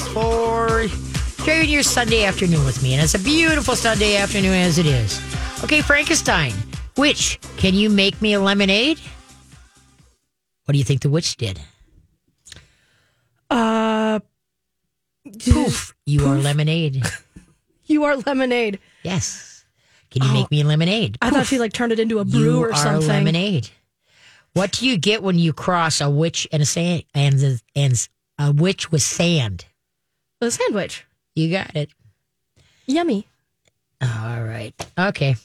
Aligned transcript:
For 0.00 0.88
sharing 1.44 1.68
your 1.68 1.82
Sunday 1.82 2.24
afternoon 2.24 2.64
with 2.64 2.82
me. 2.82 2.94
And 2.94 3.02
it's 3.02 3.14
a 3.14 3.18
beautiful 3.18 3.76
Sunday 3.76 4.16
afternoon 4.16 4.54
as 4.54 4.78
it 4.78 4.86
is. 4.86 5.20
Okay, 5.64 5.80
Frankenstein, 5.80 6.52
which 6.96 7.38
can 7.56 7.74
you 7.74 7.88
make 7.88 8.20
me 8.20 8.34
a 8.34 8.40
lemonade? 8.40 8.98
What 10.64 10.72
do 10.72 10.78
you 10.78 10.84
think 10.84 11.02
the 11.02 11.10
witch 11.10 11.36
did? 11.36 11.60
Uh, 13.48 14.20
Poof, 15.44 15.94
you 16.04 16.26
are 16.26 16.36
lemonade. 16.36 17.02
you 17.86 18.04
are 18.04 18.16
lemonade. 18.16 18.78
Yes. 19.02 19.64
Can 20.10 20.22
you 20.24 20.32
make 20.32 20.50
me 20.50 20.62
a 20.62 20.64
lemonade? 20.64 21.18
I 21.20 21.30
thought 21.30 21.46
she 21.46 21.58
like 21.58 21.72
turned 21.72 21.92
it 21.92 22.00
into 22.00 22.18
a 22.18 22.24
brew 22.24 22.40
you 22.40 22.64
or 22.64 22.74
something. 22.74 23.08
lemonade. 23.08 23.70
What 24.54 24.72
do 24.72 24.86
you 24.88 24.96
get 24.96 25.22
when 25.22 25.38
you 25.38 25.52
cross 25.52 26.00
a 26.00 26.08
witch 26.08 26.48
and 26.50 26.62
a 26.62 26.66
sand 26.66 27.04
and 27.14 27.60
and 27.74 28.08
a 28.38 28.52
witch 28.52 28.90
with 28.90 29.02
sand? 29.02 29.66
A 30.40 30.50
sandwich. 30.50 31.06
You 31.34 31.50
got 31.50 31.74
it. 31.74 31.90
Yummy. 32.86 33.26
All 34.02 34.44
right. 34.44 34.74
Okay. 34.98 35.36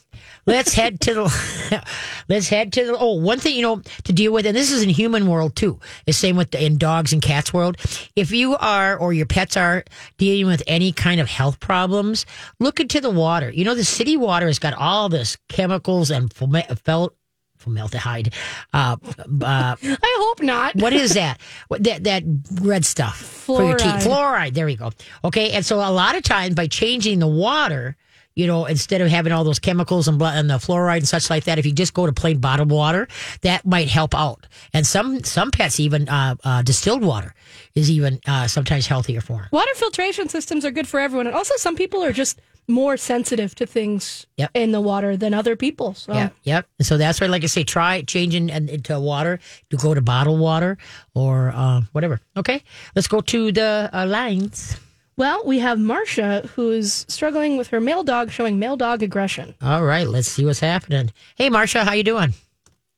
Let's 0.45 0.73
head 0.73 0.99
to 1.01 1.13
the 1.13 1.85
let's 2.29 2.49
head 2.49 2.73
to 2.73 2.85
the 2.85 2.97
oh 2.97 3.13
one 3.13 3.39
thing 3.39 3.55
you 3.55 3.61
know 3.61 3.81
to 4.03 4.11
deal 4.11 4.33
with 4.33 4.45
and 4.45 4.55
this 4.57 4.71
is 4.71 4.83
in 4.83 4.89
human 4.89 5.27
world 5.27 5.55
too. 5.55 5.79
The 6.05 6.11
same 6.11 6.35
with 6.35 6.51
the, 6.51 6.63
in 6.63 6.77
dogs 6.77 7.13
and 7.13 7.21
cats 7.21 7.53
world. 7.53 7.77
If 8.15 8.31
you 8.31 8.57
are 8.57 8.97
or 8.97 9.13
your 9.13 9.25
pets 9.25 9.55
are 9.55 9.85
dealing 10.17 10.47
with 10.47 10.63
any 10.67 10.91
kind 10.91 11.21
of 11.21 11.29
health 11.29 11.61
problems, 11.61 12.25
look 12.59 12.81
into 12.81 12.99
the 12.99 13.09
water. 13.09 13.49
You 13.49 13.63
know 13.63 13.75
the 13.75 13.85
city 13.85 14.17
water 14.17 14.47
has 14.47 14.59
got 14.59 14.73
all 14.73 15.07
this 15.07 15.37
chemicals 15.47 16.11
and 16.11 16.33
felt 16.33 17.15
formaldehyde. 17.61 18.33
Uh, 18.73 18.97
uh, 19.41 19.75
I 19.83 20.15
hope 20.19 20.41
not. 20.41 20.75
what 20.75 20.93
is 20.93 21.13
that? 21.13 21.39
What, 21.67 21.83
that 21.83 22.03
that 22.03 22.23
red 22.61 22.85
stuff 22.85 23.17
for 23.17 23.63
your 23.63 23.77
teeth? 23.77 23.87
Fluoride. 23.87 24.03
Fluoride. 24.03 24.53
There 24.53 24.67
you 24.67 24.77
go. 24.77 24.91
Okay, 25.23 25.51
and 25.51 25.65
so 25.65 25.77
a 25.77 25.91
lot 25.91 26.15
of 26.15 26.23
times 26.23 26.55
by 26.55 26.67
changing 26.67 27.19
the 27.19 27.27
water, 27.27 27.95
you 28.35 28.47
know, 28.47 28.65
instead 28.65 29.01
of 29.01 29.09
having 29.09 29.33
all 29.33 29.43
those 29.43 29.59
chemicals 29.59 30.07
and, 30.07 30.21
and 30.21 30.49
the 30.49 30.55
fluoride 30.55 30.97
and 30.97 31.07
such 31.07 31.29
like 31.29 31.43
that, 31.45 31.59
if 31.59 31.65
you 31.65 31.73
just 31.73 31.93
go 31.93 32.05
to 32.05 32.13
plain 32.13 32.39
bottled 32.39 32.71
water, 32.71 33.07
that 33.41 33.65
might 33.65 33.87
help 33.89 34.15
out. 34.15 34.47
And 34.73 34.85
some 34.87 35.23
some 35.23 35.51
pets 35.51 35.79
even 35.79 36.07
uh, 36.09 36.35
uh, 36.43 36.61
distilled 36.61 37.03
water 37.03 37.33
is 37.75 37.91
even 37.91 38.19
uh, 38.27 38.47
sometimes 38.47 38.87
healthier 38.87 39.21
for 39.21 39.39
them. 39.39 39.47
Water 39.51 39.73
filtration 39.75 40.29
systems 40.29 40.65
are 40.65 40.71
good 40.71 40.87
for 40.87 40.99
everyone, 40.99 41.27
and 41.27 41.35
also 41.35 41.55
some 41.57 41.75
people 41.75 42.03
are 42.03 42.13
just 42.13 42.39
more 42.71 42.97
sensitive 42.97 43.53
to 43.55 43.65
things 43.67 44.25
Yep. 44.37 44.51
in 44.55 44.71
the 44.71 44.81
water 44.81 45.15
than 45.17 45.33
other 45.33 45.55
people. 45.55 45.93
So 45.93 46.13
Yeah, 46.13 46.29
yep. 46.43 46.65
And 46.79 46.85
so 46.85 46.97
that's 46.97 47.21
why, 47.21 47.27
like 47.27 47.43
I 47.43 47.47
say, 47.47 47.63
try 47.63 48.01
changing 48.01 48.49
into 48.49 48.99
water 48.99 49.39
to 49.69 49.77
go 49.77 49.93
to 49.93 50.01
bottled 50.01 50.39
water 50.39 50.77
or 51.13 51.51
uh, 51.55 51.81
whatever. 51.91 52.19
Okay, 52.35 52.63
let's 52.95 53.07
go 53.07 53.21
to 53.21 53.51
the 53.51 53.89
uh, 53.93 54.05
lines. 54.07 54.77
Well, 55.17 55.43
we 55.45 55.59
have 55.59 55.77
Marcia 55.77 56.49
who's 56.55 57.05
struggling 57.07 57.57
with 57.57 57.67
her 57.67 57.79
male 57.79 58.03
dog 58.03 58.31
showing 58.31 58.57
male 58.57 58.77
dog 58.77 59.03
aggression. 59.03 59.53
All 59.61 59.83
right, 59.83 60.07
let's 60.07 60.27
see 60.29 60.45
what's 60.45 60.61
happening. 60.61 61.11
Hey, 61.35 61.49
Marcia, 61.49 61.83
how 61.83 61.93
you 61.93 62.03
doing? 62.03 62.33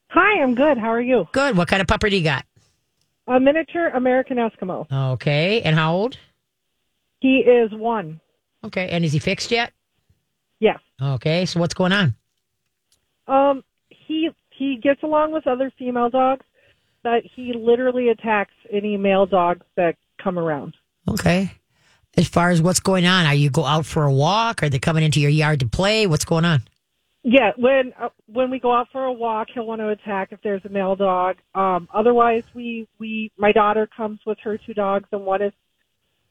Hi, 0.10 0.42
I'm 0.42 0.54
good. 0.56 0.78
How 0.78 0.90
are 0.94 1.02
you? 1.02 1.28
Good. 1.32 1.58
What 1.58 1.68
kind 1.68 1.82
of 1.82 1.88
pupper 1.88 2.10
do 2.10 2.16
you 2.16 2.24
got? 2.24 2.46
A 3.28 3.40
miniature 3.40 3.88
American 3.90 4.38
Eskimo. 4.38 4.86
Okay, 5.14 5.62
and 5.64 5.76
how 5.76 5.96
old? 5.96 6.18
He 7.20 7.38
is 7.40 7.72
one. 7.74 8.20
Okay, 8.66 8.90
and 8.90 9.04
is 9.04 9.14
he 9.14 9.20
fixed 9.20 9.52
yet? 9.52 9.74
Yes. 10.60 10.80
Okay, 11.02 11.46
so 11.46 11.60
what's 11.60 11.74
going 11.74 11.92
on? 11.92 12.16
Um, 13.28 13.64
he 13.90 14.30
he 14.52 14.78
gets 14.82 15.04
along 15.04 15.34
with 15.34 15.48
other 15.48 15.72
female 15.78 16.10
dogs, 16.10 16.46
but 17.04 17.24
he 17.36 17.54
literally 17.54 18.10
attacks 18.10 18.54
any 18.72 18.98
male 18.98 19.26
dogs 19.26 19.66
that 19.76 19.96
come 20.22 20.40
around. 20.40 20.76
Okay. 21.10 21.52
As 22.16 22.28
far 22.28 22.52
as 22.52 22.62
what's 22.62 22.80
going 22.80 23.06
on, 23.06 23.26
are 23.26 23.34
you 23.34 23.50
go 23.50 23.66
out 23.66 23.86
for 23.86 24.04
a 24.04 24.14
walk? 24.14 24.62
Are 24.62 24.70
they 24.70 24.80
coming 24.80 25.04
into 25.04 25.20
your 25.20 25.32
yard 25.32 25.60
to 25.62 25.68
play? 25.68 26.06
What's 26.06 26.26
going 26.26 26.46
on? 26.46 26.64
Yeah, 27.24 27.52
when 27.58 27.94
uh, 28.00 28.10
when 28.28 28.52
we 28.52 28.60
go 28.60 28.74
out 28.74 28.88
for 28.92 29.06
a 29.06 29.14
walk, 29.14 29.48
he'll 29.54 29.66
want 29.66 29.80
to 29.80 29.90
attack 29.90 30.30
if 30.32 30.42
there's 30.44 30.64
a 30.66 30.70
male 30.70 30.96
dog. 30.96 31.38
Um, 31.56 31.88
otherwise, 31.94 32.44
we 32.54 32.88
we 33.00 33.32
my 33.38 33.52
daughter 33.52 33.88
comes 33.88 34.20
with 34.26 34.38
her 34.44 34.58
two 34.58 34.74
dogs, 34.74 35.08
and 35.12 35.26
one 35.26 35.42
is 35.42 35.54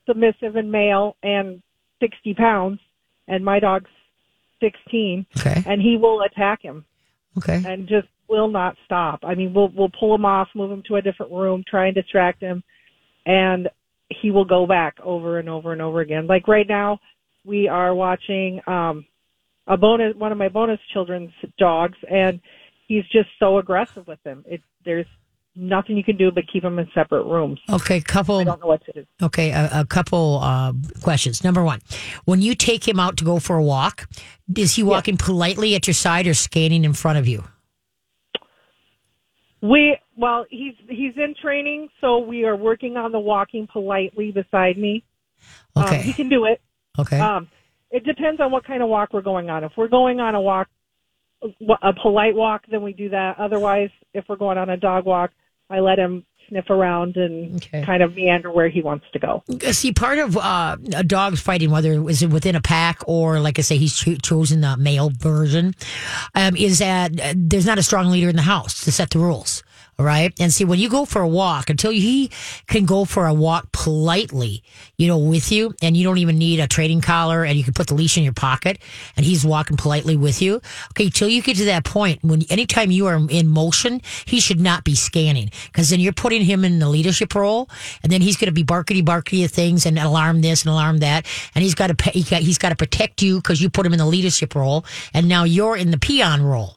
submissive 0.06 0.56
and 0.56 0.70
male 0.70 1.16
and 1.22 1.62
60 2.02 2.34
pounds, 2.34 2.80
and 3.28 3.44
my 3.44 3.60
dog's 3.60 3.90
16, 4.60 5.26
Okay. 5.38 5.62
and 5.66 5.80
he 5.80 5.96
will 5.96 6.22
attack 6.22 6.60
him. 6.62 6.84
Okay. 7.38 7.62
and 7.64 7.88
just 7.88 8.08
will 8.28 8.48
not 8.48 8.76
stop. 8.84 9.20
I 9.22 9.34
mean, 9.34 9.54
we'll 9.54 9.70
we'll 9.74 9.90
pull 9.98 10.14
him 10.14 10.24
off, 10.26 10.48
move 10.54 10.70
him 10.70 10.82
to 10.88 10.96
a 10.96 11.02
different 11.02 11.32
room, 11.32 11.64
try 11.66 11.86
and 11.86 11.94
distract 11.94 12.42
him, 12.42 12.62
and 13.24 13.68
he 14.08 14.30
will 14.30 14.44
go 14.44 14.66
back 14.66 14.96
over 15.02 15.38
and 15.38 15.48
over 15.48 15.72
and 15.72 15.80
over 15.80 16.00
again. 16.00 16.26
Like 16.26 16.46
right 16.46 16.68
now, 16.68 16.98
we 17.44 17.68
are 17.68 17.94
watching 17.94 18.60
um 18.66 19.06
a 19.66 19.76
bonus 19.78 20.14
one 20.16 20.32
of 20.32 20.38
my 20.38 20.48
bonus 20.50 20.80
children's 20.92 21.32
dogs, 21.58 21.96
and 22.10 22.40
he's 22.86 23.04
just 23.12 23.28
so 23.38 23.58
aggressive 23.58 24.06
with 24.06 24.22
them. 24.24 24.44
It 24.46 24.60
there's 24.84 25.06
nothing 25.54 25.96
you 25.96 26.04
can 26.04 26.16
do 26.16 26.30
but 26.30 26.44
keep 26.50 26.64
him 26.64 26.78
in 26.78 26.88
separate 26.94 27.24
rooms. 27.24 27.60
Okay, 27.70 28.00
couple. 28.00 28.38
I 28.38 28.44
don't 28.44 28.60
know 28.60 28.66
what 28.66 28.84
to 28.86 28.92
do. 28.92 29.06
Okay, 29.22 29.50
a, 29.50 29.70
a 29.72 29.86
couple 29.86 30.40
uh, 30.42 30.72
questions. 31.02 31.44
Number 31.44 31.62
one, 31.62 31.80
when 32.24 32.40
you 32.40 32.54
take 32.54 32.86
him 32.86 32.98
out 32.98 33.16
to 33.18 33.24
go 33.24 33.38
for 33.38 33.56
a 33.56 33.62
walk, 33.62 34.08
is 34.56 34.76
he 34.76 34.82
walking 34.82 35.16
politely 35.16 35.74
at 35.74 35.86
your 35.86 35.94
side 35.94 36.26
or 36.26 36.34
scanning 36.34 36.84
in 36.84 36.92
front 36.92 37.18
of 37.18 37.28
you? 37.28 37.44
We 39.60 39.96
well, 40.16 40.44
he's 40.50 40.74
he's 40.88 41.14
in 41.16 41.34
training, 41.40 41.88
so 42.00 42.18
we 42.18 42.44
are 42.44 42.56
working 42.56 42.96
on 42.96 43.12
the 43.12 43.20
walking 43.20 43.68
politely 43.72 44.32
beside 44.32 44.76
me. 44.76 45.04
Um, 45.76 45.94
he 45.94 46.12
can 46.12 46.28
do 46.28 46.44
it. 46.46 46.60
Okay. 46.98 47.18
Um, 47.18 47.48
it 47.90 48.04
depends 48.04 48.40
on 48.40 48.50
what 48.50 48.64
kind 48.64 48.82
of 48.82 48.88
walk 48.88 49.12
we're 49.12 49.22
going 49.22 49.50
on. 49.50 49.64
If 49.64 49.72
we're 49.76 49.88
going 49.88 50.18
on 50.18 50.34
a 50.34 50.40
walk, 50.40 50.68
a 51.82 51.92
polite 51.92 52.34
walk, 52.34 52.62
then 52.70 52.82
we 52.82 52.92
do 52.92 53.10
that. 53.10 53.38
Otherwise, 53.38 53.90
if 54.14 54.24
we're 54.28 54.36
going 54.36 54.58
on 54.58 54.70
a 54.70 54.76
dog 54.76 55.04
walk, 55.04 55.30
I 55.70 55.80
let 55.80 55.98
him 55.98 56.24
sniff 56.48 56.68
around 56.70 57.16
and 57.16 57.56
Okay. 57.56 57.82
kind 57.84 58.02
of 58.02 58.14
meander 58.14 58.50
where 58.50 58.68
he 58.68 58.82
wants 58.82 59.06
to 59.12 59.18
go. 59.18 59.42
See, 59.72 59.92
part 59.92 60.18
of 60.18 60.36
uh, 60.36 60.76
a 60.94 61.04
dog's 61.04 61.40
fighting, 61.40 61.70
whether 61.70 61.92
it 61.92 62.00
was 62.00 62.26
within 62.26 62.56
a 62.56 62.60
pack 62.60 63.00
or, 63.06 63.40
like 63.40 63.58
I 63.58 63.62
say, 63.62 63.76
he's 63.78 63.94
cho- 63.96 64.16
chosen 64.16 64.60
the 64.60 64.76
male 64.76 65.10
version, 65.16 65.74
um, 66.34 66.56
is 66.56 66.78
that 66.80 67.18
uh, 67.20 67.32
there's 67.36 67.64
not 67.66 67.78
a 67.78 67.82
strong 67.82 68.08
leader 68.10 68.28
in 68.28 68.36
the 68.36 68.42
house 68.42 68.84
to 68.84 68.92
set 68.92 69.10
the 69.10 69.18
rules. 69.20 69.62
Right. 70.02 70.34
And 70.40 70.52
see, 70.52 70.64
when 70.64 70.80
you 70.80 70.88
go 70.88 71.04
for 71.04 71.22
a 71.22 71.28
walk, 71.28 71.70
until 71.70 71.92
he 71.92 72.30
can 72.66 72.86
go 72.86 73.04
for 73.04 73.26
a 73.26 73.32
walk 73.32 73.70
politely, 73.70 74.64
you 74.98 75.06
know, 75.06 75.16
with 75.16 75.52
you, 75.52 75.74
and 75.80 75.96
you 75.96 76.02
don't 76.02 76.18
even 76.18 76.38
need 76.38 76.58
a 76.58 76.66
training 76.66 77.02
collar 77.02 77.44
and 77.44 77.56
you 77.56 77.62
can 77.62 77.72
put 77.72 77.86
the 77.86 77.94
leash 77.94 78.18
in 78.18 78.24
your 78.24 78.32
pocket 78.32 78.80
and 79.16 79.24
he's 79.24 79.44
walking 79.44 79.76
politely 79.76 80.16
with 80.16 80.42
you. 80.42 80.60
Okay. 80.90 81.08
Till 81.08 81.28
you 81.28 81.40
get 81.40 81.56
to 81.58 81.66
that 81.66 81.84
point, 81.84 82.18
when 82.24 82.42
anytime 82.50 82.90
you 82.90 83.06
are 83.06 83.20
in 83.30 83.46
motion, 83.46 84.00
he 84.24 84.40
should 84.40 84.60
not 84.60 84.82
be 84.82 84.96
scanning 84.96 85.50
because 85.66 85.90
then 85.90 86.00
you're 86.00 86.12
putting 86.12 86.42
him 86.42 86.64
in 86.64 86.80
the 86.80 86.88
leadership 86.88 87.34
role 87.34 87.70
and 88.02 88.10
then 88.10 88.20
he's 88.20 88.36
going 88.36 88.46
to 88.46 88.52
be 88.52 88.64
barkety 88.64 89.02
barkety 89.02 89.44
of 89.44 89.52
things 89.52 89.86
and 89.86 89.98
alarm 89.98 90.40
this 90.40 90.62
and 90.62 90.70
alarm 90.70 90.98
that. 90.98 91.26
And 91.54 91.62
he's 91.62 91.76
got 91.76 91.96
to, 91.96 92.10
he's 92.10 92.58
got 92.58 92.70
to 92.70 92.76
protect 92.76 93.22
you 93.22 93.36
because 93.36 93.62
you 93.62 93.70
put 93.70 93.86
him 93.86 93.92
in 93.92 94.00
the 94.00 94.06
leadership 94.06 94.56
role. 94.56 94.84
And 95.14 95.28
now 95.28 95.44
you're 95.44 95.76
in 95.76 95.92
the 95.92 95.98
peon 95.98 96.42
role. 96.42 96.76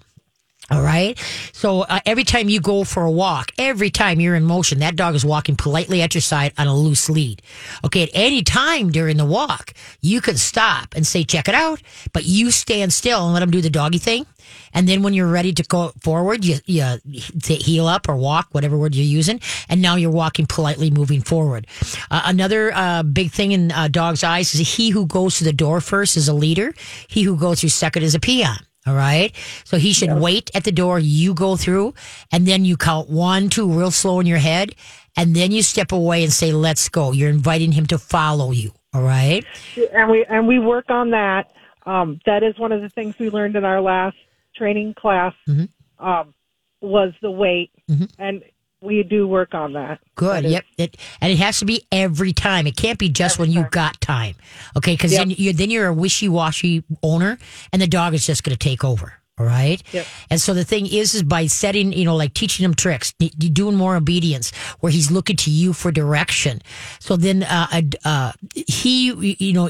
All 0.71 0.81
right. 0.81 1.17
So 1.53 1.81
uh, 1.81 1.99
every 2.05 2.23
time 2.23 2.49
you 2.49 2.59
go 2.59 2.83
for 2.83 3.03
a 3.03 3.11
walk, 3.11 3.51
every 3.57 3.91
time 3.91 4.19
you're 4.19 4.35
in 4.35 4.43
motion, 4.43 4.79
that 4.79 4.95
dog 4.95 5.13
is 5.13 5.23
walking 5.23 5.55
politely 5.55 6.01
at 6.01 6.15
your 6.15 6.21
side 6.21 6.53
on 6.57 6.65
a 6.65 6.75
loose 6.75 7.07
lead. 7.07 7.41
Okay. 7.83 8.03
At 8.03 8.09
any 8.13 8.41
time 8.41 8.91
during 8.91 9.17
the 9.17 9.25
walk, 9.25 9.73
you 10.01 10.21
can 10.21 10.37
stop 10.37 10.95
and 10.95 11.05
say, 11.05 11.23
check 11.23 11.47
it 11.47 11.55
out, 11.55 11.81
but 12.13 12.25
you 12.25 12.49
stand 12.49 12.93
still 12.93 13.25
and 13.25 13.33
let 13.33 13.43
him 13.43 13.51
do 13.51 13.61
the 13.61 13.69
doggy 13.69 13.99
thing. 13.99 14.25
And 14.73 14.87
then 14.89 15.03
when 15.03 15.13
you're 15.13 15.29
ready 15.31 15.53
to 15.53 15.63
go 15.63 15.91
forward, 16.01 16.43
you, 16.43 16.57
you 16.65 16.99
heel 17.47 17.87
up 17.87 18.09
or 18.09 18.15
walk, 18.15 18.49
whatever 18.51 18.77
word 18.77 18.95
you're 18.95 19.05
using. 19.05 19.39
And 19.69 19.81
now 19.81 19.95
you're 19.95 20.11
walking 20.11 20.45
politely 20.45 20.91
moving 20.91 21.21
forward. 21.21 21.67
Uh, 22.11 22.23
another 22.25 22.73
uh, 22.73 23.03
big 23.03 23.31
thing 23.31 23.51
in 23.53 23.71
uh, 23.71 23.87
dogs' 23.87 24.23
eyes 24.23 24.53
is 24.53 24.75
he 24.75 24.89
who 24.89 25.05
goes 25.05 25.37
to 25.37 25.43
the 25.43 25.53
door 25.53 25.79
first 25.79 26.17
is 26.17 26.27
a 26.27 26.33
leader. 26.33 26.73
He 27.07 27.23
who 27.23 27.37
goes 27.37 27.61
through 27.61 27.69
second 27.69 28.03
is 28.03 28.15
a 28.15 28.19
peon. 28.19 28.57
All 28.85 28.95
right. 28.95 29.35
So 29.63 29.77
he 29.77 29.93
should 29.93 30.13
wait 30.13 30.51
at 30.53 30.63
the 30.63 30.71
door. 30.71 30.99
You 30.99 31.33
go 31.33 31.55
through 31.55 31.93
and 32.31 32.47
then 32.47 32.65
you 32.65 32.77
count 32.77 33.09
one, 33.09 33.49
two, 33.49 33.71
real 33.71 33.91
slow 33.91 34.19
in 34.19 34.27
your 34.27 34.37
head. 34.37 34.75
And 35.17 35.35
then 35.35 35.51
you 35.51 35.63
step 35.63 35.91
away 35.91 36.23
and 36.23 36.31
say, 36.31 36.51
let's 36.51 36.89
go. 36.89 37.11
You're 37.11 37.29
inviting 37.29 37.71
him 37.71 37.85
to 37.87 37.97
follow 37.97 38.51
you. 38.51 38.71
All 38.93 39.01
right. 39.01 39.45
And 39.93 40.11
we 40.11 40.25
and 40.25 40.47
we 40.47 40.59
work 40.59 40.89
on 40.89 41.11
that. 41.11 41.51
Um, 41.85 42.19
that 42.25 42.43
is 42.43 42.57
one 42.59 42.71
of 42.71 42.81
the 42.81 42.89
things 42.89 43.17
we 43.17 43.29
learned 43.29 43.55
in 43.55 43.65
our 43.65 43.81
last 43.81 44.17
training 44.55 44.93
class. 44.93 45.33
Mm-hmm. 45.47 46.05
Um, 46.05 46.33
was 46.81 47.13
the 47.21 47.31
wait, 47.31 47.71
and 48.19 48.43
we 48.85 49.03
do 49.03 49.27
work 49.27 49.53
on 49.53 49.73
that. 49.73 49.99
Good. 50.15 50.45
That 50.45 50.49
Yep. 50.49 50.65
It, 50.77 50.97
and 51.21 51.31
it 51.31 51.39
has 51.39 51.59
to 51.59 51.65
be 51.65 51.85
every 51.91 52.33
time. 52.33 52.67
It 52.67 52.75
can't 52.75 52.99
be 52.99 53.09
just 53.09 53.39
when 53.39 53.51
you 53.51 53.65
got 53.71 53.99
time. 54.01 54.35
Okay. 54.77 54.95
Cause 54.95 55.11
then, 55.11 55.29
you, 55.31 55.53
then 55.53 55.69
you're 55.69 55.87
a 55.87 55.93
wishy 55.93 56.29
washy 56.29 56.83
owner 57.03 57.37
and 57.73 57.81
the 57.81 57.87
dog 57.87 58.13
is 58.13 58.25
just 58.25 58.43
going 58.43 58.55
to 58.55 58.59
take 58.59 58.83
over. 58.83 59.13
All 59.37 59.45
right. 59.45 59.83
Yep. 59.91 60.07
And 60.29 60.39
so 60.39 60.53
the 60.53 60.63
thing 60.63 60.87
is, 60.87 61.13
is 61.13 61.21
by 61.21 61.47
setting, 61.47 61.91
you 61.91 62.05
know, 62.05 62.15
like 62.15 62.33
teaching 62.33 62.63
him 62.63 62.73
tricks, 62.73 63.11
doing 63.13 63.75
more 63.75 63.97
obedience 63.97 64.55
where 64.79 64.93
he's 64.93 65.11
looking 65.11 65.35
to 65.37 65.51
you 65.51 65.73
for 65.73 65.91
direction. 65.91 66.61
So 66.99 67.17
then, 67.17 67.43
uh, 67.43 67.67
uh, 67.71 67.81
uh 68.05 68.31
he, 68.55 69.35
you 69.39 69.51
know, 69.51 69.69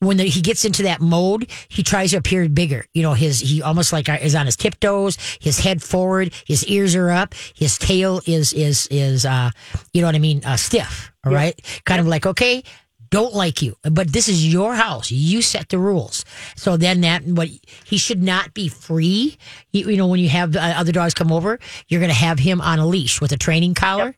when 0.00 0.16
the, 0.16 0.24
he 0.24 0.40
gets 0.40 0.64
into 0.64 0.82
that 0.84 1.00
mode, 1.00 1.50
he 1.68 1.82
tries 1.82 2.10
to 2.10 2.16
appear 2.16 2.48
bigger. 2.48 2.86
You 2.94 3.02
know, 3.02 3.14
his, 3.14 3.40
he 3.40 3.62
almost 3.62 3.92
like 3.92 4.08
is 4.08 4.34
on 4.34 4.46
his 4.46 4.56
tiptoes, 4.56 5.16
his 5.40 5.58
head 5.58 5.82
forward, 5.82 6.32
his 6.46 6.66
ears 6.66 6.94
are 6.94 7.10
up, 7.10 7.34
his 7.54 7.78
tail 7.78 8.20
is, 8.26 8.52
is, 8.52 8.86
is, 8.90 9.24
uh, 9.26 9.50
you 9.92 10.00
know 10.00 10.08
what 10.08 10.14
I 10.14 10.20
mean? 10.20 10.44
Uh, 10.44 10.56
stiff. 10.56 11.12
All 11.24 11.32
right. 11.32 11.60
Kind 11.84 12.00
of 12.00 12.06
like, 12.06 12.24
okay, 12.24 12.62
don't 13.10 13.34
like 13.34 13.62
you, 13.62 13.74
but 13.82 14.12
this 14.12 14.28
is 14.28 14.52
your 14.52 14.74
house. 14.74 15.10
You 15.10 15.40
set 15.40 15.70
the 15.70 15.78
rules. 15.78 16.24
So 16.56 16.76
then 16.76 17.00
that 17.02 17.24
what 17.24 17.48
he 17.84 17.96
should 17.96 18.22
not 18.22 18.52
be 18.54 18.68
free. 18.68 19.38
You, 19.72 19.90
you 19.90 19.96
know, 19.96 20.06
when 20.06 20.20
you 20.20 20.28
have 20.28 20.54
uh, 20.54 20.74
other 20.76 20.92
dogs 20.92 21.14
come 21.14 21.32
over, 21.32 21.58
you're 21.88 22.00
going 22.00 22.10
to 22.10 22.16
have 22.16 22.38
him 22.38 22.60
on 22.60 22.78
a 22.78 22.86
leash 22.86 23.20
with 23.20 23.32
a 23.32 23.38
training 23.38 23.74
collar. 23.74 24.14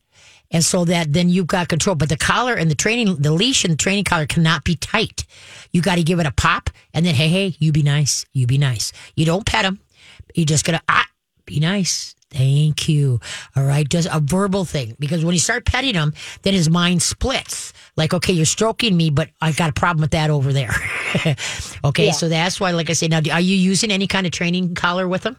And 0.51 0.65
so 0.65 0.85
that 0.85 1.13
then 1.13 1.29
you've 1.29 1.47
got 1.47 1.69
control. 1.69 1.95
But 1.97 2.09
the 2.09 2.17
collar 2.17 2.55
and 2.55 2.71
the 2.71 2.75
training, 2.75 3.17
the 3.17 3.33
leash 3.33 3.65
and 3.65 3.73
the 3.73 3.77
training 3.77 4.05
collar 4.05 4.27
cannot 4.27 4.65
be 4.65 4.77
tight. 4.77 5.25
You 5.73 5.81
got 5.81 5.97
to 5.97 6.03
give 6.03 6.19
it 6.19 6.27
a 6.27 6.33
pop 6.33 6.71
and 6.93 7.07
then, 7.07 7.15
hey, 7.15 7.29
hey, 7.29 7.57
you 7.59 7.73
be 7.73 7.83
nice. 7.83 8.25
You 8.33 8.47
be 8.47 8.59
nice. 8.59 8.93
You 9.15 9.25
don't 9.27 9.47
pet 9.47 9.65
him. 9.65 9.81
You 10.35 10.45
just 10.45 10.65
got 10.65 10.73
to, 10.73 10.83
ah, 10.89 11.07
be 11.47 11.61
nice. 11.61 12.15
Thank 12.31 12.89
you. 12.89 13.21
All 13.57 13.65
right. 13.65 13.89
Just 13.89 14.09
a 14.11 14.21
verbal 14.21 14.65
thing. 14.65 14.97
Because 15.01 15.25
when 15.25 15.35
you 15.35 15.41
start 15.41 15.65
petting 15.65 15.95
him, 15.95 16.15
then 16.43 16.55
his 16.55 16.71
mind 16.71 17.03
splits. 17.03 17.73
Like, 17.97 18.15
okay, 18.15 18.33
you're 18.33 18.47
stroking 18.47 18.97
me, 18.97 19.11
but 19.11 19.31
I 19.41 19.51
got 19.53 19.71
a 19.71 19.73
problem 19.73 20.01
with 20.01 20.13
that 20.13 20.31
over 20.31 20.53
there. 20.53 20.75
okay. 21.85 22.07
Yeah. 22.07 22.13
So 22.13 22.29
that's 22.29 22.61
why, 22.61 22.71
like 22.71 22.89
I 22.89 22.93
said, 22.93 23.11
now, 23.11 23.21
are 23.33 23.41
you 23.41 23.57
using 23.57 23.91
any 23.91 24.07
kind 24.07 24.27
of 24.27 24.33
training 24.33 24.75
collar 24.75 25.09
with 25.09 25.25
him? 25.25 25.37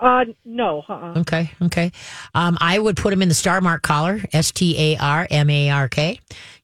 Uh, 0.00 0.24
no. 0.44 0.82
Uh-uh. 0.88 1.18
Okay, 1.20 1.50
okay. 1.62 1.92
Um, 2.34 2.56
I 2.60 2.78
would 2.78 2.96
put 2.96 3.12
him 3.12 3.22
in 3.22 3.28
the 3.28 3.34
StarMark 3.34 3.82
collar, 3.82 4.20
S 4.32 4.50
T 4.50 4.94
A 4.94 4.96
R 4.98 5.26
M 5.30 5.50
A 5.50 5.70
R 5.70 5.88
K. 5.88 6.18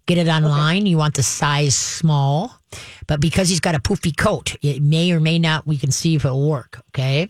Get 0.07 0.19
it 0.19 0.29
online. 0.29 0.87
You 0.87 0.99
want 0.99 1.15
the 1.15 1.25
size 1.25 1.75
small, 1.75 2.57
but 3.09 3.21
because 3.21 3.49
he's 3.49 3.59
got 3.59 3.75
a 3.75 3.81
poofy 3.81 4.17
coat, 4.17 4.55
it 4.63 4.81
may 4.81 5.11
or 5.11 5.19
may 5.19 5.37
not. 5.37 5.67
We 5.67 5.77
can 5.77 5.91
see 5.91 6.15
if 6.15 6.25
it'll 6.25 6.49
work. 6.49 6.81
Okay, 6.91 7.29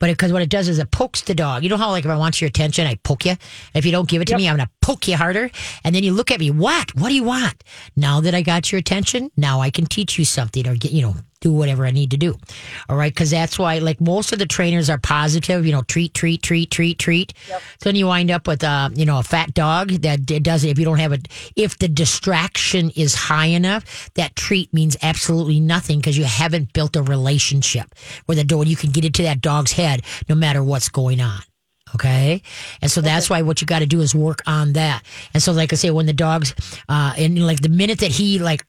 but 0.00 0.08
because 0.08 0.32
what 0.32 0.42
it 0.42 0.50
does 0.50 0.66
is 0.68 0.80
it 0.80 0.90
pokes 0.90 1.22
the 1.22 1.34
dog. 1.36 1.62
You 1.62 1.68
know 1.68 1.76
how 1.76 1.90
like 1.90 2.04
if 2.04 2.10
I 2.10 2.16
want 2.16 2.40
your 2.40 2.48
attention, 2.48 2.84
I 2.84 2.96
poke 2.96 3.24
you. 3.26 3.36
If 3.74 3.86
you 3.86 3.92
don't 3.92 4.08
give 4.08 4.20
it 4.22 4.24
to 4.26 4.32
Yep. 4.32 4.38
me, 4.38 4.48
I'm 4.48 4.56
gonna 4.56 4.68
poke 4.82 5.06
you 5.06 5.16
harder, 5.16 5.50
and 5.84 5.94
then 5.94 6.02
you 6.02 6.12
look 6.12 6.32
at 6.32 6.40
me. 6.40 6.50
What? 6.50 6.94
What 6.96 7.10
do 7.10 7.14
you 7.14 7.22
want? 7.22 7.62
Now 7.94 8.20
that 8.20 8.34
I 8.34 8.42
got 8.42 8.72
your 8.72 8.80
attention, 8.80 9.30
now 9.36 9.60
I 9.60 9.70
can 9.70 9.86
teach 9.86 10.18
you 10.18 10.24
something 10.24 10.66
or 10.66 10.74
get 10.74 10.90
you 10.90 11.02
know 11.02 11.14
do 11.46 11.52
whatever 11.52 11.86
I 11.86 11.92
need 11.92 12.10
to 12.10 12.16
do. 12.16 12.36
All 12.88 12.96
right. 12.96 13.14
Cause 13.14 13.30
that's 13.30 13.56
why 13.56 13.78
like 13.78 14.00
most 14.00 14.32
of 14.32 14.40
the 14.40 14.46
trainers 14.46 14.90
are 14.90 14.98
positive, 14.98 15.64
you 15.64 15.70
know, 15.70 15.82
treat, 15.82 16.12
treat, 16.12 16.42
treat, 16.42 16.72
treat, 16.72 16.98
treat. 16.98 17.32
So 17.48 17.88
then 17.88 17.94
you 17.94 18.08
wind 18.08 18.32
up 18.32 18.48
with, 18.48 18.64
uh, 18.64 18.90
you 18.94 19.06
know, 19.06 19.20
a 19.20 19.22
fat 19.22 19.54
dog 19.54 19.90
that 20.02 20.28
it 20.28 20.42
does 20.42 20.64
it. 20.64 20.70
If 20.70 20.78
you 20.80 20.84
don't 20.84 20.98
have 20.98 21.12
it, 21.12 21.28
if 21.54 21.78
the 21.78 21.86
distraction 21.86 22.90
is 22.96 23.14
high 23.14 23.46
enough, 23.46 24.10
that 24.14 24.34
treat 24.34 24.74
means 24.74 24.96
absolutely 25.02 25.60
nothing 25.60 26.00
because 26.00 26.18
you 26.18 26.24
haven't 26.24 26.72
built 26.72 26.96
a 26.96 27.02
relationship 27.02 27.94
where 28.24 28.34
the 28.34 28.42
dog, 28.42 28.66
you 28.66 28.74
can 28.74 28.90
get 28.90 29.04
into 29.04 29.22
that 29.22 29.40
dog's 29.40 29.70
head 29.70 30.02
no 30.28 30.34
matter 30.34 30.64
what's 30.64 30.88
going 30.88 31.20
on. 31.20 31.42
Okay. 31.94 32.42
And 32.82 32.90
so 32.90 33.00
that's 33.00 33.30
why 33.30 33.42
what 33.42 33.60
you 33.60 33.68
got 33.68 33.78
to 33.78 33.86
do 33.86 34.00
is 34.00 34.16
work 34.16 34.42
on 34.46 34.72
that. 34.72 35.04
And 35.32 35.40
so, 35.40 35.52
like 35.52 35.72
I 35.72 35.76
say, 35.76 35.90
when 35.90 36.06
the 36.06 36.12
dogs, 36.12 36.52
uh, 36.88 37.14
and 37.16 37.46
like 37.46 37.60
the 37.60 37.68
minute 37.68 38.00
that 38.00 38.10
he 38.10 38.40
like 38.40 38.66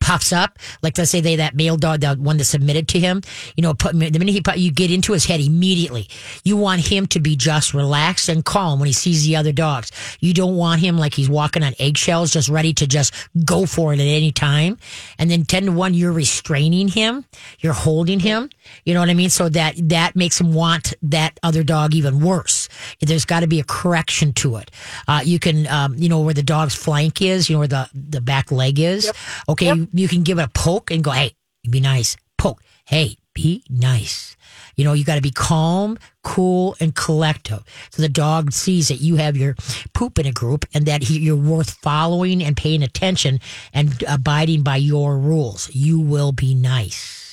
puffs 0.00 0.32
up, 0.32 0.58
like 0.82 0.96
let's 0.98 1.10
say 1.10 1.20
they 1.20 1.36
that 1.36 1.54
male 1.54 1.76
dog, 1.76 2.00
the 2.00 2.14
one 2.14 2.36
that 2.38 2.44
submitted 2.44 2.88
to 2.88 2.98
him, 2.98 3.22
you 3.56 3.62
know, 3.62 3.74
put, 3.74 3.92
the 3.92 4.18
minute 4.18 4.32
he 4.32 4.40
put, 4.40 4.58
you 4.58 4.72
get 4.72 4.90
into 4.90 5.12
his 5.12 5.24
head 5.26 5.40
immediately. 5.40 6.08
You 6.42 6.56
want 6.56 6.86
him 6.86 7.06
to 7.08 7.20
be 7.20 7.36
just 7.36 7.74
relaxed 7.74 8.28
and 8.28 8.44
calm 8.44 8.78
when 8.78 8.86
he 8.86 8.92
sees 8.92 9.24
the 9.24 9.36
other 9.36 9.52
dogs. 9.52 9.92
You 10.20 10.34
don't 10.34 10.56
want 10.56 10.80
him 10.80 10.98
like 10.98 11.14
he's 11.14 11.28
walking 11.28 11.62
on 11.62 11.74
eggshells, 11.78 12.32
just 12.32 12.48
ready 12.48 12.72
to 12.74 12.86
just 12.86 13.14
go 13.44 13.66
for 13.66 13.92
it 13.92 14.00
at 14.00 14.06
any 14.06 14.32
time. 14.32 14.78
And 15.18 15.30
then 15.30 15.44
ten 15.44 15.66
to 15.66 15.72
one, 15.72 15.94
you're 15.94 16.12
restraining 16.12 16.88
him, 16.88 17.24
you're 17.60 17.72
holding 17.72 18.20
him. 18.20 18.50
You 18.84 18.94
know 18.94 19.00
what 19.00 19.10
I 19.10 19.14
mean? 19.14 19.30
So 19.30 19.48
that 19.48 19.74
that 19.88 20.16
makes 20.16 20.40
him 20.40 20.52
want 20.54 20.94
that 21.02 21.38
other 21.42 21.62
dog 21.62 21.94
even 21.94 22.20
worse. 22.20 22.68
There's 23.00 23.24
got 23.24 23.40
to 23.40 23.46
be 23.46 23.60
a 23.60 23.64
correction 23.64 24.32
to 24.34 24.56
it. 24.56 24.70
Uh, 25.08 25.22
you 25.24 25.38
can, 25.38 25.66
um, 25.68 25.94
you 25.96 26.08
know, 26.08 26.20
where 26.20 26.34
the 26.34 26.42
dog's 26.42 26.74
flank 26.74 27.22
is, 27.22 27.48
you 27.48 27.56
know, 27.56 27.60
where 27.60 27.68
the 27.68 27.88
the 27.94 28.20
back 28.20 28.50
leg 28.52 28.78
is. 28.78 29.10
Okay, 29.48 29.66
you, 29.66 29.88
you 29.92 30.08
can 30.08 30.22
give 30.22 30.38
it 30.38 30.42
a 30.42 30.48
poke 30.48 30.90
and 30.90 31.02
go, 31.02 31.10
hey, 31.10 31.34
be 31.68 31.80
nice. 31.80 32.16
Poke. 32.38 32.62
Hey, 32.84 33.16
be 33.34 33.64
nice. 33.70 34.36
You 34.76 34.84
know, 34.84 34.92
you 34.92 35.04
got 35.04 35.14
to 35.16 35.22
be 35.22 35.30
calm, 35.30 35.98
cool, 36.22 36.76
and 36.80 36.94
collective. 36.94 37.62
So 37.90 38.02
the 38.02 38.08
dog 38.08 38.52
sees 38.52 38.88
that 38.88 39.00
you 39.00 39.16
have 39.16 39.36
your 39.36 39.54
poop 39.92 40.18
in 40.18 40.26
a 40.26 40.32
group 40.32 40.66
and 40.74 40.86
that 40.86 41.04
he, 41.04 41.18
you're 41.18 41.36
worth 41.36 41.70
following 41.70 42.42
and 42.42 42.56
paying 42.56 42.82
attention 42.82 43.40
and 43.72 44.02
abiding 44.08 44.62
by 44.62 44.76
your 44.76 45.18
rules. 45.18 45.74
You 45.74 46.00
will 46.00 46.32
be 46.32 46.54
nice. 46.54 47.23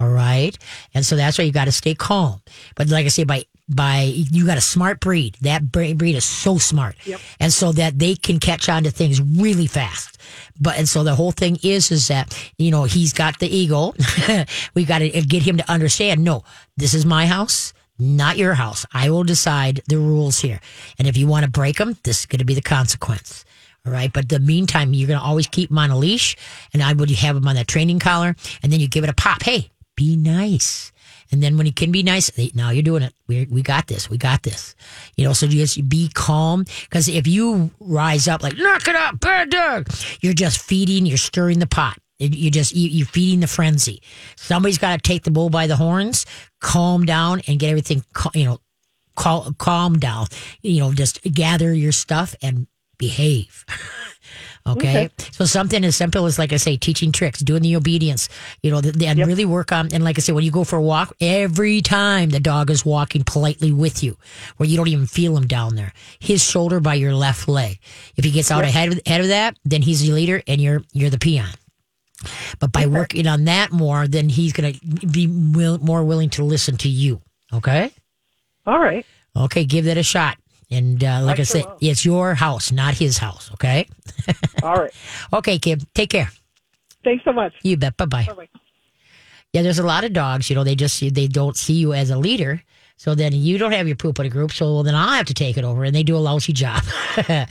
All 0.00 0.08
right. 0.08 0.56
And 0.94 1.04
so 1.04 1.16
that's 1.16 1.38
why 1.38 1.44
you 1.44 1.52
got 1.52 1.64
to 1.64 1.72
stay 1.72 1.94
calm. 1.94 2.40
But 2.76 2.88
like 2.88 3.04
I 3.04 3.08
say, 3.08 3.24
by, 3.24 3.44
by, 3.68 4.12
you 4.14 4.46
got 4.46 4.56
a 4.56 4.62
smart 4.62 5.00
breed. 5.00 5.36
That 5.40 5.72
breed 5.72 6.00
is 6.02 6.24
so 6.24 6.58
smart. 6.58 6.94
Yep. 7.04 7.20
And 7.40 7.52
so 7.52 7.72
that 7.72 7.98
they 7.98 8.14
can 8.14 8.38
catch 8.38 8.68
on 8.68 8.84
to 8.84 8.90
things 8.90 9.20
really 9.20 9.66
fast. 9.66 10.18
But, 10.60 10.78
and 10.78 10.88
so 10.88 11.02
the 11.02 11.14
whole 11.14 11.32
thing 11.32 11.58
is, 11.62 11.90
is 11.90 12.08
that, 12.08 12.36
you 12.58 12.70
know, 12.70 12.84
he's 12.84 13.12
got 13.12 13.38
the 13.40 13.48
eagle. 13.48 13.96
we 14.74 14.84
got 14.84 15.00
to 15.00 15.18
uh, 15.18 15.22
get 15.26 15.42
him 15.42 15.56
to 15.56 15.70
understand, 15.70 16.22
no, 16.22 16.44
this 16.76 16.94
is 16.94 17.04
my 17.04 17.26
house. 17.26 17.72
Not 17.98 18.36
your 18.36 18.54
house. 18.54 18.86
I 18.92 19.10
will 19.10 19.24
decide 19.24 19.80
the 19.88 19.98
rules 19.98 20.38
here. 20.38 20.60
And 21.00 21.08
if 21.08 21.16
you 21.16 21.26
want 21.26 21.44
to 21.44 21.50
break 21.50 21.78
them, 21.78 21.96
this 22.04 22.20
is 22.20 22.26
going 22.26 22.38
to 22.38 22.44
be 22.44 22.54
the 22.54 22.62
consequence. 22.62 23.44
All 23.84 23.92
right. 23.92 24.12
But 24.12 24.28
the 24.28 24.38
meantime, 24.38 24.94
you're 24.94 25.08
going 25.08 25.18
to 25.18 25.24
always 25.24 25.48
keep 25.48 25.70
him 25.70 25.78
on 25.78 25.90
a 25.90 25.98
leash 25.98 26.36
and 26.72 26.80
I 26.80 26.92
would 26.92 27.10
have 27.10 27.36
him 27.36 27.48
on 27.48 27.56
that 27.56 27.66
training 27.66 27.98
collar 27.98 28.36
and 28.62 28.72
then 28.72 28.78
you 28.78 28.86
give 28.86 29.02
it 29.02 29.10
a 29.10 29.14
pop. 29.14 29.42
Hey, 29.42 29.70
be 29.98 30.16
nice. 30.16 30.92
And 31.32 31.42
then 31.42 31.56
when 31.56 31.66
he 31.66 31.72
can 31.72 31.90
be 31.90 32.04
nice, 32.04 32.30
hey, 32.30 32.52
now 32.54 32.70
you're 32.70 32.84
doing 32.84 33.02
it. 33.02 33.12
We 33.26 33.46
we 33.50 33.62
got 33.62 33.88
this. 33.88 34.08
We 34.08 34.16
got 34.16 34.44
this. 34.44 34.76
You 35.16 35.24
know, 35.24 35.32
so 35.32 35.48
just 35.48 35.88
be 35.88 36.08
calm. 36.14 36.64
Because 36.82 37.08
if 37.08 37.26
you 37.26 37.70
rise 37.80 38.28
up 38.28 38.42
like 38.42 38.56
knock 38.56 38.86
it 38.86 38.94
up, 38.94 39.18
bad 39.18 39.50
dog, 39.50 39.88
you're 40.20 40.34
just 40.34 40.62
feeding. 40.62 41.04
You're 41.04 41.18
stirring 41.18 41.58
the 41.58 41.66
pot. 41.66 41.98
You 42.20 42.50
just 42.50 42.74
you, 42.74 42.88
you're 42.88 43.06
feeding 43.06 43.40
the 43.40 43.48
frenzy. 43.48 44.00
Somebody's 44.36 44.78
got 44.78 44.94
to 44.94 45.02
take 45.02 45.24
the 45.24 45.32
bull 45.32 45.50
by 45.50 45.66
the 45.66 45.76
horns, 45.76 46.24
calm 46.60 47.04
down, 47.04 47.42
and 47.48 47.58
get 47.58 47.70
everything. 47.70 48.04
You 48.34 48.44
know, 48.44 48.58
cal- 49.18 49.52
calm 49.58 49.98
down. 49.98 50.28
You 50.62 50.80
know, 50.80 50.92
just 50.94 51.22
gather 51.24 51.74
your 51.74 51.92
stuff 51.92 52.36
and 52.40 52.68
behave. 52.98 53.64
Okay? 54.68 55.06
Okay. 55.06 55.10
So 55.32 55.44
something 55.44 55.84
as 55.84 55.96
simple 55.96 56.26
as, 56.26 56.38
like 56.38 56.52
I 56.52 56.56
say, 56.56 56.76
teaching 56.76 57.12
tricks, 57.12 57.40
doing 57.40 57.62
the 57.62 57.76
obedience, 57.76 58.28
you 58.62 58.70
know, 58.70 58.78
and 58.78 59.18
really 59.18 59.44
work 59.44 59.72
on, 59.72 59.88
and 59.92 60.04
like 60.04 60.18
I 60.18 60.20
say, 60.20 60.32
when 60.32 60.44
you 60.44 60.50
go 60.50 60.64
for 60.64 60.76
a 60.76 60.82
walk, 60.82 61.14
every 61.20 61.80
time 61.80 62.30
the 62.30 62.40
dog 62.40 62.70
is 62.70 62.84
walking 62.84 63.24
politely 63.24 63.72
with 63.72 64.02
you, 64.02 64.16
where 64.56 64.68
you 64.68 64.76
don't 64.76 64.88
even 64.88 65.06
feel 65.06 65.36
him 65.36 65.46
down 65.46 65.74
there, 65.74 65.92
his 66.18 66.42
shoulder 66.44 66.80
by 66.80 66.94
your 66.94 67.14
left 67.14 67.48
leg. 67.48 67.78
If 68.16 68.24
he 68.24 68.30
gets 68.30 68.50
out 68.50 68.64
ahead, 68.64 68.92
of, 68.92 69.00
ahead 69.06 69.20
of 69.22 69.28
that, 69.28 69.56
then 69.64 69.82
he's 69.82 70.02
the 70.02 70.12
leader 70.12 70.42
and 70.46 70.60
you're, 70.60 70.82
you're 70.92 71.10
the 71.10 71.18
peon. 71.18 71.48
But 72.58 72.72
by 72.72 72.86
working 72.86 73.26
on 73.26 73.44
that 73.44 73.70
more, 73.70 74.08
then 74.08 74.28
he's 74.28 74.52
going 74.52 74.74
to 74.74 75.06
be 75.06 75.28
will, 75.28 75.78
more 75.78 76.04
willing 76.04 76.30
to 76.30 76.44
listen 76.44 76.76
to 76.78 76.88
you. 76.88 77.22
Okay? 77.52 77.92
All 78.66 78.78
right. 78.78 79.06
Okay, 79.36 79.64
give 79.64 79.84
that 79.84 79.96
a 79.96 80.02
shot. 80.02 80.36
And 80.70 81.02
uh, 81.02 81.22
like 81.22 81.38
I, 81.38 81.42
I 81.42 81.44
said, 81.44 81.64
will. 81.64 81.78
it's 81.80 82.04
your 82.04 82.34
house, 82.34 82.70
not 82.70 82.94
his 82.94 83.18
house. 83.18 83.50
Okay? 83.54 83.88
All 84.62 84.74
right. 84.74 84.92
Okay, 85.32 85.58
Kim. 85.58 85.80
Take 85.94 86.10
care. 86.10 86.30
Thanks 87.04 87.24
so 87.24 87.32
much. 87.32 87.54
You 87.62 87.76
bet. 87.76 87.96
Bye 87.96 88.04
bye. 88.04 88.28
Yeah, 89.52 89.62
there's 89.62 89.78
a 89.78 89.86
lot 89.86 90.04
of 90.04 90.12
dogs. 90.12 90.50
You 90.50 90.56
know, 90.56 90.64
they 90.64 90.74
just 90.74 91.00
they 91.00 91.26
don't 91.26 91.56
see 91.56 91.74
you 91.74 91.94
as 91.94 92.10
a 92.10 92.18
leader. 92.18 92.62
So 92.96 93.14
then 93.14 93.32
you 93.32 93.58
don't 93.58 93.72
have 93.72 93.86
your 93.86 93.96
poop 93.96 94.18
in 94.18 94.26
a 94.26 94.28
group. 94.28 94.52
So 94.52 94.82
then 94.82 94.94
I'll 94.94 95.08
have 95.10 95.26
to 95.26 95.34
take 95.34 95.56
it 95.56 95.64
over, 95.64 95.84
and 95.84 95.94
they 95.94 96.02
do 96.02 96.16
a 96.16 96.18
lousy 96.18 96.52
job. 96.52 96.82
and 97.28 97.48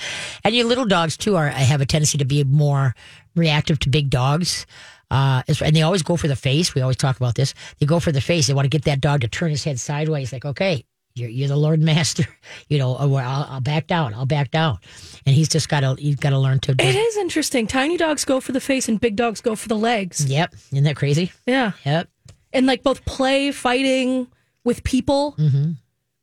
your 0.56 0.66
little 0.66 0.86
dogs 0.86 1.18
too 1.18 1.38
are 1.38 1.48
have 1.48 1.82
a 1.82 1.86
tendency 1.86 2.18
to 2.18 2.26
be 2.26 2.44
more 2.44 2.94
reactive 3.36 3.80
to 3.80 3.90
big 3.90 4.10
dogs. 4.10 4.68
Uh, 5.10 5.42
and 5.64 5.74
they 5.76 5.82
always 5.82 6.04
go 6.04 6.18
for 6.18 6.28
the 6.28 6.36
face. 6.36 6.76
We 6.76 6.82
always 6.82 6.98
talk 6.98 7.16
about 7.16 7.36
this. 7.36 7.54
They 7.80 7.86
go 7.86 8.00
for 8.00 8.12
the 8.12 8.22
face. 8.22 8.48
They 8.48 8.54
want 8.54 8.66
to 8.66 8.70
get 8.70 8.84
that 8.84 9.00
dog 9.00 9.22
to 9.22 9.30
turn 9.30 9.50
his 9.50 9.64
head 9.64 9.80
sideways. 9.80 10.34
Like, 10.34 10.44
okay, 10.44 10.84
you're, 11.18 11.30
you're 11.30 11.48
the 11.48 11.56
Lord 11.58 11.82
Master. 11.92 12.26
You 12.70 12.78
know, 12.78 12.96
or 12.98 13.22
I'll, 13.22 13.48
I'll 13.50 13.62
back 13.62 13.88
down. 13.88 14.14
I'll 14.14 14.26
back 14.26 14.52
down. 14.52 14.78
And 15.26 15.36
he's 15.36 15.50
just 15.50 15.68
got 15.70 15.82
to 15.82 15.96
he's 15.96 16.16
got 16.16 16.30
to 16.32 16.40
learn 16.40 16.60
to. 16.62 16.72
It 16.74 16.78
Just, 16.94 17.18
interesting. 17.18 17.68
Tiny 17.68 17.98
dogs 17.98 18.24
go 18.26 18.40
for 18.40 18.52
the 18.52 18.62
face 18.62 18.88
and 18.88 19.00
big 19.00 19.16
dogs 19.16 19.42
go 19.42 19.56
for 19.56 19.68
the 19.68 19.76
legs. 19.78 20.26
yep. 20.26 20.54
Isn't 20.72 20.84
that 20.86 20.96
crazy? 20.96 21.32
Yeah. 21.46 21.72
Yep. 21.86 22.10
And 22.54 22.66
like 22.66 22.84
both 22.84 23.04
play, 23.06 23.52
fighting 23.52 24.28
with 24.64 24.84
people. 24.84 25.32
Because 25.38 25.76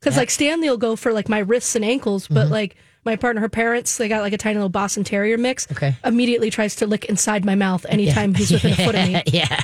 Mm-hmm. 0.03 0.17
like 0.17 0.29
Stanley 0.29 0.69
will 0.69 0.77
go 0.77 0.95
for 0.95 1.13
like 1.13 1.29
my 1.29 1.39
wrists 1.39 1.75
and 1.75 1.83
ankles, 1.85 2.27
but 2.27 2.49
like 2.49 2.75
my 3.05 3.15
partner, 3.15 3.41
her 3.41 3.49
parents, 3.49 3.97
they 3.97 4.07
got 4.07 4.21
like 4.21 4.33
a 4.33 4.37
tiny 4.37 4.55
little 4.55 4.69
Boston 4.69 5.03
Terrier 5.03 5.37
mix. 5.37 5.71
Okay. 5.71 5.95
Immediately 6.03 6.49
tries 6.49 6.75
to 6.77 6.87
lick 6.87 7.05
inside 7.05 7.45
my 7.45 7.53
mouth 7.55 7.85
anytime 7.89 8.33
he's 8.33 8.51
within 8.51 8.73
a 8.73 8.75
foot 8.75 8.95
of 8.95 9.07
me. 9.07 9.21
yeah. 9.27 9.61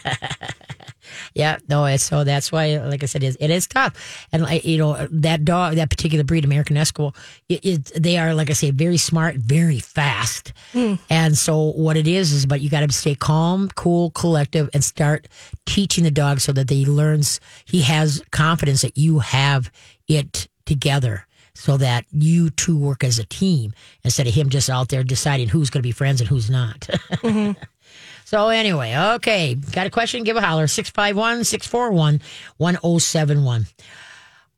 Yeah, 1.34 1.58
no, 1.70 1.86
it's 1.86 2.03
so 2.03 2.24
that's 2.24 2.51
why, 2.51 2.77
like 2.77 3.03
I 3.03 3.06
said, 3.06 3.24
it, 3.24 3.38
it 3.39 3.50
is 3.50 3.68
tough. 3.68 4.27
And 4.32 4.44
like, 4.44 4.65
you 4.65 4.77
know, 4.77 5.08
that 5.12 5.46
dog, 5.46 5.75
that 5.75 5.89
particular 5.89 6.24
breed, 6.24 6.46
American 6.46 6.75
Eskimo, 6.75 7.15
it, 7.48 7.65
it, 7.65 7.91
they 7.96 8.18
are, 8.18 8.34
like 8.34 8.50
I 8.50 8.53
say, 8.53 8.72
very 8.72 8.98
smart, 8.98 9.36
very 9.36 9.80
fast. 9.80 10.53
Hmm. 10.74 10.96
And 11.10 11.38
so 11.38 11.72
what 11.72 11.98
it 11.98 12.08
is 12.08 12.32
is, 12.32 12.46
but 12.46 12.62
you 12.62 12.70
got 12.70 12.82
to 12.82 12.91
stay 12.91 13.15
calm, 13.15 13.70
cool, 13.75 14.12
collective, 14.12 14.70
and 14.74 14.84
start 14.84 15.27
teaching 15.65 16.03
the 16.03 16.12
dog 16.12 16.39
so 16.39 16.51
that 16.51 16.70
he 16.70 16.86
learns, 16.86 17.39
he 17.65 17.82
has 17.82 18.22
confidence 18.32 18.82
that 18.82 18.98
you 18.98 19.20
have 19.20 19.72
it 20.08 20.48
together. 20.65 21.25
So 21.53 21.75
that 21.77 22.06
you 22.12 22.50
two 22.50 22.77
work 22.77 23.03
as 23.03 23.20
a 23.20 23.25
team 23.25 23.74
instead 24.06 24.25
of 24.25 24.34
him 24.34 24.50
just 24.50 24.70
out 24.70 24.88
there 24.88 25.03
deciding 25.03 25.50
who's 25.50 25.70
going 25.70 25.82
to 25.82 25.88
be 25.88 25.91
friends 25.91 26.22
and 26.22 26.30
who's 26.30 26.50
not. 26.50 26.80
Mm-hmm. 27.22 27.62
So 28.31 28.47
anyway, 28.47 28.95
okay. 29.15 29.55
Got 29.55 29.88
a 29.88 29.89
question? 29.89 30.23
Give 30.23 30.38
a 30.38 30.41
holler. 30.41 30.67
651 30.67 31.43
641 31.43 32.21
1071. 32.55 33.67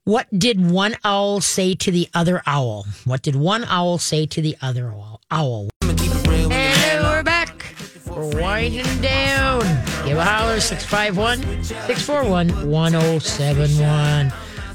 What 0.04 0.28
did 0.38 0.70
one 0.70 0.96
owl 1.04 1.42
say 1.42 1.74
to 1.74 1.90
the 1.90 2.08
other 2.14 2.44
owl? 2.46 2.86
What 3.06 3.24
did 3.24 3.36
one 3.36 3.64
owl 3.64 3.98
say 3.98 4.28
to 4.28 4.44
the 4.44 4.56
other 4.62 4.90
owl? 4.90 5.22
owl? 5.32 5.70
And 5.82 7.04
we're 7.04 7.24
back. 7.24 7.74
We're 8.06 8.40
winding 8.40 9.02
down. 9.02 9.62
Give 10.06 10.20
a 10.20 10.24
holler. 10.24 10.60
651 10.60 11.64
641 11.64 12.70
1071. 12.70 14.34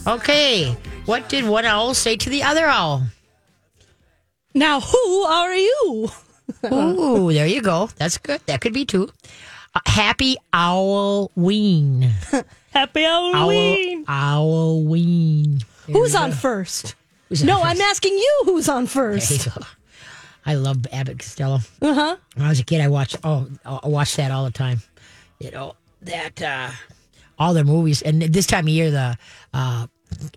Okay. 0.08 0.76
What 1.06 1.28
did 1.28 1.46
one 1.46 1.66
owl 1.66 1.94
say 1.94 2.16
to 2.16 2.28
the 2.28 2.42
other 2.42 2.66
owl? 2.66 3.04
Now, 4.54 4.80
who 4.80 5.22
are 5.22 5.54
you? 5.54 6.10
Ooh, 6.72 7.32
there 7.32 7.46
you 7.46 7.62
go. 7.62 7.88
That's 7.96 8.18
good. 8.18 8.40
That 8.46 8.60
could 8.60 8.72
be 8.72 8.84
two. 8.84 9.08
Uh, 9.74 9.80
happy 9.86 10.36
Owlween. 10.52 12.10
Happy 12.70 13.02
Halloween. 13.02 14.04
Owl, 14.06 14.84
Owlween. 14.84 15.62
Who's 15.86 16.14
on 16.14 16.32
first? 16.32 16.94
Who's 17.28 17.42
on 17.42 17.46
no, 17.46 17.54
first? 17.56 17.66
I'm 17.66 17.80
asking 17.80 18.12
you 18.14 18.42
who's 18.44 18.68
on 18.68 18.84
There 18.84 19.14
you 19.14 19.20
first. 19.20 19.46
go. 19.46 19.62
I 20.46 20.54
love 20.54 20.86
Abbott 20.92 21.18
Costello. 21.18 21.58
Uh 21.82 21.94
huh. 21.94 22.16
When 22.34 22.46
I 22.46 22.48
was 22.50 22.60
a 22.60 22.64
kid, 22.64 22.80
I 22.80 22.88
watched 22.88 23.16
oh 23.24 23.48
I 23.64 23.88
watched 23.88 24.16
that 24.16 24.30
all 24.30 24.44
the 24.44 24.50
time. 24.50 24.80
You 25.38 25.50
know 25.50 25.74
that 26.02 26.40
uh, 26.40 26.70
all 27.38 27.52
their 27.54 27.64
movies, 27.64 28.02
and 28.02 28.22
this 28.22 28.46
time 28.46 28.64
of 28.66 28.68
year, 28.70 28.90
the 28.90 29.16
uh, 29.52 29.86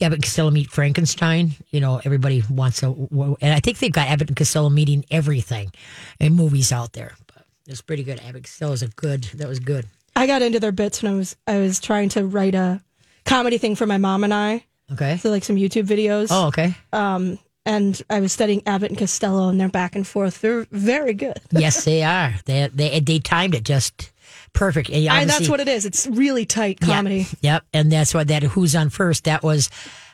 Abbott 0.01 0.17
and 0.17 0.23
Costello 0.23 0.51
meet 0.51 0.69
Frankenstein. 0.69 1.51
You 1.69 1.79
know, 1.79 2.01
everybody 2.03 2.43
wants 2.49 2.83
a, 2.83 2.87
and 2.89 3.53
I 3.53 3.59
think 3.59 3.79
they've 3.79 3.91
got 3.91 4.07
Abbott 4.07 4.29
and 4.29 4.37
Costello 4.37 4.69
meeting 4.69 5.05
everything 5.11 5.71
in 6.19 6.33
movies 6.33 6.71
out 6.71 6.93
there. 6.93 7.13
But 7.33 7.45
it's 7.67 7.81
pretty 7.81 8.03
good. 8.03 8.19
Abbott 8.21 8.43
Costello 8.43 8.73
is 8.73 8.83
a 8.83 8.87
good. 8.87 9.23
That 9.35 9.47
was 9.47 9.59
good. 9.59 9.85
I 10.15 10.27
got 10.27 10.41
into 10.41 10.59
their 10.59 10.71
bits 10.71 11.01
when 11.01 11.13
I 11.13 11.15
was 11.15 11.35
I 11.47 11.59
was 11.59 11.79
trying 11.79 12.09
to 12.09 12.25
write 12.25 12.55
a 12.55 12.81
comedy 13.25 13.57
thing 13.57 13.75
for 13.75 13.85
my 13.85 13.97
mom 13.97 14.23
and 14.23 14.33
I. 14.33 14.65
Okay. 14.91 15.17
So 15.17 15.29
like 15.29 15.43
some 15.43 15.55
YouTube 15.55 15.87
videos. 15.87 16.27
Oh, 16.31 16.47
okay. 16.47 16.75
Um, 16.91 17.39
and 17.65 18.01
I 18.09 18.19
was 18.19 18.33
studying 18.33 18.63
Abbott 18.65 18.89
and 18.89 18.99
Costello, 18.99 19.49
and 19.49 19.59
they're 19.59 19.69
back 19.69 19.95
and 19.95 20.05
forth. 20.05 20.41
They're 20.41 20.65
very 20.71 21.13
good. 21.13 21.39
yes, 21.51 21.85
they 21.85 22.03
are. 22.03 22.33
They 22.45 22.69
they 22.73 22.99
they 22.99 23.19
timed 23.19 23.55
it 23.55 23.63
just 23.63 24.10
perfect. 24.53 24.89
And 24.89 25.08
I, 25.10 25.25
that's 25.25 25.50
what 25.50 25.60
it 25.60 25.67
is. 25.67 25.86
It's 25.86 26.08
really 26.08 26.46
tight 26.46 26.79
Yeah. 26.81 26.88
comedy. 26.88 27.27
Yep, 27.41 27.63
and 27.74 27.91
that's 27.91 28.13
what 28.13 28.27
that 28.29 28.43
who's 28.43 28.75
on 28.75 28.89
first. 28.89 29.25
That 29.25 29.43
was. 29.43 29.70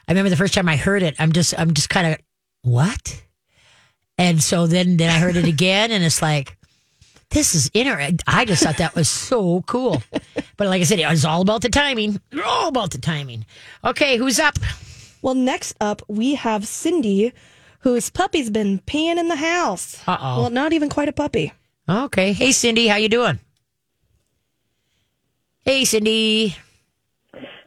I 0.08 0.12
remember 0.12 0.30
the 0.30 0.36
first 0.38 0.54
time 0.54 0.70
I 0.70 0.76
heard 0.78 1.04
it. 1.04 1.16
I'm 1.20 1.32
just 1.34 1.58
I'm 1.60 1.74
just 1.74 1.90
kind 1.90 2.08
of 2.08 2.20
what, 2.64 3.22
and 4.18 4.42
so 4.42 4.68
then 4.68 4.98
then 4.98 5.10
I 5.10 5.20
heard 5.20 5.36
it 5.38 5.46
again, 5.46 5.92
and 5.92 6.04
it's 6.04 6.22
like. 6.22 6.56
This 7.30 7.56
is 7.56 7.70
inter. 7.74 8.12
I 8.26 8.46
just 8.46 8.64
thought 8.64 8.78
that 8.78 8.96
was 8.96 9.10
so 9.10 9.62
cool, 9.64 10.02
but 10.56 10.68
like 10.68 10.80
I 10.80 10.86
said, 10.86 10.98
it 10.98 11.10
was 11.10 11.26
all 11.26 11.42
about 11.42 11.62
the 11.62 11.68
timing. 11.68 12.22
All 12.46 12.70
about 12.70 12.92
the 12.92 13.00
timing. 13.00 13.46
Okay, 13.84 14.16
who's 14.16 14.40
up? 14.40 14.58
Well, 15.22 15.36
next 15.36 15.76
up 15.82 16.02
we 16.08 16.36
have 16.36 16.66
Cindy, 16.66 17.34
whose 17.80 18.10
puppy's 18.10 18.50
been 18.50 18.80
peeing 18.80 19.18
in 19.18 19.28
the 19.28 19.36
house. 19.36 20.02
Uh-oh. 20.08 20.44
Well, 20.44 20.50
not 20.52 20.72
even 20.72 20.88
quite 20.88 21.10
a 21.10 21.12
puppy. 21.12 21.52
Okay, 21.90 22.32
hey 22.32 22.54
Cindy, 22.54 22.88
how 22.88 22.96
you 22.96 23.10
doing? 23.10 23.40
Hey 25.68 25.84
Cindy, 25.84 26.56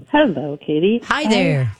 Hello, 0.09 0.57
Katie. 0.57 1.03
hi 1.05 1.29
there. 1.29 1.71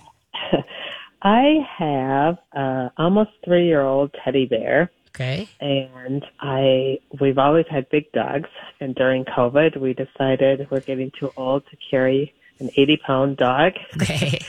I 1.23 1.67
have 1.79 2.37
a 2.53 2.93
almost 2.99 3.31
three 3.43 3.67
year 3.67 3.81
old 3.81 4.15
teddy 4.23 4.45
bear 4.45 4.91
Okay, 5.15 5.49
and 5.63 6.23
I 6.39 6.99
we've 7.23 7.39
always 7.39 7.65
had 7.71 7.89
big 7.89 8.13
dogs 8.13 8.51
and 8.81 8.95
during 8.97 9.25
COVID 9.25 9.79
we 9.81 9.95
decided 9.95 10.71
we're 10.71 10.81
getting 10.81 11.11
too 11.19 11.33
old 11.39 11.63
to 11.71 11.77
carry 11.91 12.35
an 12.59 12.69
eighty 12.77 12.99
pound 12.99 13.39
dog. 13.39 13.73
okay, 13.97 14.41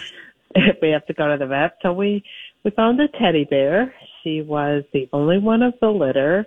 we 0.82 0.90
have 0.90 1.06
to 1.06 1.14
go 1.14 1.32
to 1.32 1.38
the 1.38 1.48
vet. 1.48 1.78
So 1.84 1.94
we 1.94 2.22
we 2.66 2.72
found 2.72 3.00
a 3.00 3.08
teddy 3.08 3.46
bear. 3.46 3.96
She 4.26 4.42
was 4.42 4.84
the 4.92 5.08
only 5.14 5.38
one 5.38 5.64
of 5.64 5.76
the 5.80 5.88
litter. 5.88 6.46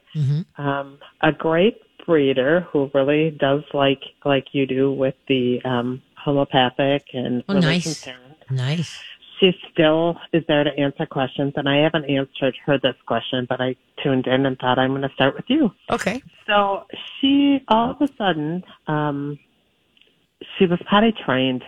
Um, 0.59 0.99
a 1.23 1.33
great 1.33 1.81
breeder 2.07 2.61
who 2.73 2.91
really 2.95 3.31
does 3.31 3.63
like 3.73 4.01
like 4.25 4.47
you 4.53 4.67
do 4.67 4.93
with 4.93 5.15
the 5.29 5.61
um 5.65 6.03
homeopathic 6.17 7.05
and 7.13 7.45
Oh, 7.49 7.55
nice. 7.59 8.07
nice. 8.51 8.99
she 9.39 9.53
still 9.73 10.17
is 10.33 10.43
there 10.49 10.65
to 10.65 10.71
answer 10.79 11.05
questions 11.07 11.53
and 11.57 11.69
I 11.69 11.77
haven't 11.83 12.05
answered 12.07 12.55
her 12.67 12.79
this 12.79 12.95
question, 13.07 13.47
but 13.49 13.61
I 13.61 13.77
tuned 14.03 14.27
in 14.27 14.47
and 14.47 14.59
thought 14.59 14.79
I'm 14.79 14.91
going 14.91 15.03
to 15.03 15.15
start 15.15 15.35
with 15.35 15.45
you. 15.49 15.71
Okay, 15.91 16.23
So 16.47 16.85
she 17.21 17.61
all 17.69 17.91
of 17.91 18.01
a 18.01 18.09
sudden, 18.17 18.63
um, 18.87 19.39
she 20.59 20.67
was 20.67 20.79
potty 20.89 21.13
trained 21.25 21.63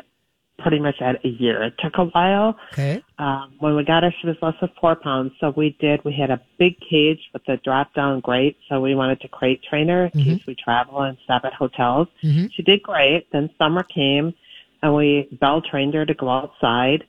pretty 0.58 0.78
much 0.78 0.96
at 1.00 1.24
a 1.24 1.28
year. 1.28 1.62
It 1.62 1.74
took 1.78 1.94
a 1.98 2.04
while. 2.04 2.56
okay, 2.72 3.02
Um, 3.18 3.54
when 3.58 3.76
we 3.76 3.84
got 3.84 4.02
her, 4.02 4.14
she 4.20 4.26
was 4.26 4.36
less 4.40 4.54
than 4.60 4.70
four 4.80 4.96
pounds. 4.96 5.32
So 5.40 5.52
we 5.56 5.76
did, 5.80 6.04
we 6.04 6.12
had 6.12 6.30
a 6.30 6.40
big 6.58 6.76
cage 6.80 7.20
with 7.32 7.46
a 7.48 7.56
drop 7.58 7.92
down 7.94 8.20
grate. 8.20 8.56
So 8.68 8.80
we 8.80 8.94
wanted 8.94 9.20
to 9.20 9.28
crate 9.28 9.62
train 9.62 9.88
her 9.88 10.06
in 10.06 10.24
case 10.24 10.46
we 10.46 10.54
travel 10.54 11.02
and 11.02 11.16
stop 11.24 11.44
at 11.44 11.52
hotels. 11.52 12.08
Mhm. 12.24 12.50
She 12.52 12.62
did 12.62 12.82
great. 12.82 13.30
Then 13.32 13.50
summer 13.58 13.82
came 13.82 14.34
and 14.82 14.94
we 14.94 15.28
bell 15.40 15.60
trained 15.60 15.94
her 15.94 16.06
to 16.06 16.14
go 16.14 16.28
outside. 16.28 17.04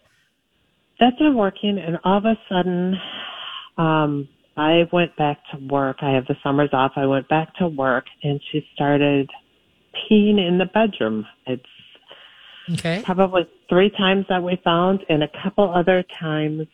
That's 1.00 1.18
been 1.18 1.36
working. 1.36 1.78
And 1.78 2.00
all 2.04 2.18
of 2.18 2.26
a 2.26 2.38
sudden, 2.50 3.00
um, 3.78 4.28
I 4.58 4.88
went 4.92 5.16
back 5.16 5.38
to 5.52 5.58
work. 5.68 5.98
I 6.02 6.12
have 6.12 6.26
the 6.26 6.36
summers 6.44 6.72
off. 6.74 6.94
I 6.96 7.06
went 7.06 7.28
back 7.30 7.56
to 7.58 7.68
work 7.68 8.06
and 8.24 8.42
she 8.52 8.66
started 8.74 9.30
peeing 9.94 10.40
in 10.46 10.58
the 10.58 10.66
bedroom. 10.66 11.26
It's 11.46 11.64
okay. 12.74 13.02
probably 13.06 13.48
three 13.70 13.90
times 13.90 14.26
that 14.30 14.44
we 14.44 14.60
found 14.64 15.06
and 15.10 15.24
a 15.24 15.30
couple 15.44 15.74
other 15.74 16.04
times 16.20 16.68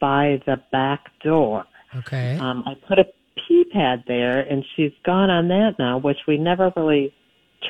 by 0.00 0.40
the 0.46 0.60
back 0.70 1.06
door. 1.22 1.64
Okay. 1.96 2.36
Um, 2.38 2.64
I 2.66 2.74
put 2.88 2.98
a 2.98 3.04
pee 3.36 3.64
pad 3.72 4.04
there 4.06 4.40
and 4.40 4.64
she's 4.74 4.92
gone 5.04 5.30
on 5.30 5.48
that 5.48 5.76
now, 5.78 5.98
which 5.98 6.18
we 6.26 6.38
never 6.38 6.72
really 6.76 7.14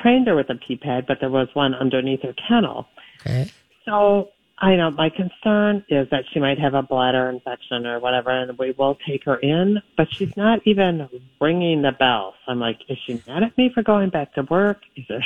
trained 0.01 0.27
her 0.27 0.35
with 0.35 0.49
a 0.49 0.55
pee 0.55 0.75
pad, 0.75 1.05
but 1.07 1.17
there 1.19 1.29
was 1.29 1.47
one 1.53 1.73
underneath 1.73 2.21
her 2.23 2.33
kennel. 2.47 2.87
Okay. 3.21 3.51
So 3.85 4.29
I 4.63 4.77
know 4.77 4.91
my 4.91 5.09
concern 5.09 5.83
is 5.89 6.09
that 6.09 6.23
she 6.31 6.39
might 6.39 6.57
have 6.57 6.73
a 6.73 6.81
bladder 6.81 7.29
infection 7.29 7.85
or 7.85 7.99
whatever, 7.99 8.29
and 8.29 8.57
we 8.57 8.71
will 8.71 8.97
take 9.05 9.25
her 9.25 9.35
in, 9.35 9.81
but 9.97 10.07
she's 10.09 10.37
not 10.37 10.61
even 10.65 11.09
ringing 11.41 11.81
the 11.81 11.91
bell. 11.91 12.33
So 12.45 12.53
I'm 12.53 12.61
like, 12.61 12.79
is 12.87 12.97
she 13.05 13.21
mad 13.27 13.43
at 13.43 13.57
me 13.57 13.71
for 13.73 13.83
going 13.83 14.09
back 14.09 14.33
to 14.35 14.43
work? 14.43 14.79
Is 14.95 15.03
there? 15.09 15.21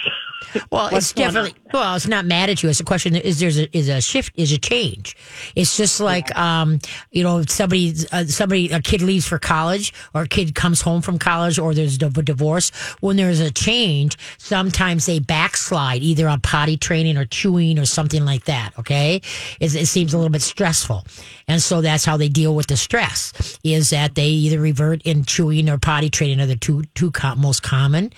Well, 0.71 0.89
it's 0.91 1.13
definitely 1.13 1.55
well. 1.73 1.95
It's 1.95 2.07
not 2.07 2.25
mad 2.25 2.49
at 2.49 2.61
you. 2.63 2.69
It's 2.69 2.79
a 2.79 2.83
question: 2.83 3.15
is 3.15 3.39
there's 3.39 3.59
a 3.59 3.77
is 3.77 3.89
a 3.89 4.01
shift? 4.01 4.33
Is 4.37 4.51
a 4.51 4.57
change? 4.57 5.15
It's 5.55 5.77
just 5.77 5.99
like 5.99 6.35
um, 6.37 6.79
you 7.11 7.23
know, 7.23 7.43
somebody 7.43 7.93
uh, 8.11 8.25
somebody 8.25 8.71
a 8.71 8.81
kid 8.81 9.01
leaves 9.01 9.27
for 9.27 9.39
college, 9.39 9.93
or 10.13 10.23
a 10.23 10.27
kid 10.27 10.55
comes 10.55 10.81
home 10.81 11.01
from 11.01 11.19
college, 11.19 11.59
or 11.59 11.73
there's 11.73 11.95
a 11.95 12.09
divorce. 12.09 12.69
When 13.01 13.17
there's 13.17 13.39
a 13.39 13.51
change, 13.51 14.17
sometimes 14.37 15.05
they 15.05 15.19
backslide 15.19 16.01
either 16.01 16.27
on 16.27 16.41
potty 16.41 16.77
training 16.77 17.17
or 17.17 17.25
chewing 17.25 17.77
or 17.77 17.85
something 17.85 18.25
like 18.25 18.45
that. 18.45 18.71
Okay, 18.79 19.21
it, 19.59 19.75
it 19.75 19.87
seems 19.87 20.13
a 20.13 20.17
little 20.17 20.31
bit 20.31 20.41
stressful, 20.41 21.05
and 21.47 21.61
so 21.61 21.81
that's 21.81 22.05
how 22.05 22.17
they 22.17 22.29
deal 22.29 22.55
with 22.55 22.67
the 22.67 22.77
stress. 22.77 23.59
Is 23.63 23.89
that 23.91 24.15
they 24.15 24.27
either 24.27 24.59
revert 24.59 25.01
in 25.03 25.23
chewing 25.25 25.69
or 25.69 25.77
potty 25.77 26.09
training 26.09 26.39
are 26.39 26.45
the 26.45 26.55
two 26.55 26.83
two 26.95 27.11
most 27.37 27.63
common. 27.63 28.11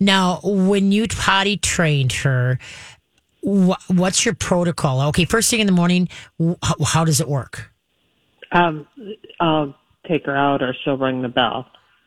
Now, 0.00 0.40
when 0.42 0.92
you 0.92 1.06
potty 1.08 1.56
trained 1.56 2.12
her, 2.12 2.58
wh- 3.42 3.78
what's 3.88 4.24
your 4.24 4.34
protocol? 4.34 5.00
Okay, 5.08 5.24
first 5.24 5.50
thing 5.50 5.60
in 5.60 5.66
the 5.66 5.72
morning, 5.72 6.08
how, 6.84 7.04
does 7.04 7.20
it 7.20 7.28
work? 7.28 7.70
Um, 8.52 8.86
I'll 9.40 9.74
take 10.08 10.26
her 10.26 10.36
out, 10.36 10.62
or 10.62 10.74
she'll 10.84 10.96
ring 10.98 11.22
the 11.22 11.28
bell, 11.28 11.66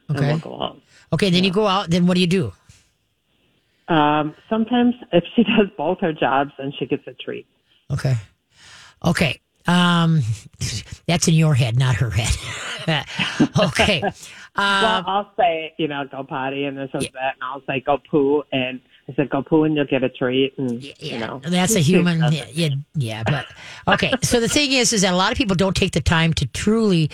Okay. 0.10 0.20
and 0.32 0.44
we'll 0.44 0.58
go 0.58 0.64
out. 0.64 0.82
Okay, 1.14 1.30
then 1.30 1.44
you 1.44 1.52
go 1.52 1.68
out. 1.68 1.90
Then 1.90 2.08
what 2.08 2.16
do 2.16 2.22
you 2.22 2.28
do? 2.28 2.54
Um, 3.88 4.36
sometimes 4.50 4.96
if 5.12 5.24
she 5.36 5.44
does 5.58 5.68
both 5.78 6.00
her 6.02 6.14
jobs, 6.14 6.52
then 6.58 6.74
she 6.78 6.86
gets 6.86 7.06
a 7.08 7.14
treat. 7.14 7.48
Okay, 7.92 8.16
okay. 9.06 9.40
Um, 9.68 10.22
that's 11.08 11.28
in 11.28 11.34
your 11.34 11.56
head, 11.56 11.78
not 11.78 11.96
her 11.96 12.12
head. 12.12 12.36
okay. 13.60 14.02
well, 14.58 15.04
I'll 15.08 15.32
say, 15.38 15.74
you 15.78 15.88
know, 15.88 16.06
go 16.10 16.24
potty 16.24 16.66
and 16.66 16.78
this 16.78 16.90
and 16.94 17.04
that, 17.04 17.36
and 17.36 17.44
I'll 17.44 17.64
say 17.68 17.80
go 17.80 17.98
poo, 18.10 18.44
and 18.52 18.80
I 19.10 19.14
said, 19.14 19.30
"Go 19.30 19.44
poo 19.44 19.64
and 19.64 19.76
you'll 19.76 19.86
get 19.86 20.04
a 20.04 20.10
treat." 20.10 20.58
And 20.58 20.84
you 21.00 21.20
know, 21.20 21.42
That's 21.44 21.76
a 21.76 21.80
human. 21.80 22.20
Yeah, 22.32 22.46
yeah, 22.52 22.70
yeah, 22.96 23.24
but 23.24 23.48
okay. 23.94 24.14
So 24.24 24.40
the 24.40 24.50
thing 24.50 24.72
is, 24.72 24.94
is 24.94 25.02
that 25.02 25.14
a 25.14 25.18
lot 25.18 25.32
of 25.32 25.38
people 25.38 25.56
don't 25.56 25.76
take 25.76 25.92
the 25.92 26.02
time 26.02 26.34
to 26.36 26.46
truly 26.48 27.10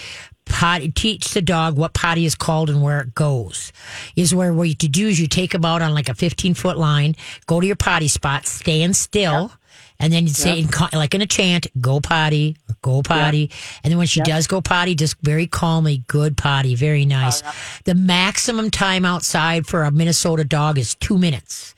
potty 0.46 0.92
teach 0.92 1.34
the 1.34 1.42
dog 1.42 1.78
what 1.78 1.94
potty 1.94 2.26
is 2.26 2.36
called 2.36 2.70
and 2.70 2.82
where 2.82 3.00
it 3.02 3.14
goes. 3.14 3.72
Is 4.16 4.34
where 4.34 4.54
what 4.54 4.68
you 4.70 4.76
to 4.76 4.88
do 4.88 5.08
is 5.08 5.20
you 5.20 5.28
take 5.28 5.52
them 5.52 5.66
out 5.66 5.82
on 5.82 5.94
like 5.94 6.10
a 6.10 6.16
fifteen 6.16 6.54
foot 6.54 6.78
line, 6.78 7.16
go 7.46 7.60
to 7.60 7.68
your 7.68 7.76
potty 7.76 8.08
spot, 8.08 8.46
stand 8.46 8.96
still. 8.96 9.52
And 10.02 10.12
then 10.12 10.24
you 10.24 10.34
say, 10.34 10.60
in, 10.60 10.68
co- 10.68 10.88
like 10.94 11.14
in 11.14 11.22
a 11.22 11.28
chant, 11.28 11.68
go 11.80 12.00
potty, 12.02 12.58
go 12.82 13.02
potty. 13.04 13.52
And 13.84 13.92
then 13.92 13.98
when 13.98 14.08
she 14.08 14.20
does 14.22 14.48
go 14.48 14.60
potty, 14.62 14.96
just 14.96 15.16
very 15.22 15.48
calmly, 15.48 16.04
good 16.08 16.36
potty, 16.38 16.76
very 16.76 17.06
nice. 17.06 17.44
Oh, 17.46 17.54
the 17.86 17.96
maximum 17.96 18.72
time 18.72 19.06
outside 19.06 19.68
for 19.68 19.84
a 19.84 19.92
Minnesota 19.92 20.44
dog 20.44 20.78
is 20.78 20.96
two 20.96 21.18
minutes. 21.18 21.76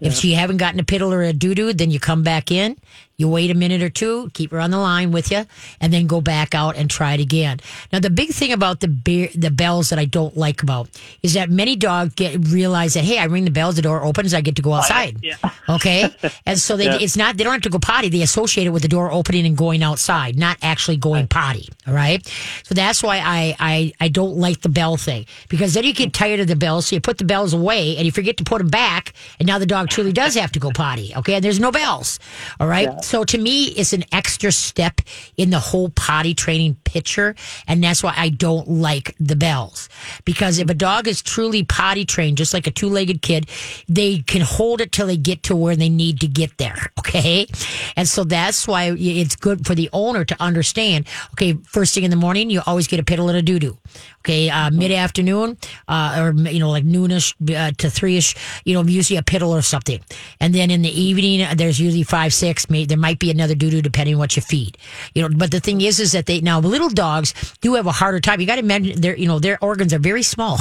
If 0.00 0.12
she 0.14 0.32
haven't 0.32 0.58
gotten 0.58 0.78
a 0.78 0.84
piddle 0.84 1.10
or 1.12 1.22
a 1.22 1.32
doo 1.32 1.54
doo, 1.54 1.72
then 1.72 1.90
you 1.90 1.98
come 1.98 2.22
back 2.22 2.50
in, 2.50 2.76
you 3.18 3.28
wait 3.28 3.50
a 3.50 3.54
minute 3.54 3.82
or 3.82 3.88
two, 3.88 4.30
keep 4.34 4.50
her 4.50 4.60
on 4.60 4.70
the 4.70 4.78
line 4.78 5.10
with 5.10 5.30
you, 5.30 5.46
and 5.80 5.92
then 5.92 6.06
go 6.06 6.20
back 6.20 6.54
out 6.54 6.76
and 6.76 6.90
try 6.90 7.14
it 7.14 7.20
again. 7.20 7.58
Now, 7.92 8.00
the 8.00 8.10
big 8.10 8.30
thing 8.30 8.52
about 8.52 8.80
the 8.80 8.88
bear, 8.88 9.28
the 9.34 9.50
bells 9.50 9.88
that 9.90 9.98
I 9.98 10.04
don't 10.04 10.36
like 10.36 10.62
about 10.62 10.88
is 11.22 11.34
that 11.34 11.50
many 11.50 11.76
dogs 11.76 12.14
get 12.14 12.46
realize 12.48 12.94
that 12.94 13.04
hey, 13.04 13.18
I 13.18 13.24
ring 13.24 13.44
the 13.44 13.50
bells, 13.50 13.76
the 13.76 13.82
door 13.82 14.04
opens, 14.04 14.34
I 14.34 14.40
get 14.40 14.56
to 14.56 14.62
go 14.62 14.72
oh, 14.72 14.76
outside. 14.76 15.16
Okay, 15.68 16.08
and 16.46 16.56
so 16.58 16.76
they 16.76 16.84
Yeah. 16.84 16.98
it's 17.00 17.16
not 17.16 17.36
they 17.36 17.42
don't 17.42 17.52
have 17.54 17.62
to 17.62 17.70
go 17.70 17.80
potty. 17.80 18.08
They 18.08 18.22
associate 18.22 18.66
it 18.68 18.70
with 18.70 18.82
the 18.82 18.88
door 18.88 19.10
opening 19.10 19.46
and 19.46 19.56
going 19.56 19.82
outside, 19.82 20.36
not 20.38 20.58
actually 20.62 20.96
going 20.96 21.26
potty. 21.26 21.68
All 21.88 21.94
right, 21.94 22.24
so 22.62 22.74
that's 22.74 23.02
why 23.02 23.18
I 23.18 23.56
I 23.58 23.92
I 24.00 24.08
don't 24.08 24.36
like 24.36 24.60
the 24.60 24.68
bell 24.68 24.96
thing 24.96 25.26
because 25.48 25.74
then 25.74 25.82
you 25.82 25.92
get 25.92 26.12
tired 26.12 26.38
of 26.38 26.46
the 26.46 26.54
bells, 26.54 26.86
so 26.86 26.94
you 26.96 27.00
put 27.00 27.18
the 27.18 27.24
bells 27.24 27.52
away 27.52 27.96
and 27.96 28.06
you 28.06 28.12
forget 28.12 28.36
to 28.36 28.44
put 28.44 28.58
them 28.58 28.68
back, 28.68 29.12
and 29.40 29.46
now 29.48 29.58
the 29.58 29.66
dog 29.66 29.88
truly 29.88 30.12
does 30.12 30.34
have 30.36 30.52
to 30.52 30.60
go 30.60 30.70
potty. 30.70 31.12
Okay, 31.16 31.34
and 31.34 31.42
there's 31.44 31.58
no 31.58 31.72
bells. 31.72 32.20
All 32.60 32.68
right, 32.68 32.88
so 33.06 33.24
to 33.24 33.38
me, 33.38 33.66
it's 33.66 33.92
an 33.92 34.04
extra 34.12 34.50
step 34.50 35.00
in 35.36 35.50
the 35.50 35.60
whole 35.60 35.90
potty 35.90 36.34
training 36.34 36.76
picture, 36.84 37.34
and 37.68 37.82
that's 37.82 38.02
why 38.02 38.14
I 38.16 38.30
don't 38.30 38.68
like 38.68 39.14
the 39.20 39.36
bells 39.36 39.88
because 40.24 40.58
if 40.58 40.68
a 40.68 40.74
dog 40.74 41.06
is 41.06 41.22
truly 41.22 41.62
potty 41.62 42.04
trained, 42.04 42.36
just 42.36 42.52
like 42.52 42.66
a 42.66 42.70
two-legged 42.70 43.22
kid, 43.22 43.48
they 43.88 44.18
can 44.18 44.40
hold 44.40 44.80
it 44.80 44.90
till 44.90 45.06
they 45.06 45.16
get 45.16 45.44
to 45.44 45.56
where 45.56 45.76
they 45.76 45.88
need 45.88 46.20
to 46.20 46.28
get 46.28 46.58
there. 46.58 46.76
Okay, 47.06 47.46
and 47.94 48.08
so 48.08 48.24
that's 48.24 48.66
why 48.66 48.90
it's 48.90 49.36
good 49.36 49.64
for 49.64 49.76
the 49.76 49.88
owner 49.92 50.24
to 50.24 50.36
understand. 50.42 51.06
Okay, 51.34 51.52
first 51.64 51.94
thing 51.94 52.02
in 52.02 52.10
the 52.10 52.16
morning, 52.16 52.50
you 52.50 52.60
always 52.66 52.88
get 52.88 52.98
a 52.98 53.04
piddle 53.04 53.28
and 53.28 53.38
a 53.38 53.42
doo 53.42 53.60
doo. 53.60 53.78
Okay, 54.20 54.50
uh, 54.50 54.70
mid 54.70 54.90
afternoon, 54.90 55.56
uh, 55.86 56.16
or 56.18 56.32
you 56.50 56.58
know, 56.58 56.68
like 56.68 56.84
noonish 56.84 57.32
uh, 57.56 57.70
to 57.78 57.88
three 57.88 58.16
ish, 58.16 58.34
you 58.64 58.74
know, 58.74 58.82
usually 58.82 59.16
a 59.16 59.22
piddle 59.22 59.50
or 59.50 59.62
something. 59.62 60.00
And 60.40 60.52
then 60.52 60.72
in 60.72 60.82
the 60.82 60.90
evening, 60.90 61.46
there's 61.56 61.78
usually 61.78 62.02
five, 62.02 62.34
six. 62.34 62.68
Maybe 62.68 62.95
there 62.96 63.00
might 63.02 63.18
be 63.18 63.30
another 63.30 63.54
doo 63.54 63.70
doo 63.70 63.82
depending 63.82 64.14
on 64.14 64.18
what 64.18 64.36
you 64.36 64.42
feed. 64.42 64.78
You 65.14 65.22
know, 65.22 65.36
but 65.36 65.50
the 65.50 65.60
thing 65.60 65.82
is, 65.82 66.00
is 66.00 66.12
that 66.12 66.24
they 66.26 66.40
now 66.40 66.60
little 66.60 66.88
dogs 66.88 67.34
do 67.60 67.74
have 67.74 67.86
a 67.86 67.92
harder 67.92 68.20
time. 68.20 68.40
You 68.40 68.46
got 68.46 68.56
to 68.56 68.62
imagine 68.62 69.00
their, 69.00 69.16
you 69.16 69.28
know, 69.28 69.38
their 69.38 69.62
organs 69.62 69.92
are 69.92 69.98
very 69.98 70.22
small, 70.22 70.58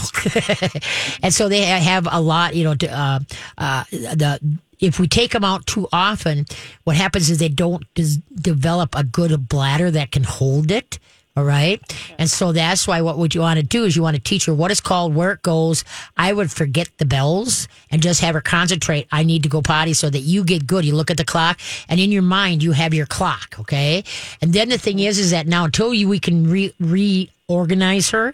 and 1.24 1.34
so 1.34 1.48
they 1.48 1.62
have 1.62 2.08
a 2.12 2.20
lot. 2.20 2.56
You 2.56 2.66
know, 2.66 2.76
to, 2.76 2.88
uh, 2.88 3.20
uh, 3.58 3.84
the 3.92 4.60
if 4.80 5.00
we 5.00 5.08
take 5.08 5.32
them 5.32 5.46
out 5.46 5.66
too 5.66 5.88
often, 5.94 6.46
what 6.84 6.98
happens 6.98 7.30
is 7.30 7.38
they 7.40 7.48
don't 7.48 7.86
des- 7.94 8.22
develop 8.36 8.94
a 8.96 9.06
good 9.06 9.48
bladder 9.48 9.90
that 9.92 10.12
can 10.12 10.24
hold 10.24 10.72
it. 10.72 11.00
All 11.38 11.44
right. 11.44 11.82
And 12.18 12.30
so 12.30 12.54
that's 12.54 12.88
why 12.88 13.02
what 13.02 13.18
would 13.18 13.36
you 13.36 13.42
want 13.42 13.60
to 13.60 13.66
do 13.66 13.84
is 13.84 13.94
you 13.94 14.02
want 14.02 14.16
to 14.16 14.22
teach 14.22 14.46
her 14.46 14.54
what 14.54 14.72
it's 14.72 14.80
called, 14.80 15.14
where 15.14 15.34
it 15.34 15.42
goes. 15.42 15.84
I 16.16 16.32
would 16.32 16.50
forget 16.50 16.90
the 16.98 17.06
bells 17.06 17.68
and 17.92 18.02
just 18.02 18.22
have 18.22 18.36
her 18.36 18.42
concentrate. 18.42 19.08
I 19.12 19.24
need 19.24 19.44
to 19.44 19.50
go 19.50 19.62
potty 19.62 19.94
so 19.94 20.10
that 20.10 20.20
you 20.20 20.46
get 20.46 20.66
good. 20.66 20.86
You 20.86 20.96
look 20.96 21.12
at 21.12 21.18
the 21.18 21.26
clock 21.26 21.60
and 21.90 22.00
in 22.00 22.10
your 22.10 22.22
mind 22.22 22.64
you 22.64 22.72
have 22.72 22.94
your 22.94 23.06
clock. 23.06 23.56
Okay. 23.60 24.06
And 24.42 24.54
then 24.54 24.70
the 24.70 24.78
thing 24.78 25.00
is, 25.00 25.20
is 25.20 25.32
that 25.32 25.46
now 25.46 25.66
until 25.66 25.94
you, 25.94 26.08
we 26.08 26.20
can 26.20 26.50
re, 26.50 26.74
re 26.80 27.30
organize 27.48 28.10
her, 28.10 28.34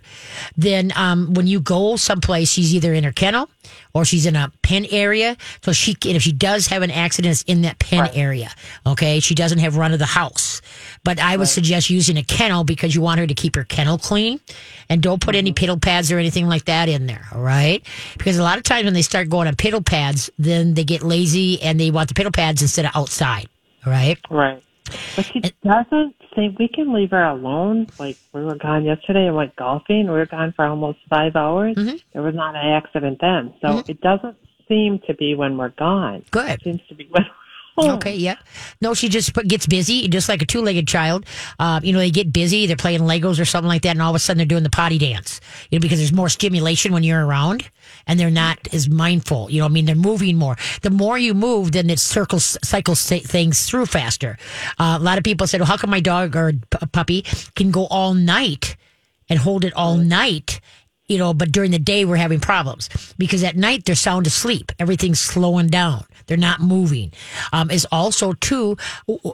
then 0.56 0.92
um, 0.96 1.34
when 1.34 1.48
you 1.48 1.60
go 1.60 1.96
someplace, 1.96 2.50
she's 2.50 2.74
either 2.74 2.94
in 2.94 3.04
her 3.04 3.12
kennel 3.12 3.50
or 3.94 4.06
she's 4.06 4.26
in 4.26 4.36
a 4.36 4.52
pen 4.62 4.86
area. 4.90 5.36
So 5.64 5.74
she 5.74 5.94
can, 5.94 6.16
if 6.16 6.22
she 6.22 6.32
does 6.32 6.68
have 6.68 6.82
an 6.82 6.92
accident, 6.92 7.32
it's 7.32 7.42
in 7.44 7.64
that 7.64 7.80
pen 7.80 8.10
area. 8.14 8.52
Okay, 8.86 9.20
she 9.20 9.36
doesn't 9.36 9.60
have 9.60 9.76
run 9.76 9.92
of 9.92 10.00
the 10.00 10.06
house. 10.06 10.62
But 11.04 11.20
I 11.20 11.36
would 11.36 11.48
suggest 11.48 11.90
using 11.90 12.18
a 12.18 12.24
kennel 12.24 12.64
because 12.64 12.96
you 12.96 13.02
want 13.02 13.20
her 13.20 13.28
to 13.28 13.34
keep 13.34 13.56
her 13.56 13.64
kennel 13.64 13.98
clean, 13.98 14.40
and 14.88 15.02
don't 15.02 15.22
put 15.22 15.36
any 15.36 15.52
piddle 15.52 15.82
pads 15.82 16.12
or 16.12 16.18
anything 16.18 16.48
like 16.48 16.66
that 16.66 16.88
in 16.90 17.08
there. 17.08 17.28
All 17.34 17.42
right, 17.42 17.86
because 18.18 18.38
a 18.38 18.44
lot 18.44 18.58
of 18.58 18.64
times 18.64 18.86
when 18.86 18.94
they 18.94 19.02
start 19.02 19.30
going 19.30 19.48
on 19.48 19.56
piddle 19.56 19.86
pads, 19.86 20.30
then 20.38 20.74
they 20.74 20.84
get 20.84 21.04
lazy 21.04 21.62
and 21.62 21.80
they 21.80 21.92
want 21.92 22.08
the 22.08 22.14
piddle 22.14 22.34
pads 22.34 22.62
instead 22.62 22.86
of 22.86 22.92
outside. 22.96 23.48
All 23.86 23.92
right. 23.92 24.18
Right. 24.30 24.64
But 25.16 25.26
she 25.26 25.40
doesn't 25.64 26.16
say 26.36 26.56
we 26.58 26.68
can 26.68 26.94
leave 26.94 27.12
her 27.12 27.24
alone. 27.24 27.88
Like 28.00 28.18
we 28.34 28.44
were 28.44 28.56
gone 28.56 28.86
yesterday 28.86 29.28
and 29.28 29.36
went 29.36 29.56
golfing. 29.56 30.06
We 30.06 30.12
were 30.12 30.26
gone 30.26 30.54
for 30.56 30.66
almost 30.66 31.00
five 31.10 31.36
hours. 31.36 31.76
Mm-hmm. 31.76 31.98
There 32.14 32.22
was 32.22 32.36
not 32.36 32.56
an 32.56 32.72
accident 32.72 33.20
then. 33.22 33.54
So 33.62 33.84
it 33.88 34.02
doesn't 34.02 34.38
seem 34.68 35.00
to 35.08 35.14
be 35.14 35.36
when 35.36 35.58
we're 35.58 35.70
gone. 35.70 36.24
Good. 36.32 36.50
It 36.50 36.64
seems 36.64 36.82
to 36.90 36.96
be 36.96 37.08
when 37.10 37.24
we're. 37.24 37.36
Okay, 37.78 38.16
yeah. 38.16 38.36
No, 38.82 38.94
she 38.94 39.10
just 39.10 39.34
gets 39.34 39.66
busy, 39.66 40.08
just 40.08 40.30
like 40.30 40.42
a 40.42 40.46
two 40.46 40.62
legged 40.62 40.88
child. 40.88 41.26
Uh, 41.58 41.80
you 41.82 41.94
know, 41.94 42.00
they 42.00 42.12
get 42.12 42.32
busy, 42.32 42.68
they're 42.68 42.76
playing 42.76 43.02
Legos 43.02 43.40
or 43.40 43.46
something 43.46 43.70
like 43.70 43.82
that, 43.84 43.92
and 43.92 44.02
all 44.02 44.12
of 44.12 44.16
a 44.16 44.20
sudden 44.20 44.38
they're 44.38 44.46
doing 44.46 44.64
the 44.64 44.70
potty 44.70 44.98
dance. 44.98 45.40
You 45.70 45.80
know, 45.80 45.82
because 45.82 45.98
there's 45.98 46.14
more 46.14 46.30
stimulation 46.30 46.92
when 46.92 47.04
you're 47.04 47.26
around 47.26 47.70
and 48.08 48.20
they're 48.20 48.30
not 48.30 48.60
as 48.74 48.90
mindful. 48.90 49.50
You 49.50 49.60
know, 49.60 49.66
I 49.66 49.70
mean, 49.70 49.86
they're 49.86 49.96
moving 49.96 50.38
more. 50.38 50.56
The 50.82 50.90
more 50.90 51.18
you 51.18 51.34
move, 51.34 51.72
then 51.72 51.90
it 51.90 52.00
circles, 52.00 52.58
cycles 52.64 53.06
things 53.08 53.66
through 53.66 53.86
faster. 53.88 54.38
Uh, 54.80 54.98
a 55.00 55.04
lot 55.04 55.18
of 55.18 55.24
people 55.24 55.48
said, 55.48 55.62
well, 55.62 55.68
how 55.68 55.78
come 55.78 55.90
my 55.90 56.00
dog 56.00 56.36
or 56.36 56.54
p- 56.54 56.86
puppy 56.92 57.22
can 57.56 57.72
go 57.72 57.88
all 57.88 58.14
night 58.14 58.76
and 59.30 59.40
hold 59.40 59.66
it 59.66 59.74
all 59.74 59.96
night? 59.96 60.60
you 61.12 61.18
know, 61.18 61.34
but 61.34 61.52
during 61.52 61.72
the 61.72 61.80
day 61.80 62.06
we're 62.06 62.16
having 62.16 62.40
problems 62.40 62.88
because 63.18 63.44
at 63.44 63.58
night 63.58 63.84
they're 63.84 63.96
sound 63.96 64.26
asleep. 64.26 64.72
Everything's 64.80 65.20
slowing 65.20 65.68
down. 65.68 66.06
They're 66.26 66.38
not 66.38 66.62
moving. 66.62 67.12
Um, 67.52 67.70
is 67.70 67.86
also 67.92 68.32
too 68.32 68.78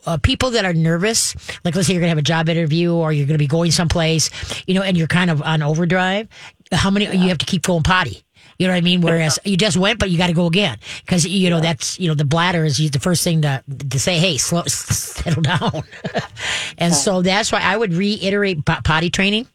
uh, 0.07 0.17
people 0.17 0.49
that 0.51 0.65
are 0.65 0.73
nervous. 0.73 1.35
Like 1.63 1.75
let's 1.75 1.87
say 1.87 1.93
you're 1.93 2.01
gonna 2.01 2.09
have 2.09 2.17
a 2.17 2.23
job 2.23 2.49
interview 2.49 2.95
or 2.95 3.13
you're 3.13 3.27
gonna 3.27 3.37
be 3.37 3.45
going 3.45 3.69
someplace, 3.69 4.31
you 4.65 4.73
know, 4.73 4.81
and 4.81 4.97
you're 4.97 5.05
kind 5.05 5.29
of 5.29 5.43
on 5.43 5.61
overdrive. 5.61 6.27
How 6.71 6.89
many 6.89 7.05
you 7.15 7.29
have 7.29 7.37
to 7.37 7.45
keep 7.45 7.61
going 7.61 7.83
potty? 7.83 8.23
You 8.57 8.67
know 8.67 8.73
what 8.73 8.77
I 8.77 8.81
mean? 8.81 9.01
Whereas 9.01 9.39
you 9.43 9.55
just 9.55 9.77
went, 9.77 9.99
but 9.99 10.09
you 10.09 10.17
got 10.17 10.27
to 10.27 10.33
go 10.33 10.47
again 10.47 10.77
because 11.05 11.27
you 11.27 11.49
know 11.49 11.59
that's 11.59 11.99
you 11.99 12.07
know 12.07 12.15
the 12.15 12.25
bladder 12.25 12.65
is 12.65 12.77
the 12.77 12.99
first 12.99 13.23
thing 13.23 13.41
to 13.43 13.63
to 13.89 13.99
say, 13.99 14.17
hey, 14.17 14.37
slow, 14.37 14.63
settle 14.67 15.43
down. 15.43 15.83
and 16.77 16.93
so 16.93 17.21
that's 17.21 17.51
why 17.51 17.61
I 17.61 17.77
would 17.77 17.93
reiterate 17.93 18.65
po- 18.65 18.81
potty 18.83 19.09
training, 19.09 19.47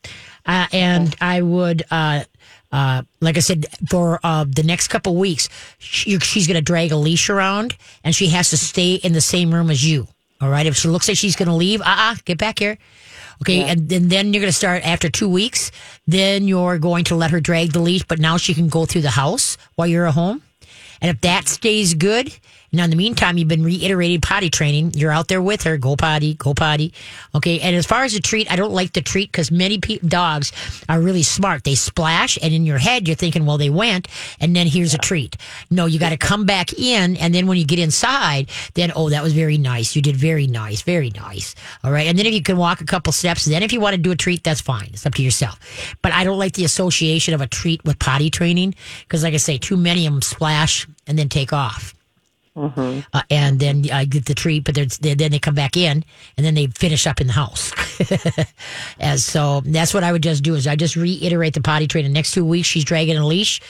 uh, 0.47 0.67
and 0.73 1.15
I 1.21 1.43
would. 1.43 1.85
Uh, 1.91 2.25
uh, 2.71 3.03
like 3.21 3.37
I 3.37 3.41
said, 3.41 3.67
for 3.91 4.19
uh, 4.25 4.47
the 4.49 4.63
next 4.63 4.89
couple 4.89 5.15
weeks, 5.17 5.51
she, 5.79 6.19
she's 6.21 6.47
going 6.47 6.55
to 6.55 6.63
drag 6.63 6.91
a 6.91 6.97
leash 6.97 7.29
around, 7.29 7.77
and 8.03 8.15
she 8.15 8.29
has 8.29 8.49
to 8.49 8.57
stay 8.57 8.95
in 8.95 9.13
the 9.13 9.21
same 9.21 9.53
room 9.53 9.71
as 9.71 9.85
you. 9.85 10.09
All 10.41 10.49
right. 10.49 10.65
If 10.65 10.77
she 10.77 10.89
looks 10.89 11.07
like 11.07 11.19
she's 11.19 11.37
going 11.37 11.49
to 11.49 11.55
leave, 11.55 11.83
uh, 11.83 11.85
uh 11.87 12.15
get 12.25 12.39
back 12.39 12.59
here. 12.59 12.79
Okay, 13.43 13.63
and 13.63 13.89
then, 13.89 14.09
then 14.09 14.33
you're 14.33 14.41
going 14.41 14.53
to 14.53 14.57
start 14.57 14.87
after 14.87 15.11
two 15.11 15.29
weeks. 15.29 15.73
Then 16.07 16.47
you're 16.47 16.79
going 16.79 17.05
to 17.05 17.17
let 17.17 17.33
her 17.33 17.41
drag 17.41 17.73
the 17.73 17.81
leash, 17.81 18.05
but 18.05 18.21
now 18.21 18.37
she 18.37 18.55
can 18.55 18.69
go 18.69 18.87
through 18.87 19.03
the 19.03 19.11
house 19.11 19.59
while 19.75 19.89
you're 19.89 20.07
at 20.07 20.15
home. 20.15 20.43
And 21.01 21.11
if 21.11 21.21
that 21.23 21.49
stays 21.49 21.95
good, 21.95 22.33
now 22.73 22.85
in 22.85 22.91
the 22.91 22.97
meantime, 22.97 23.37
you've 23.37 23.49
been 23.49 23.63
reiterating 23.63 24.21
potty 24.21 24.49
training. 24.49 24.93
You're 24.95 25.13
out 25.13 25.29
there 25.29 25.43
with 25.43 25.63
her. 25.65 25.77
Go 25.77 25.95
potty, 25.95 26.35
go 26.35 26.55
potty. 26.55 26.95
Okay. 27.35 27.61
And 27.61 27.77
as 27.77 27.85
far 27.85 28.05
as 28.05 28.15
the 28.15 28.21
treat, 28.21 28.51
I 28.51 28.57
don't 28.57 28.73
like 28.73 28.95
the 28.95 29.03
treat 29.03 29.31
because 29.31 29.51
many 29.51 29.79
pe- 29.79 29.99
dogs 29.99 30.53
are 30.89 31.01
really 31.01 31.23
smart. 31.23 31.65
They 31.65 31.75
splash, 31.75 32.39
and 32.43 32.55
in 32.55 32.65
your 32.65 32.79
head, 32.79 33.07
you're 33.07 33.15
thinking, 33.15 33.45
well, 33.45 33.59
they 33.59 33.71
went, 33.71 34.09
and 34.41 34.57
then 34.57 34.67
here's 34.67 34.95
a 34.95 34.99
treat. 34.99 35.37
No, 35.71 35.85
you 35.85 35.99
got 35.99 36.11
to 36.11 36.17
come 36.17 36.47
back 36.47 36.73
in, 36.73 37.17
and 37.17 37.35
then 37.35 37.47
when 37.47 37.59
you 37.59 37.67
get 37.67 37.79
inside, 37.79 38.51
then 38.75 38.91
oh, 38.97 39.11
that 39.11 39.23
was 39.23 39.35
very 39.35 39.59
nice. 39.59 39.95
You 39.95 40.01
did 40.01 40.17
very 40.17 40.47
nice, 40.47 40.83
very 40.83 41.11
nice. 41.11 41.55
All 41.85 41.93
right. 41.93 42.07
And 42.07 42.19
then 42.19 42.27
if 42.27 42.33
you 42.33 42.43
can 42.43 42.57
walk 42.57 42.81
a 42.81 42.87
couple 42.87 43.13
steps, 43.13 43.45
then 43.45 43.63
if 43.63 43.73
you 43.73 43.81
want 43.81 43.97
to 43.97 44.01
do 44.01 44.13
a 44.13 44.17
treat, 44.17 44.43
that's 44.45 44.61
fine. 44.61 44.89
It's 44.93 45.05
up 45.05 45.15
to 45.15 45.23
yourself. 45.23 45.59
But 46.01 46.13
I 46.13 46.25
don't 46.25 46.39
like 46.39 46.55
the 46.55 46.65
association 46.65 47.35
of 47.35 47.41
a 47.41 47.47
treat 47.47 47.85
with 47.85 47.99
potty 47.99 48.31
training 48.31 48.75
because, 49.03 49.23
like 49.23 49.35
I 49.35 49.39
say, 49.39 49.59
too 49.59 49.77
many 49.77 50.07
of 50.07 50.13
them 50.15 50.23
splash 50.23 50.87
and 51.07 51.19
then 51.19 51.29
take 51.29 51.53
off. 51.53 51.95
Uh, 53.13 53.23
and 53.31 53.59
then 53.61 53.87
I 53.93 54.05
get 54.05 54.27
the 54.27 54.35
treat, 54.35 54.65
but 54.65 54.75
there's- 54.75 54.99
then 54.99 55.17
they 55.17 55.39
come 55.39 55.55
back 55.55 55.77
in, 55.77 56.05
and 56.37 56.45
then 56.47 56.55
they 56.55 56.67
finish 56.67 57.07
up 57.07 57.21
in 57.21 57.27
the 57.27 57.33
house. 57.33 57.73
As 59.01 59.25
so, 59.25 59.63
that's 59.65 59.95
what 59.95 60.05
I 60.05 60.13
would 60.13 60.23
just 60.23 60.43
do 60.43 60.55
is 60.55 60.67
I 60.67 60.77
just 60.77 60.97
reiterate 60.97 61.55
the 61.55 61.61
potty 61.61 61.87
training. 61.87 62.13
Next 62.13 62.33
two 62.33 62.45
weeks, 62.45 62.69
she's 62.69 62.85
dragging 62.85 63.17
a 63.17 63.27
leash, 63.27 63.61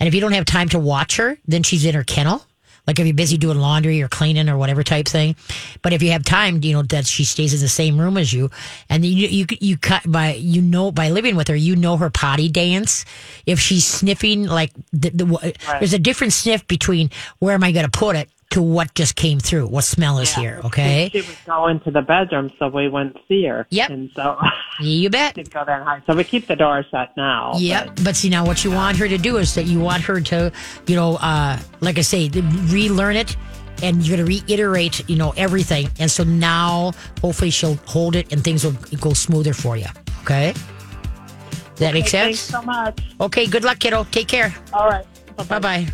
and 0.00 0.06
if 0.06 0.14
you 0.14 0.20
don't 0.20 0.32
have 0.32 0.44
time 0.44 0.68
to 0.70 0.78
watch 0.78 1.16
her, 1.16 1.36
then 1.46 1.62
she's 1.62 1.84
in 1.84 1.94
her 1.94 2.04
kennel. 2.04 2.44
Like 2.88 2.98
if 2.98 3.06
you're 3.06 3.14
busy 3.14 3.36
doing 3.36 3.58
laundry 3.58 4.00
or 4.00 4.08
cleaning 4.08 4.48
or 4.48 4.56
whatever 4.56 4.82
type 4.82 5.06
thing. 5.06 5.36
But 5.82 5.92
if 5.92 6.02
you 6.02 6.12
have 6.12 6.24
time, 6.24 6.64
you 6.64 6.72
know 6.72 6.82
that 6.84 7.06
she 7.06 7.24
stays 7.24 7.52
in 7.52 7.60
the 7.60 7.68
same 7.68 8.00
room 8.00 8.16
as 8.16 8.32
you, 8.32 8.50
and 8.88 9.04
you 9.04 9.28
you 9.28 9.46
you 9.60 9.76
cut 9.76 10.10
by 10.10 10.32
you 10.32 10.62
know 10.62 10.90
by 10.90 11.10
living 11.10 11.36
with 11.36 11.48
her, 11.48 11.54
you 11.54 11.76
know 11.76 11.98
her 11.98 12.08
potty 12.08 12.48
dance. 12.48 13.04
If 13.44 13.60
she's 13.60 13.86
sniffing, 13.86 14.44
like 14.44 14.72
the, 14.90 15.10
the 15.10 15.54
there's 15.78 15.92
a 15.92 15.98
different 15.98 16.32
sniff 16.32 16.66
between 16.66 17.10
where 17.40 17.54
am 17.54 17.62
I 17.62 17.72
going 17.72 17.84
to 17.84 17.90
put 17.90 18.16
it 18.16 18.30
to 18.50 18.62
what 18.62 18.94
just 18.94 19.14
came 19.14 19.38
through, 19.38 19.66
what 19.66 19.84
smell 19.84 20.18
is 20.18 20.34
here. 20.34 20.60
Okay, 20.64 21.10
She 21.12 21.20
would 21.20 21.36
go 21.44 21.66
into 21.68 21.90
the 21.90 22.00
bedroom 22.00 22.50
so 22.58 22.68
we 22.68 22.88
wouldn't 22.88 23.18
see 23.28 23.44
her. 23.44 23.66
Yep. 23.70 23.90
And 23.90 24.10
so 24.14 24.38
you 24.80 25.10
bet. 25.10 25.34
she'd 25.34 25.50
go 25.50 25.64
that 25.64 25.82
high. 25.82 26.02
So 26.06 26.16
we 26.16 26.24
keep 26.24 26.46
the 26.46 26.56
door 26.56 26.82
shut 26.90 27.14
now. 27.16 27.52
Yep. 27.56 27.98
But 28.02 28.16
see, 28.16 28.30
now 28.30 28.46
what 28.46 28.64
you 28.64 28.70
want 28.70 28.96
her 28.96 29.06
to 29.08 29.18
do 29.18 29.36
is 29.36 29.54
that 29.54 29.64
you 29.64 29.80
want 29.80 30.02
her 30.04 30.20
to, 30.20 30.50
you 30.86 30.96
know, 30.96 31.16
uh, 31.16 31.58
like 31.80 31.98
I 31.98 32.02
say, 32.02 32.30
relearn 32.30 33.16
it 33.16 33.36
and 33.82 34.04
you're 34.06 34.16
going 34.16 34.26
to 34.26 34.32
reiterate, 34.46 35.08
you 35.08 35.16
know, 35.16 35.34
everything. 35.36 35.88
And 35.98 36.10
so 36.10 36.24
now 36.24 36.92
hopefully 37.20 37.50
she'll 37.50 37.76
hold 37.86 38.16
it 38.16 38.32
and 38.32 38.42
things 38.42 38.64
will 38.64 38.76
go 38.98 39.12
smoother 39.12 39.52
for 39.52 39.76
you. 39.76 39.86
Okay. 40.22 40.52
Does 40.52 41.80
that 41.80 41.94
make 41.94 42.04
But 42.04 42.10
sense? 42.10 42.24
Thanks 42.26 42.40
so 42.40 42.62
much. 42.62 42.98
Okay. 43.20 43.46
Good 43.46 43.62
luck, 43.64 43.78
kiddo. 43.78 44.04
Take 44.04 44.28
care. 44.28 44.54
All 44.72 44.88
right. 44.88 45.04
Bye 45.48 45.58
bye. 45.58 45.86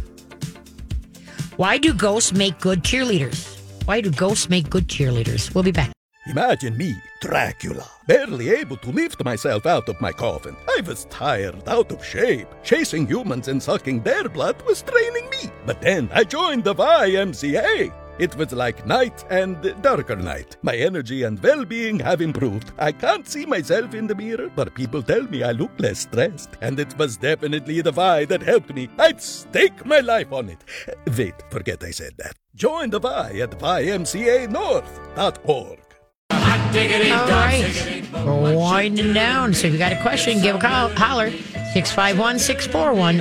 Why 1.57 1.79
do 1.79 1.95
ghosts 1.95 2.33
make 2.33 2.59
good 2.59 2.83
cheerleaders? 2.83 3.61
Why 3.87 4.01
do 4.01 4.11
ghosts 4.11 4.51
make 4.51 4.69
good 4.71 4.89
cheerleaders? 4.89 5.55
We'll 5.55 5.63
be 5.63 5.71
back. 5.71 5.93
Imagine 6.27 6.77
me, 6.77 6.97
Dracula, 7.21 7.87
barely 8.09 8.51
able 8.51 8.77
to 8.79 8.91
lift 8.91 9.23
myself 9.25 9.65
out 9.65 9.89
of 9.89 10.01
my 10.01 10.11
coffin. 10.11 10.57
I 10.69 10.81
was 10.85 11.05
tired, 11.11 11.69
out 11.69 11.93
of 11.93 12.05
shape. 12.05 12.49
Chasing 12.65 13.07
humans 13.07 13.47
and 13.47 13.63
sucking 13.63 14.03
their 14.03 14.29
blood 14.29 14.61
was 14.63 14.83
draining 14.83 15.31
me. 15.31 15.53
But 15.65 15.81
then 15.81 16.11
I 16.13 16.25
joined 16.25 16.65
the 16.65 16.75
YMCA. 16.75 18.04
It 18.19 18.37
was 18.37 18.53
like 18.53 18.87
night 18.87 19.25
and 19.31 19.75
darker 19.83 20.17
night. 20.17 20.57
My 20.63 20.77
energy 20.77 21.25
and 21.25 21.43
well 21.43 21.65
being 21.65 21.99
have 21.99 22.21
improved. 22.21 22.73
I 22.79 22.93
can't 22.93 23.27
see 23.27 23.45
myself 23.45 23.95
in 23.95 24.07
the 24.07 24.15
mirror, 24.15 24.51
but 24.55 24.75
people 24.75 25.03
tell 25.03 25.23
me 25.23 25.43
I 25.43 25.53
look 25.53 25.73
less 25.79 26.01
stressed. 26.01 26.51
And 26.61 26.79
it 26.79 26.97
was 26.97 27.17
definitely 27.17 27.81
the 27.81 27.93
Y 27.93 28.25
that 28.27 28.43
helped 28.43 28.73
me. 28.73 28.89
I'd 28.99 29.21
stake 29.21 29.85
my 29.85 30.01
life 30.01 30.33
on 30.33 30.49
it. 30.49 30.65
Wait, 31.17 31.35
forget 31.51 31.83
I 31.83 31.91
said 31.91 32.13
that. 32.19 32.37
Join 32.55 32.91
the 32.91 33.01
Y 33.01 33.41
at 33.43 33.59
ymcanorth.org. 33.59 35.79
All 36.31 37.29
right. 37.29 38.09
We're 38.13 38.57
winding 38.57 39.13
down. 39.13 39.55
So 39.55 39.69
if 39.69 39.73
you 39.73 39.79
got 39.79 39.93
a 39.93 40.03
question, 40.03 40.41
give 40.41 40.57
a 40.57 40.59
call, 40.59 40.89
holler. 40.91 41.31
651 41.73 42.39
641 42.39 43.21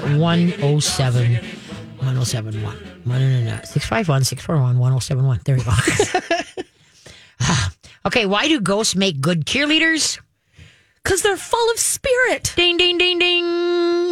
107 3.06 3.46
1071. 3.46 3.66
651 3.66 4.24
641 4.24 4.80
1071. 4.80 5.40
There 5.44 5.58
you 5.58 5.64
go. 5.64 5.72
Okay. 8.06 8.26
Why 8.26 8.48
do 8.50 8.60
ghosts 8.60 8.96
make 8.98 9.22
good 9.22 9.46
cheerleaders? 9.46 10.20
Because 11.04 11.22
they're 11.22 11.38
full 11.38 11.72
of 11.72 11.80
spirit. 11.80 12.54
Ding, 12.56 12.76
ding, 12.78 12.98
ding, 12.98 13.18
ding. 13.20 13.44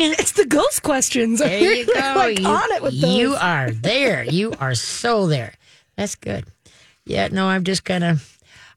It's 0.01 0.31
the 0.33 0.45
ghost 0.45 0.81
questions. 0.83 1.39
There 1.39 1.73
you 1.73 1.85
go. 1.93 1.93
like 2.15 2.39
you, 2.39 2.47
on 2.47 2.71
it 2.71 2.81
with 2.81 2.99
those. 2.99 3.13
you 3.13 3.35
are 3.35 3.71
there. 3.71 4.23
You 4.23 4.53
are 4.59 4.75
so 4.75 5.27
there. 5.27 5.53
That's 5.97 6.15
good. 6.15 6.45
Yeah, 7.05 7.27
no, 7.31 7.47
I'm 7.47 7.63
just 7.65 7.83
gonna. 7.83 8.17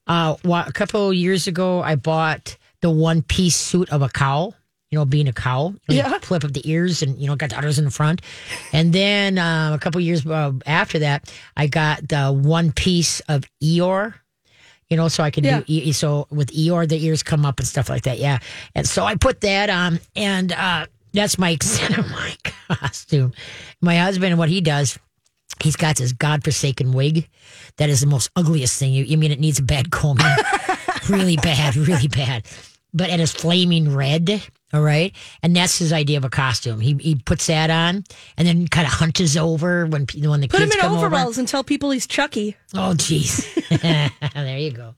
Uh, 0.07 0.37
a 0.45 0.73
couple 0.73 1.11
of 1.11 1.15
years 1.15 1.47
ago, 1.47 1.81
I 1.81 1.95
bought 1.95 2.57
the 2.81 2.91
one 2.91 3.23
piece 3.23 3.57
suit 3.57 3.91
of 3.91 4.03
a 4.03 4.09
cow. 4.09 4.53
You 4.91 4.99
know, 4.99 5.05
being 5.05 5.27
a 5.29 5.33
cow, 5.33 5.75
you 5.89 5.97
Yeah. 5.97 6.19
flip 6.21 6.45
up 6.45 6.53
the 6.53 6.69
ears 6.71 7.03
and 7.03 7.19
you 7.19 7.27
know 7.27 7.35
got 7.37 7.51
the 7.51 7.59
udders 7.59 7.79
in 7.79 7.85
the 7.85 7.91
front. 7.91 8.21
And 8.73 8.93
then 8.93 9.39
uh, 9.39 9.73
a 9.75 9.79
couple 9.79 10.01
years 10.01 10.25
uh, 10.27 10.53
after 10.67 11.01
that, 11.01 11.33
I 11.57 11.67
got 11.67 12.07
the 12.09 12.31
one 12.33 12.71
piece 12.73 13.21
of 13.29 13.45
Eeyore. 13.63 14.15
You 14.91 14.97
know, 14.99 15.09
so 15.09 15.25
I 15.25 15.31
can 15.31 15.43
Yeah. 15.45 15.59
do 15.61 15.65
E- 15.67 15.93
so 15.93 16.27
with 16.31 16.53
Eeyore, 16.53 16.87
the 16.89 17.03
ears 17.05 17.23
come 17.23 17.45
up 17.45 17.59
and 17.59 17.67
stuff 17.67 17.89
like 17.89 18.03
that. 18.03 18.19
Yeah, 18.19 18.39
and 18.75 18.87
so 18.89 19.05
I 19.05 19.17
put 19.17 19.41
that 19.41 19.71
on, 19.71 19.99
and 20.15 20.53
uh, 20.53 20.87
that's 21.13 21.39
my 21.39 21.51
extent 21.57 21.99
of 21.99 22.09
my 22.11 22.37
costume. 22.69 23.33
My 23.81 23.97
husband, 23.97 24.39
what 24.39 24.49
he 24.51 24.61
does, 24.61 24.99
he's 25.63 25.75
got 25.75 25.97
this 25.97 26.13
godforsaken 26.13 26.93
wig 26.93 27.29
that 27.79 27.89
is 27.89 28.03
the 28.03 28.07
most 28.07 28.31
ugliest 28.37 28.79
thing. 28.79 28.93
You, 28.93 29.05
you 29.05 29.17
mean 29.17 29.33
it 29.33 29.41
needs 29.41 29.59
a 29.59 29.63
bad 29.63 29.91
combing, 29.91 30.27
really 31.09 31.37
bad, 31.39 31.75
really 31.77 32.07
bad. 32.09 32.45
But 32.93 33.09
it 33.11 33.19
is 33.19 33.33
flaming 33.33 33.93
red. 33.93 34.43
All 34.75 34.83
right, 34.83 35.15
and 35.43 35.55
that's 35.55 35.79
his 35.79 35.93
idea 35.93 36.19
of 36.19 36.25
a 36.25 36.29
costume. 36.31 36.81
He 36.81 36.95
he 36.95 37.15
puts 37.15 37.47
that 37.47 37.71
on, 37.71 38.03
and 38.37 38.49
then 38.49 38.67
kind 38.67 38.87
of 38.87 38.93
hunches 38.93 39.37
over 39.37 39.87
when 39.87 40.07
when 40.17 40.41
the 40.41 40.49
Put 40.49 40.61
him 40.61 40.69
kids 40.69 40.75
in 40.75 40.81
come 40.81 40.95
over. 40.97 41.07
overalls 41.07 41.39
and 41.39 41.47
tell 41.47 41.63
people 41.63 41.93
he's 41.93 42.09
Chucky. 42.09 42.57
Oh, 42.75 42.93
jeez. 42.97 43.45
there 44.35 44.59
you 44.59 44.73
go. 44.73 44.95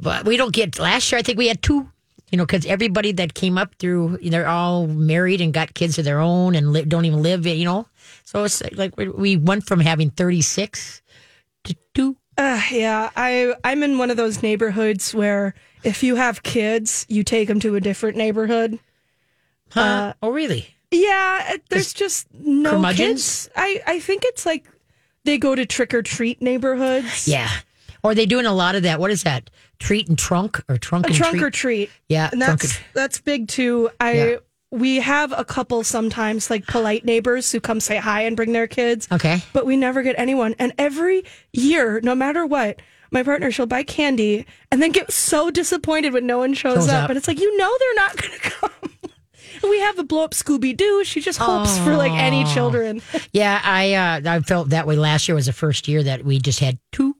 But 0.00 0.24
we 0.26 0.36
don't 0.36 0.52
get, 0.52 0.78
last 0.78 1.10
year, 1.12 1.18
I 1.18 1.22
think 1.22 1.38
we 1.38 1.46
had 1.48 1.62
two, 1.62 1.88
you 2.30 2.38
know, 2.38 2.44
because 2.44 2.66
everybody 2.66 3.12
that 3.12 3.34
came 3.34 3.56
up 3.56 3.74
through, 3.78 4.18
they're 4.22 4.46
all 4.48 4.86
married 4.88 5.40
and 5.40 5.52
got 5.52 5.74
kids 5.74 5.98
of 5.98 6.04
their 6.04 6.20
own 6.20 6.54
and 6.54 6.72
li- 6.72 6.84
don't 6.84 7.04
even 7.04 7.22
live, 7.22 7.46
you 7.46 7.64
know. 7.64 7.86
So 8.24 8.44
it's 8.44 8.62
like 8.74 8.96
we, 8.96 9.08
we 9.08 9.36
went 9.36 9.64
from 9.66 9.80
having 9.80 10.10
36 10.10 11.02
to 11.64 11.76
two. 11.94 12.16
Uh, 12.36 12.60
yeah, 12.70 13.10
I 13.16 13.54
I'm 13.64 13.82
in 13.82 13.98
one 13.98 14.10
of 14.12 14.16
those 14.16 14.42
neighborhoods 14.42 15.12
where 15.12 15.54
if 15.82 16.02
you 16.04 16.14
have 16.14 16.44
kids, 16.44 17.04
you 17.08 17.24
take 17.24 17.48
them 17.48 17.58
to 17.60 17.74
a 17.74 17.80
different 17.80 18.16
neighborhood. 18.16 18.78
Huh? 19.70 19.80
Uh, 19.80 20.12
oh, 20.22 20.30
really? 20.30 20.74
Yeah, 20.90 21.50
uh, 21.54 21.58
there's 21.68 21.92
just 21.92 22.26
no 22.32 22.70
curmudgeons? 22.72 23.44
kids. 23.46 23.50
I 23.56 23.82
I 23.86 24.00
think 24.00 24.22
it's 24.24 24.46
like 24.46 24.64
they 25.24 25.36
go 25.38 25.54
to 25.54 25.66
trick 25.66 25.92
or 25.92 26.02
treat 26.02 26.40
neighborhoods. 26.40 27.28
Yeah. 27.28 27.48
Or 28.02 28.12
are 28.12 28.14
they 28.14 28.26
doing 28.26 28.46
a 28.46 28.54
lot 28.54 28.74
of 28.76 28.84
that? 28.84 28.98
What 29.00 29.10
is 29.10 29.24
that? 29.24 29.50
Treat 29.78 30.08
and 30.08 30.18
trunk 30.18 30.60
or 30.68 30.78
trunk 30.78 31.04
a 31.06 31.08
and 31.08 31.16
trunk 31.16 31.32
treat? 31.34 31.42
or 31.42 31.50
treat. 31.50 31.90
Yeah, 32.08 32.30
and 32.32 32.40
that's 32.40 32.78
that's 32.94 33.20
big 33.20 33.48
too. 33.48 33.90
I 34.00 34.12
Yeah. 34.12 34.36
we 34.70 34.96
have 35.00 35.32
a 35.36 35.44
couple 35.44 35.82
sometimes 35.84 36.48
like 36.48 36.66
polite 36.66 37.04
neighbors 37.04 37.52
who 37.52 37.60
come 37.60 37.80
say 37.80 37.96
hi 37.98 38.22
and 38.22 38.36
bring 38.36 38.52
their 38.52 38.66
kids. 38.68 39.08
Okay. 39.12 39.42
but 39.52 39.66
we 39.66 39.76
never 39.76 40.02
get 40.02 40.14
anyone. 40.18 40.54
And 40.58 40.72
every 40.78 41.24
year, 41.52 42.00
no 42.02 42.14
matter 42.14 42.46
what, 42.46 42.80
my 43.10 43.22
partner 43.22 43.50
she'll 43.50 43.66
buy 43.66 43.82
candy 43.82 44.46
and 44.70 44.80
then 44.82 44.92
get 44.92 45.10
so 45.12 45.50
disappointed 45.50 46.12
when 46.12 46.26
no 46.26 46.38
one 46.38 46.54
shows, 46.54 46.76
Shows 46.84 46.88
up. 46.88 47.04
up. 47.04 47.10
And 47.10 47.16
it's 47.18 47.28
like 47.28 47.40
you 47.40 47.56
know 47.58 47.76
they're 47.78 47.94
not 47.96 48.16
going 48.16 48.32
to 48.40 48.50
come. 48.50 48.70
We 49.62 49.80
have 49.80 49.98
a 49.98 50.04
blow 50.04 50.24
up 50.24 50.32
Scooby 50.32 50.76
Doo. 50.76 51.02
She 51.04 51.20
just 51.20 51.38
hopes 51.38 51.78
for 51.78 51.96
like 51.96 52.12
any 52.12 52.44
children. 52.44 53.00
Yeah, 53.32 53.60
I 53.62 53.94
uh, 53.94 54.20
I 54.36 54.40
felt 54.40 54.70
that 54.70 54.86
way 54.86 54.96
last 54.96 55.28
year 55.28 55.34
was 55.34 55.46
the 55.46 55.52
first 55.52 55.88
year 55.88 56.02
that 56.02 56.24
we 56.24 56.38
just 56.38 56.60
had 56.60 56.78
two, 56.92 57.16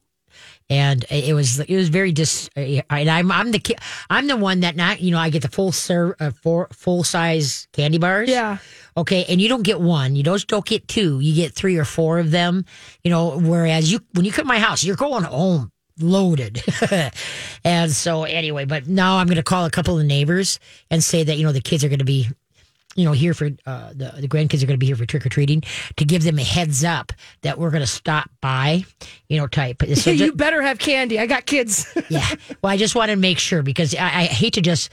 and 0.70 1.04
it 1.10 1.34
was 1.34 1.60
it 1.60 1.74
was 1.76 1.88
very 1.88 2.12
dis. 2.12 2.48
And 2.56 2.82
I'm 3.10 3.30
I'm 3.32 3.50
the 3.50 3.58
ki- 3.58 3.76
I'm 4.10 4.26
the 4.26 4.36
one 4.36 4.60
that 4.60 4.76
not 4.76 5.00
you 5.00 5.10
know 5.10 5.18
I 5.18 5.30
get 5.30 5.42
the 5.42 5.48
full 5.48 5.72
ser 5.72 6.16
uh, 6.20 6.30
for 6.30 6.68
full 6.72 7.04
size 7.04 7.68
candy 7.72 7.98
bars. 7.98 8.28
Yeah. 8.28 8.58
Okay, 8.96 9.24
and 9.28 9.40
you 9.40 9.48
don't 9.48 9.62
get 9.62 9.80
one. 9.80 10.16
You 10.16 10.22
don't 10.22 10.44
don't 10.48 10.64
get 10.66 10.88
two. 10.88 11.20
You 11.20 11.34
get 11.34 11.54
three 11.54 11.76
or 11.76 11.84
four 11.84 12.18
of 12.18 12.30
them. 12.30 12.64
You 13.04 13.10
know, 13.10 13.38
whereas 13.38 13.90
you 13.92 14.00
when 14.14 14.24
you 14.24 14.32
come 14.32 14.44
to 14.44 14.48
my 14.48 14.58
house, 14.58 14.82
you're 14.84 14.96
going 14.96 15.24
home 15.24 15.70
loaded. 16.00 16.62
and 17.64 17.90
so 17.90 18.24
anyway, 18.24 18.64
but 18.64 18.86
now 18.86 19.18
I'm 19.18 19.26
going 19.26 19.36
to 19.36 19.42
call 19.42 19.64
a 19.64 19.70
couple 19.70 19.98
of 19.98 20.04
neighbors 20.04 20.58
and 20.90 21.02
say 21.02 21.24
that 21.24 21.36
you 21.36 21.44
know 21.44 21.52
the 21.52 21.60
kids 21.60 21.84
are 21.84 21.88
going 21.88 21.98
to 21.98 22.04
be 22.04 22.28
you 22.98 23.04
know, 23.04 23.12
here 23.12 23.32
for 23.32 23.50
uh, 23.64 23.90
the 23.94 24.12
the 24.18 24.26
grandkids 24.26 24.62
are 24.62 24.66
going 24.66 24.74
to 24.74 24.78
be 24.78 24.86
here 24.86 24.96
for 24.96 25.06
trick 25.06 25.24
or 25.24 25.28
treating 25.28 25.62
to 25.96 26.04
give 26.04 26.24
them 26.24 26.38
a 26.38 26.42
heads 26.42 26.82
up 26.82 27.12
that 27.42 27.56
we're 27.56 27.70
going 27.70 27.82
to 27.82 27.86
stop 27.86 28.28
by, 28.40 28.84
you 29.28 29.38
know, 29.38 29.46
type. 29.46 29.82
So 29.98 30.10
you 30.10 30.26
ju- 30.26 30.32
better 30.32 30.62
have 30.62 30.78
candy. 30.78 31.18
I 31.18 31.26
got 31.26 31.46
kids. 31.46 31.86
yeah. 32.08 32.26
Well, 32.62 32.72
I 32.72 32.76
just 32.76 32.94
want 32.94 33.10
to 33.10 33.16
make 33.16 33.38
sure 33.38 33.62
because 33.62 33.94
I, 33.94 34.04
I 34.06 34.24
hate 34.24 34.54
to 34.54 34.60
just 34.60 34.90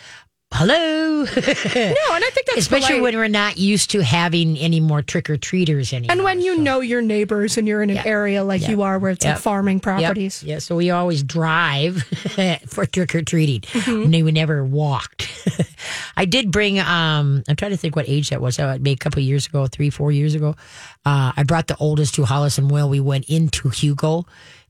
hello, 0.55 1.23
no, 1.23 2.15
and 2.15 2.23
I 2.23 2.29
think 2.33 2.47
that's 2.47 2.59
especially 2.59 2.97
polite. 2.97 3.01
when 3.01 3.15
we're 3.15 3.27
not 3.27 3.57
used 3.57 3.91
to 3.91 4.01
having 4.03 4.57
any 4.57 4.79
more 4.79 5.01
trick 5.01 5.29
or 5.29 5.37
treaters 5.37 5.91
anymore. 5.93 6.11
and 6.13 6.23
when 6.23 6.41
you 6.41 6.57
know 6.57 6.79
your 6.79 7.01
neighbors 7.01 7.57
and 7.57 7.67
you're 7.67 7.83
in 7.83 7.89
an 7.89 7.97
Yeah. 7.97 8.03
area 8.05 8.43
like 8.43 8.61
Yeah. 8.61 8.71
you 8.71 8.81
are 8.83 8.97
where 8.99 9.11
it's 9.11 9.25
like 9.25 9.37
farming 9.37 9.79
properties. 9.81 10.43
Yeah, 10.43 10.59
so 10.59 10.75
we 10.75 10.89
always 10.91 11.23
drive 11.23 12.03
for 12.67 12.85
trick 12.85 13.13
or 13.15 13.21
treating. 13.21 13.61
Mm-hmm. 13.61 14.25
We 14.25 14.31
never 14.31 14.63
walked. 14.63 15.27
I 16.17 16.25
did 16.25 16.51
bring. 16.51 16.79
Um, 16.79 17.43
I'm 17.47 17.55
trying 17.55 17.71
to 17.71 17.77
think 17.77 17.95
what 17.95 18.07
age 18.07 18.29
that 18.29 18.41
was. 18.41 18.57
Uh, 18.57 18.73
maybe 18.79 18.91
a 18.93 18.95
couple 18.97 19.19
of 19.19 19.25
years 19.25 19.45
ago, 19.47 19.67
three, 19.67 19.89
four 19.89 20.11
years 20.11 20.33
ago. 20.35 20.55
Uh, 21.05 21.31
I 21.35 21.43
brought 21.43 21.67
the 21.67 21.75
oldest 21.77 22.15
to 22.15 22.25
Hollis 22.25 22.57
and 22.57 22.71
Will. 22.71 22.89
We 22.89 22.99
went 22.99 23.25
into 23.29 23.69
Hugo, 23.69 24.25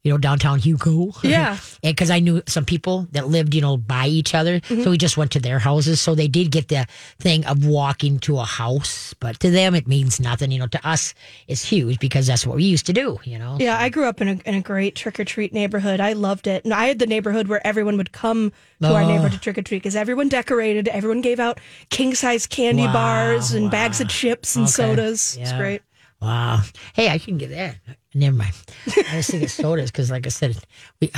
you 0.05 0.11
know, 0.11 0.17
downtown 0.19 0.59
Hugo. 0.59 1.11
Yeah. 1.23 1.57
and 1.83 1.95
because 1.95 2.11
I 2.11 2.19
knew 2.19 2.41
some 2.47 2.63
people 2.63 3.07
that 3.11 3.27
lived, 3.27 3.55
you 3.55 3.61
know, 3.61 3.75
by 3.75 4.05
each 4.07 4.33
other, 4.35 4.59
Mm-hmm. 4.61 4.83
so 4.83 4.91
we 4.91 4.97
just 4.97 5.17
went 5.17 5.31
to 5.31 5.39
their 5.39 5.57
houses. 5.59 5.99
So 5.99 6.13
they 6.15 6.27
did 6.29 6.51
get 6.51 6.67
the 6.69 6.85
thing 7.19 7.43
of 7.45 7.65
walking 7.65 8.19
to 8.19 8.37
a 8.37 8.45
house, 8.45 9.13
but 9.19 9.39
to 9.39 9.49
them 9.49 9.73
it 9.75 9.87
means 9.87 10.19
nothing. 10.19 10.51
You 10.51 10.59
know, 10.59 10.67
to 10.67 10.87
us 10.87 11.13
it's 11.47 11.63
huge 11.67 11.99
because 11.99 12.27
that's 12.27 12.45
what 12.45 12.55
we 12.57 12.63
used 12.63 12.85
to 12.85 12.93
do. 12.93 13.17
You 13.25 13.39
know. 13.39 13.57
Yeah, 13.59 13.77
I 13.81 13.89
grew 13.89 14.05
up 14.05 14.21
in 14.21 14.27
a, 14.29 14.37
in 14.45 14.55
a 14.55 14.61
great 14.61 14.95
trick 14.95 15.19
or 15.19 15.25
treat 15.25 15.51
neighborhood. 15.53 15.99
I 15.99 16.13
loved 16.13 16.45
it. 16.47 16.63
And 16.63 16.73
I 16.73 16.85
had 16.85 16.99
the 16.99 17.07
neighborhood 17.07 17.47
where 17.47 17.65
everyone 17.65 17.97
would 17.97 18.11
come 18.11 18.53
to 18.81 18.93
our 18.93 19.01
Oh. 19.01 19.07
neighborhood 19.07 19.31
to 19.33 19.39
trick 19.39 19.57
or 19.57 19.63
treat 19.63 19.79
because 19.79 19.95
everyone 19.95 20.29
decorated, 20.29 20.87
everyone 20.87 21.21
gave 21.21 21.39
out 21.39 21.59
king 21.89 22.13
size 22.13 22.45
candy 22.45 22.83
Wow, 22.85 22.93
bars 22.93 23.53
and 23.53 23.65
wow. 23.65 23.71
bags 23.71 23.99
of 24.01 24.07
chips 24.09 24.55
and 24.55 24.65
Okay. 24.65 24.71
sodas. 24.71 25.37
It's 25.41 25.49
Yeah. 25.51 25.57
great. 25.57 25.81
Wow. 26.21 26.61
Hey, 26.93 27.09
I 27.09 27.17
can 27.17 27.37
get 27.37 27.49
that. 27.49 27.77
Never 28.15 28.35
mind. 28.37 28.53
I 28.87 28.91
just 29.17 29.29
think 29.31 29.43
it's 29.43 29.53
sodas 29.53 29.91
because, 29.91 30.09
like 30.09 30.25
I 30.25 30.29
said, 30.29 30.57
we 31.01 31.11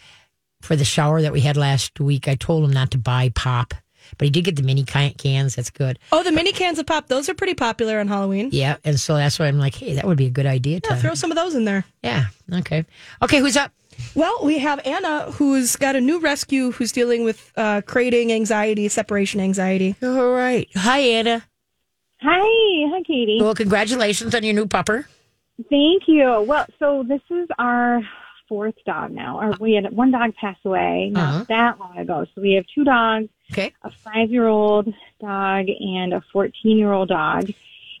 for 0.62 0.74
the 0.74 0.84
shower 0.84 1.20
that 1.22 1.32
we 1.32 1.40
had 1.40 1.56
last 1.56 2.00
week, 2.00 2.26
I 2.26 2.34
told 2.34 2.64
him 2.64 2.72
not 2.72 2.90
to 2.92 2.98
buy 2.98 3.28
pop, 3.34 3.74
but 4.16 4.24
he 4.24 4.30
did 4.30 4.44
get 4.44 4.56
the 4.56 4.62
mini 4.62 4.82
cans. 4.82 5.54
That's 5.56 5.68
good. 5.70 5.98
Oh, 6.10 6.22
the 6.22 6.32
mini 6.32 6.52
cans 6.52 6.78
of 6.78 6.86
pop, 6.86 7.06
those 7.08 7.28
are 7.28 7.34
pretty 7.34 7.54
popular 7.54 8.00
on 8.00 8.08
Halloween. 8.08 8.48
Yeah, 8.50 8.76
and 8.82 8.98
so 8.98 9.14
that's 9.16 9.38
why 9.38 9.46
I'm 9.46 9.58
like, 9.58 9.74
hey, 9.74 9.94
that 9.94 10.06
would 10.06 10.16
be 10.16 10.26
a 10.26 10.30
good 10.30 10.46
idea 10.46 10.80
to 10.80 10.94
Yeah, 10.94 11.00
throw 11.00 11.14
some 11.14 11.30
of 11.30 11.36
those 11.36 11.54
in 11.54 11.66
there. 11.66 11.84
Yeah. 12.02 12.26
Okay. 12.52 12.86
Okay. 13.22 13.40
Who's 13.40 13.56
up? 13.56 13.70
Well, 14.14 14.38
we 14.42 14.58
have 14.58 14.80
Anna, 14.86 15.30
who's 15.32 15.76
got 15.76 15.96
a 15.96 16.00
new 16.00 16.20
rescue 16.20 16.70
who's 16.70 16.92
dealing 16.92 17.24
with 17.24 17.52
uh, 17.56 17.82
crating 17.82 18.32
anxiety, 18.32 18.88
separation 18.88 19.40
anxiety. 19.40 19.96
All 20.02 20.30
right. 20.30 20.66
Hi, 20.76 21.00
Anna. 21.00 21.44
Hi, 22.22 22.88
hi, 22.90 23.02
Katie. 23.02 23.38
Well, 23.40 23.54
congratulations 23.54 24.34
on 24.34 24.44
your 24.44 24.54
new 24.54 24.66
pupper. 24.66 25.04
Thank 25.70 26.04
you. 26.06 26.42
Well, 26.46 26.66
so 26.78 27.04
this 27.06 27.20
is 27.30 27.48
our 27.58 28.00
fourth 28.48 28.76
dog 28.86 29.10
now. 29.10 29.38
Our, 29.38 29.52
we 29.60 29.74
had 29.74 29.92
one 29.92 30.10
dog 30.10 30.34
pass 30.36 30.56
away 30.64 31.10
not 31.12 31.34
Uh-huh. 31.34 31.44
that 31.48 31.80
long 31.80 31.98
ago. 31.98 32.26
So 32.34 32.40
we 32.40 32.52
have 32.52 32.64
two 32.74 32.84
dogs, 32.84 33.28
Okay. 33.52 33.72
a 33.82 33.90
five-year-old 33.90 34.86
dog 35.20 35.66
and 35.68 36.14
a 36.14 36.22
14-year-old 36.32 37.08
dog. 37.08 37.50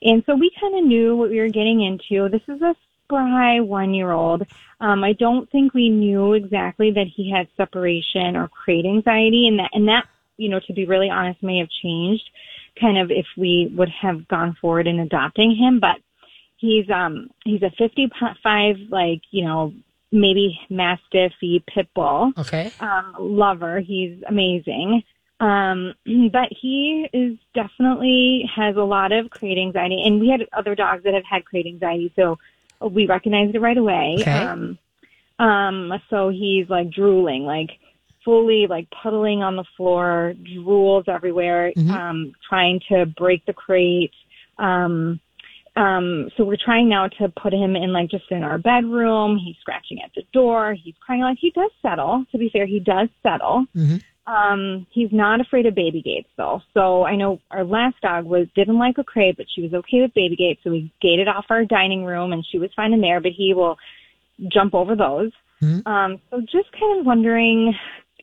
And 0.02 0.22
so 0.24 0.36
we 0.36 0.50
kind 0.60 0.78
of 0.78 0.84
knew 0.84 1.16
what 1.16 1.30
we 1.30 1.40
were 1.40 1.48
getting 1.48 1.80
into. 1.82 2.28
This 2.28 2.42
is 2.48 2.62
a 2.62 2.74
spry 3.04 3.60
one-year-old. 3.60 4.46
Um, 4.80 5.02
I 5.02 5.12
don't 5.14 5.50
think 5.50 5.74
we 5.74 5.88
knew 5.88 6.34
exactly 6.34 6.92
that 6.92 7.08
he 7.08 7.30
had 7.30 7.48
separation 7.56 8.36
or 8.36 8.48
crate 8.48 8.86
anxiety, 8.86 9.48
and 9.48 9.58
that, 9.58 9.70
and 9.72 9.88
that, 9.88 10.06
you 10.36 10.48
know, 10.48 10.60
to 10.60 10.72
be 10.72 10.86
really 10.86 11.10
honest, 11.10 11.42
may 11.42 11.58
have 11.58 11.68
changed 11.82 12.30
kind 12.80 12.96
of 12.96 13.10
if 13.10 13.26
we 13.36 13.70
would 13.74 13.88
have 13.88 14.28
gone 14.28 14.56
forward 14.60 14.86
in 14.86 15.00
adopting 15.00 15.56
him. 15.56 15.80
But 15.80 15.96
he's 16.58 16.88
um 16.90 17.30
he's 17.44 17.62
a 17.62 17.70
55 17.78 18.76
like 18.90 19.22
you 19.30 19.44
know 19.44 19.72
maybe 20.12 20.58
mastiffy 20.70 21.62
pit 21.72 21.88
bull 21.94 22.32
Okay. 22.36 22.72
um 22.80 23.14
lover 23.18 23.80
he's 23.80 24.22
amazing 24.28 25.02
um 25.40 25.94
but 26.32 26.48
he 26.50 27.08
is 27.12 27.38
definitely 27.54 28.48
has 28.54 28.76
a 28.76 28.82
lot 28.82 29.12
of 29.12 29.30
crate 29.30 29.58
anxiety 29.58 30.02
and 30.04 30.20
we 30.20 30.28
had 30.28 30.40
other 30.52 30.74
dogs 30.74 31.04
that 31.04 31.14
have 31.14 31.24
had 31.24 31.44
crate 31.44 31.66
anxiety 31.66 32.12
so 32.16 32.38
we 32.90 33.06
recognized 33.06 33.54
it 33.54 33.60
right 33.60 33.78
away 33.78 34.18
Okay. 34.20 34.30
um 34.30 34.78
um 35.38 35.92
so 36.10 36.28
he's 36.28 36.68
like 36.68 36.90
drooling 36.90 37.44
like 37.44 37.70
fully 38.24 38.66
like 38.66 38.88
puddling 38.90 39.42
on 39.42 39.54
the 39.54 39.64
floor 39.76 40.34
drools 40.42 41.08
everywhere 41.08 41.72
Mhm. 41.76 41.90
um 41.90 42.32
trying 42.48 42.80
to 42.88 43.06
break 43.06 43.46
the 43.46 43.52
crate 43.52 44.12
um 44.58 45.20
um, 45.78 46.28
so 46.36 46.44
we're 46.44 46.56
trying 46.62 46.88
now 46.88 47.06
to 47.06 47.28
put 47.40 47.52
him 47.52 47.76
in 47.76 47.92
like 47.92 48.10
just 48.10 48.24
in 48.30 48.42
our 48.42 48.58
bedroom. 48.58 49.38
He's 49.42 49.56
scratching 49.60 49.98
at 50.04 50.10
the 50.16 50.22
door. 50.32 50.74
He's 50.74 50.94
crying. 51.00 51.22
Like 51.22 51.38
he 51.40 51.50
does 51.50 51.70
settle. 51.80 52.24
To 52.32 52.38
be 52.38 52.50
fair, 52.52 52.66
he 52.66 52.80
does 52.80 53.08
settle. 53.22 53.66
Mhm. 53.76 54.02
Um, 54.26 54.86
he's 54.90 55.10
not 55.12 55.40
afraid 55.40 55.66
of 55.66 55.74
baby 55.74 56.02
gates 56.02 56.28
though. 56.36 56.60
So 56.74 57.04
I 57.04 57.14
know 57.14 57.40
our 57.52 57.64
last 57.64 58.00
dog 58.02 58.24
was 58.24 58.48
didn't 58.56 58.78
like 58.78 58.98
a 58.98 59.04
crate, 59.04 59.36
but 59.36 59.46
she 59.54 59.62
was 59.62 59.72
okay 59.72 60.02
with 60.02 60.12
baby 60.14 60.34
gates. 60.34 60.60
So 60.64 60.70
we 60.70 60.92
gated 61.00 61.28
off 61.28 61.46
our 61.48 61.64
dining 61.64 62.04
room, 62.04 62.32
and 62.32 62.44
she 62.44 62.58
was 62.58 62.70
fine 62.74 62.92
in 62.92 63.00
there. 63.00 63.20
But 63.20 63.32
he 63.32 63.54
will 63.54 63.78
jump 64.48 64.74
over 64.74 64.96
those. 64.96 65.30
Mhm. 65.62 65.86
Um, 65.86 66.20
so 66.30 66.40
just 66.40 66.72
kind 66.72 66.98
of 66.98 67.06
wondering 67.06 67.74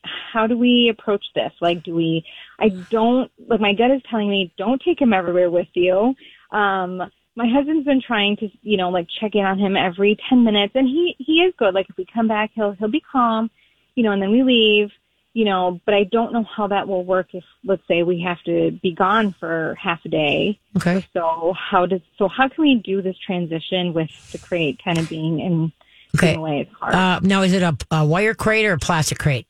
how 0.03 0.45
do 0.45 0.57
we 0.57 0.89
approach 0.89 1.25
this? 1.33 1.51
Like, 1.61 1.83
do 1.83 1.95
we, 1.95 2.23
I 2.59 2.69
don't, 2.69 3.31
like 3.47 3.59
my 3.59 3.73
gut 3.73 3.91
is 3.91 4.01
telling 4.09 4.29
me, 4.29 4.53
don't 4.57 4.81
take 4.81 5.01
him 5.01 5.13
everywhere 5.13 5.49
with 5.49 5.67
you. 5.73 6.15
Um, 6.51 7.01
my 7.35 7.47
husband's 7.47 7.85
been 7.85 8.01
trying 8.01 8.37
to, 8.37 8.49
you 8.61 8.77
know, 8.77 8.89
like 8.89 9.07
check 9.19 9.35
in 9.35 9.43
on 9.45 9.59
him 9.59 9.75
every 9.75 10.17
10 10.29 10.43
minutes 10.43 10.73
and 10.75 10.87
he, 10.87 11.15
he 11.19 11.41
is 11.41 11.53
good. 11.57 11.73
Like 11.73 11.89
if 11.89 11.97
we 11.97 12.05
come 12.05 12.27
back, 12.27 12.51
he'll, 12.53 12.71
he'll 12.71 12.87
be 12.87 13.01
calm, 13.01 13.51
you 13.95 14.03
know, 14.03 14.11
and 14.11 14.21
then 14.21 14.31
we 14.31 14.43
leave, 14.43 14.91
you 15.33 15.43
know, 15.43 15.81
but 15.85 15.93
I 15.93 16.05
don't 16.05 16.31
know 16.31 16.43
how 16.43 16.67
that 16.67 16.87
will 16.87 17.03
work 17.03 17.33
if, 17.33 17.43
let's 17.65 17.85
say 17.89 18.03
we 18.03 18.21
have 18.21 18.41
to 18.43 18.71
be 18.81 18.93
gone 18.93 19.35
for 19.37 19.75
half 19.77 19.99
a 20.05 20.09
day. 20.09 20.59
Okay. 20.77 21.05
So 21.11 21.53
how 21.53 21.85
does, 21.85 22.01
so 22.17 22.29
how 22.29 22.47
can 22.47 22.61
we 22.61 22.75
do 22.75 23.01
this 23.01 23.17
transition 23.17 23.93
with 23.93 24.09
the 24.31 24.37
crate 24.37 24.81
kind 24.83 24.97
of 24.97 25.09
being 25.09 25.39
in, 25.41 25.73
Okay. 26.15 26.31
in 26.31 26.39
a 26.39 26.41
way 26.41 26.61
it's 26.61 26.71
hard? 26.79 26.95
Uh, 26.95 27.19
now, 27.21 27.41
is 27.41 27.51
it 27.51 27.61
a, 27.61 27.75
a 27.91 28.05
wire 28.05 28.33
crate 28.33 28.65
or 28.65 28.73
a 28.73 28.79
plastic 28.79 29.19
crate? 29.19 29.47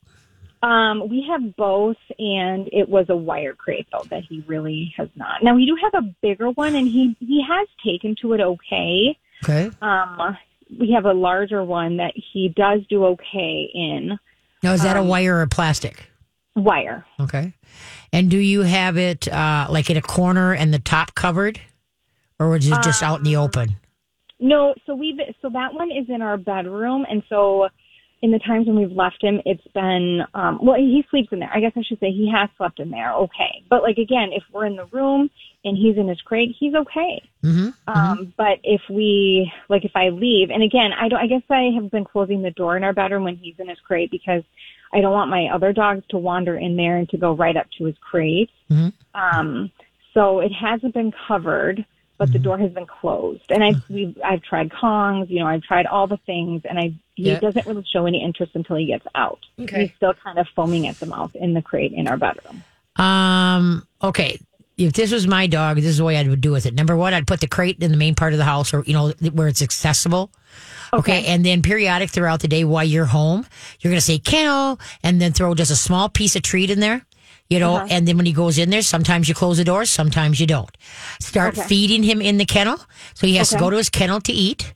Um, 0.61 1.09
we 1.09 1.25
have 1.29 1.55
both, 1.55 1.97
and 2.17 2.67
it 2.71 2.89
was 2.89 3.05
a 3.09 3.15
wire 3.15 3.53
crate 3.53 3.87
though 3.91 4.05
that 4.09 4.23
he 4.23 4.43
really 4.47 4.93
has 4.97 5.09
not. 5.15 5.43
Now 5.43 5.55
we 5.55 5.65
do 5.65 5.77
have 5.81 6.03
a 6.03 6.07
bigger 6.21 6.49
one, 6.51 6.75
and 6.75 6.87
he 6.87 7.15
he 7.19 7.43
has 7.47 7.67
taken 7.85 8.15
to 8.21 8.33
it 8.33 8.41
okay. 8.41 9.17
Okay. 9.43 9.69
Um, 9.81 10.37
we 10.79 10.91
have 10.91 11.05
a 11.05 11.13
larger 11.13 11.63
one 11.63 11.97
that 11.97 12.13
he 12.33 12.49
does 12.55 12.81
do 12.89 13.05
okay 13.05 13.69
in 13.73 14.17
Now, 14.63 14.73
is 14.73 14.81
that 14.81 14.97
a 14.97 15.01
Um, 15.01 15.07
wire 15.07 15.39
or 15.39 15.47
plastic? 15.47 16.09
wire. 16.55 17.05
Okay. 17.19 17.53
And 18.13 18.31
do 18.31 18.37
you 18.37 18.61
have 18.61 18.97
it 18.97 19.27
uh, 19.27 19.67
like 19.69 19.89
in 19.89 19.97
a 19.97 20.01
corner 20.01 20.53
and 20.53 20.73
the 20.73 20.79
top 20.79 21.13
covered, 21.13 21.59
or 22.39 22.55
is 22.55 22.67
it 22.67 22.81
just 22.81 23.03
out 23.03 23.19
in 23.19 23.25
the 23.25 23.35
open? 23.35 23.75
No, 24.39 24.73
so 24.85 24.95
we've 24.95 25.19
so 25.41 25.49
that 25.49 25.73
one 25.73 25.91
is 25.91 26.09
in 26.09 26.21
our 26.21 26.37
bedroom, 26.37 27.05
and 27.09 27.23
so 27.29 27.67
in 28.25 28.31
the 28.31 28.39
times 28.39 28.67
when 28.67 28.75
we've 28.75 28.91
left 28.91 29.23
him, 29.23 29.41
it's 29.45 29.67
been 29.73 30.23
um 30.33 30.59
well 30.61 30.75
he 30.75 31.05
sleeps 31.09 31.29
in 31.31 31.39
there. 31.39 31.51
I 31.53 31.59
guess 31.59 31.73
I 31.75 31.83
should 31.83 31.99
say 31.99 32.11
he 32.11 32.29
has 32.31 32.49
slept 32.57 32.79
in 32.79 32.89
there, 32.89 33.13
okay. 33.13 33.63
But 33.69 33.83
like 33.83 33.97
again, 33.97 34.29
if 34.33 34.43
we're 34.51 34.65
in 34.65 34.75
the 34.75 34.85
room 34.87 35.29
and 35.65 35.75
he's 35.75 35.97
in 35.97 36.07
his 36.07 36.21
crate, 36.21 36.55
he's 36.57 36.75
okay. 36.75 37.21
Mm-hmm. 37.43 37.69
Um, 37.87 38.33
but 38.37 38.59
if 38.63 38.81
we, 38.89 39.51
like, 39.67 39.83
if 39.83 39.95
I 39.95 40.09
leave, 40.09 40.51
and 40.51 40.61
again, 40.61 40.93
I 40.93 41.09
don't, 41.09 41.19
I 41.19 41.25
guess 41.25 41.41
I 41.49 41.71
have 41.73 41.89
been 41.89 42.05
closing 42.05 42.43
the 42.43 42.51
door 42.51 42.77
in 42.77 42.83
our 42.83 42.93
bedroom 42.93 43.23
when 43.23 43.35
he's 43.35 43.55
in 43.57 43.67
his 43.67 43.79
crate 43.79 44.11
because 44.11 44.43
I 44.93 45.01
don't 45.01 45.11
want 45.11 45.31
my 45.31 45.47
other 45.47 45.73
dogs 45.73 46.03
to 46.09 46.19
wander 46.19 46.55
in 46.55 46.75
there 46.77 46.97
and 46.97 47.09
to 47.09 47.17
go 47.17 47.33
right 47.33 47.57
up 47.57 47.65
to 47.79 47.85
his 47.85 47.95
crate. 47.97 48.51
Mhm. 48.69 48.93
Um, 49.15 49.71
so 50.13 50.39
it 50.39 50.51
hasn't 50.53 50.93
been 50.93 51.11
covered, 51.27 51.83
but 52.17 52.31
the 52.31 52.39
door 52.39 52.57
has 52.59 52.71
been 52.71 52.85
closed. 52.85 53.43
And 53.49 53.63
I've, 53.63 53.89
we've, 53.89 54.17
I've 54.23 54.43
tried 54.43 54.69
Kongs, 54.69 55.29
you 55.29 55.39
know, 55.39 55.47
I've 55.47 55.63
tried 55.63 55.87
all 55.87 56.07
the 56.07 56.19
things 56.25 56.61
and 56.63 56.79
I, 56.79 56.93
he 57.15 57.23
Yeah. 57.31 57.39
doesn't 57.39 57.65
really 57.65 57.85
show 57.91 58.05
any 58.05 58.23
interest 58.23 58.51
until 58.55 58.75
he 58.75 58.85
gets 58.85 59.05
out. 59.15 59.39
Okay. 59.59 59.87
He's 59.87 59.95
still 59.95 60.13
kind 60.23 60.37
of 60.37 60.47
foaming 60.55 60.87
at 60.87 60.99
the 60.99 61.05
mouth 61.07 61.33
in 61.35 61.53
the 61.53 61.61
crate 61.61 61.93
in 61.93 62.07
our 62.07 62.17
bedroom. 62.17 62.63
Um. 62.97 63.87
Okay. 64.03 64.39
If 64.77 64.91
this 64.91 65.11
was 65.13 65.25
my 65.25 65.47
dog, 65.47 65.77
this 65.77 65.85
is 65.85 65.97
the 65.99 66.03
way 66.03 66.17
I 66.17 66.23
would 66.23 66.41
do 66.41 66.51
with 66.51 66.65
it. 66.65 66.73
Number 66.73 66.97
one, 66.97 67.13
I'd 67.13 67.25
put 67.27 67.39
the 67.39 67.47
crate 67.47 67.81
in 67.81 67.91
the 67.91 67.97
main 67.97 68.13
part 68.13 68.33
of 68.33 68.37
the 68.39 68.43
house, 68.45 68.73
or 68.73 68.83
you 68.85 68.91
know 68.93 69.11
where 69.31 69.47
it's 69.47 69.61
accessible. 69.61 70.31
Okay. 70.93 71.25
And 71.25 71.45
then 71.45 71.61
periodic 71.61 72.09
throughout 72.09 72.41
the 72.41 72.47
day 72.49 72.63
while 72.65 72.83
you're 72.83 73.05
home, 73.05 73.45
you're 73.79 73.91
going 73.91 73.97
to 73.99 74.05
say 74.05 74.19
kennel, 74.19 74.79
and 75.01 75.21
then 75.21 75.31
throw 75.31 75.55
just 75.55 75.71
a 75.71 75.75
small 75.75 76.09
piece 76.09 76.35
of 76.35 76.41
treat 76.41 76.69
in 76.69 76.79
there. 76.81 77.05
You 77.49 77.59
know, 77.59 77.75
Uh-huh. 77.77 77.87
and 77.91 78.07
then 78.07 78.17
when 78.17 78.25
he 78.25 78.33
goes 78.33 78.57
in 78.57 78.69
there, 78.69 78.81
sometimes 78.81 79.29
you 79.29 79.35
close 79.35 79.57
the 79.57 79.63
door, 79.63 79.85
sometimes 79.85 80.39
you 80.39 80.47
don't. 80.47 80.69
Start 81.21 81.57
Okay. 81.57 81.67
feeding 81.67 82.03
him 82.03 82.19
in 82.21 82.37
the 82.37 82.45
kennel. 82.45 82.79
So 83.13 83.27
he 83.27 83.35
has 83.35 83.49
to 83.49 83.57
go 83.57 83.69
to 83.69 83.77
his 83.77 83.89
kennel 83.89 84.19
to 84.21 84.33
eat. 84.33 84.73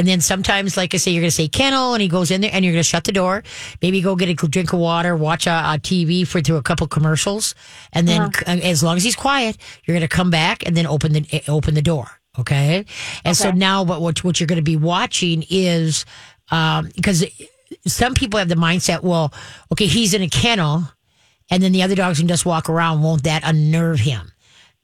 And 0.00 0.08
then 0.08 0.22
sometimes, 0.22 0.78
like 0.78 0.94
I 0.94 0.96
say, 0.96 1.10
you're 1.10 1.20
going 1.20 1.28
to 1.28 1.36
say 1.36 1.46
kennel 1.46 1.92
and 1.92 2.00
he 2.00 2.08
goes 2.08 2.30
in 2.30 2.40
there 2.40 2.50
and 2.54 2.64
you're 2.64 2.72
going 2.72 2.82
to 2.82 2.88
shut 2.88 3.04
the 3.04 3.12
door. 3.12 3.42
Maybe 3.82 4.00
go 4.00 4.16
get 4.16 4.30
a 4.30 4.34
drink 4.34 4.72
of 4.72 4.78
water, 4.78 5.14
watch 5.14 5.46
a, 5.46 5.50
a 5.50 5.78
TV 5.78 6.26
for 6.26 6.40
through 6.40 6.56
a 6.56 6.62
couple 6.62 6.86
commercials. 6.86 7.54
And 7.92 8.08
then 8.08 8.22
Uh-huh. 8.22 8.52
as 8.62 8.82
long 8.82 8.96
as 8.96 9.04
he's 9.04 9.14
quiet, 9.14 9.58
you're 9.84 9.94
going 9.94 10.08
to 10.08 10.16
come 10.16 10.30
back 10.30 10.64
and 10.66 10.74
then 10.74 10.86
open 10.86 11.12
the, 11.12 11.26
eh, 11.32 11.40
open 11.48 11.74
the 11.74 11.82
door. 11.82 12.06
Okay. 12.38 12.86
And 13.26 13.36
so 13.36 13.50
now 13.50 13.82
what, 13.82 14.00
what, 14.00 14.24
what 14.24 14.40
you're 14.40 14.46
going 14.46 14.56
to 14.56 14.62
be 14.62 14.76
watching 14.76 15.44
is, 15.50 16.06
um, 16.50 16.88
because 16.96 17.26
some 17.86 18.14
people 18.14 18.38
have 18.38 18.48
the 18.48 18.54
mindset, 18.54 19.02
well, 19.02 19.34
okay, 19.70 19.86
he's 19.86 20.14
in 20.14 20.22
a 20.22 20.28
kennel 20.30 20.84
and 21.50 21.62
then 21.62 21.72
the 21.72 21.82
other 21.82 21.94
dogs 21.94 22.20
can 22.20 22.28
just 22.28 22.46
walk 22.46 22.70
around. 22.70 23.02
Won't 23.02 23.24
that 23.24 23.42
unnerve 23.44 24.00
him? 24.00 24.32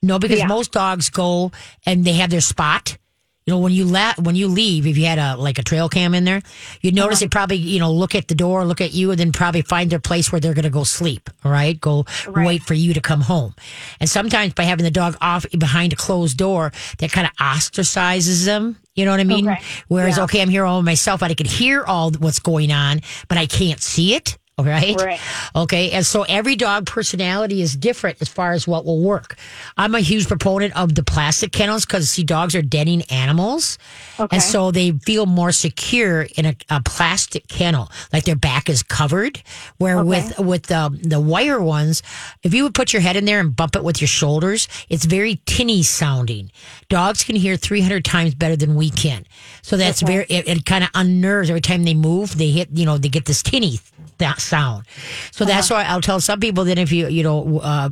No, 0.02 0.18
because 0.18 0.40
Yeah. 0.40 0.46
most 0.46 0.72
dogs 0.72 1.09
go 1.09 1.52
and 1.87 2.05
they 2.05 2.12
have 2.20 2.29
their 2.29 2.42
spot. 2.42 2.98
You 3.47 3.55
know, 3.55 3.61
when 3.61 3.71
you 3.71 3.85
la- 3.85 4.15
when 4.19 4.35
you 4.35 4.49
leave, 4.49 4.89
if 4.89 4.99
you 4.99 5.05
had 5.07 5.21
a 5.21 5.37
like 5.37 5.61
a 5.61 5.63
trail 5.63 5.89
cam 5.89 6.15
in 6.17 6.25
there, 6.25 6.43
you'd 6.81 6.99
uh-huh. 6.99 7.05
notice 7.05 7.21
they 7.21 7.29
probably 7.29 7.59
you 7.59 7.79
know 7.79 7.93
look 7.93 8.17
at 8.17 8.27
the 8.27 8.35
door, 8.35 8.65
look 8.65 8.81
at 8.81 8.93
you, 8.93 9.13
and 9.13 9.21
then 9.21 9.31
probably 9.31 9.63
find 9.63 9.89
their 9.89 10.01
place 10.01 10.33
where 10.33 10.41
they're 10.41 10.53
going 10.53 10.65
to 10.65 10.71
go 10.71 10.83
sleep. 10.83 11.31
All 11.45 11.53
right, 11.53 11.81
go 11.81 12.07
wait 12.27 12.65
for 12.65 12.75
you 12.75 12.93
to 12.95 13.01
come 13.01 13.21
home. 13.21 13.55
And 14.01 14.11
sometimes 14.11 14.53
by 14.55 14.65
having 14.65 14.83
the 14.83 14.91
dog 14.91 15.17
off 15.21 15.47
behind 15.57 15.93
a 15.93 15.97
closed 15.97 16.37
door, 16.37 16.73
that 16.99 17.13
kind 17.13 17.29
of 17.29 17.33
ostracizes 17.37 18.45
them. 18.47 18.79
You 18.97 19.05
know 19.05 19.13
what 19.13 19.21
I 19.21 19.25
mean? 19.25 19.49
Okay. 19.49 19.63
Whereas, 19.87 20.17
Yeah. 20.17 20.25
okay, 20.25 20.43
I'm 20.43 20.49
here 20.49 20.65
all 20.65 20.83
myself, 20.83 21.21
but 21.21 21.31
I 21.31 21.35
can 21.35 21.47
hear 21.47 21.85
all 21.85 22.11
what's 22.13 22.41
going 22.41 22.73
on, 22.73 23.01
but 23.29 23.39
I 23.39 23.47
can't 23.47 23.81
see 23.81 24.15
it. 24.17 24.39
Right. 24.66 24.97
Right. 24.99 25.21
Okay. 25.55 25.90
And 25.90 26.05
so 26.05 26.23
every 26.23 26.57
dog 26.57 26.87
personality 26.87 27.61
is 27.61 27.77
different 27.77 28.23
as 28.23 28.29
far 28.31 28.53
as 28.53 28.66
what 28.66 28.87
will 28.87 29.03
work. 29.03 29.37
I'm 29.77 29.95
a 29.95 30.01
huge 30.01 30.27
proponent 30.27 30.75
of 30.75 30.95
the 30.95 31.03
plastic 31.03 31.53
kennels 31.53 31.85
because 31.85 32.09
see, 32.09 32.25
dogs 32.25 32.55
are 32.55 32.62
denning 32.62 33.03
animals. 33.11 33.77
Okay. 34.19 34.37
And 34.37 34.42
so 34.42 34.71
they 34.71 34.92
feel 34.92 35.27
more 35.27 35.53
secure 35.53 36.23
in 36.37 36.47
a, 36.47 36.57
a 36.71 36.81
plastic 36.83 37.49
kennel, 37.49 37.90
like 38.14 38.25
their 38.25 38.35
back 38.35 38.71
is 38.71 38.83
covered. 38.83 39.42
Where 39.77 40.03
with, 40.03 40.38
with 40.38 40.62
the, 40.64 40.99
the 41.03 41.21
wire 41.21 41.61
ones, 41.61 42.03
if 42.42 42.55
you 42.55 42.62
would 42.62 42.75
put 42.75 42.95
your 42.95 43.03
head 43.03 43.16
in 43.16 43.27
there 43.27 43.40
and 43.40 43.55
bump 43.55 43.77
it 43.77 43.85
with 43.85 44.01
your 44.01 44.09
shoulders, 44.09 44.69
it's 44.88 45.05
very 45.05 45.42
tinny 45.45 45.83
sounding. 45.83 46.51
Dogs 46.88 47.25
can 47.25 47.37
hear 47.37 47.59
300 47.59 48.07
times 48.07 48.35
better 48.35 48.57
than 48.57 48.75
we 48.75 48.88
can. 48.88 49.27
So 49.61 49.77
that's 49.77 50.01
very, 50.01 50.25
it, 50.31 50.49
it 50.49 50.64
kind 50.64 50.83
of 50.83 50.88
unnerves 50.95 51.51
every 51.51 51.61
time 51.61 51.85
they 51.85 51.95
move, 51.95 52.38
they 52.38 52.49
hit, 52.51 52.71
you 52.73 52.87
know, 52.87 52.97
they 52.97 53.11
get 53.11 53.27
this 53.27 53.42
tinny 53.42 53.81
that 54.18 54.40
sound. 54.40 54.87
So 55.31 55.44
that's 55.44 55.70
why 55.70 55.85
I'll 55.85 56.00
tell 56.00 56.20
some 56.20 56.40
people 56.40 56.64
that 56.64 56.79
if 56.79 56.92
you, 56.92 57.09
you 57.09 57.22
know, 57.22 57.59
uh, 57.59 57.90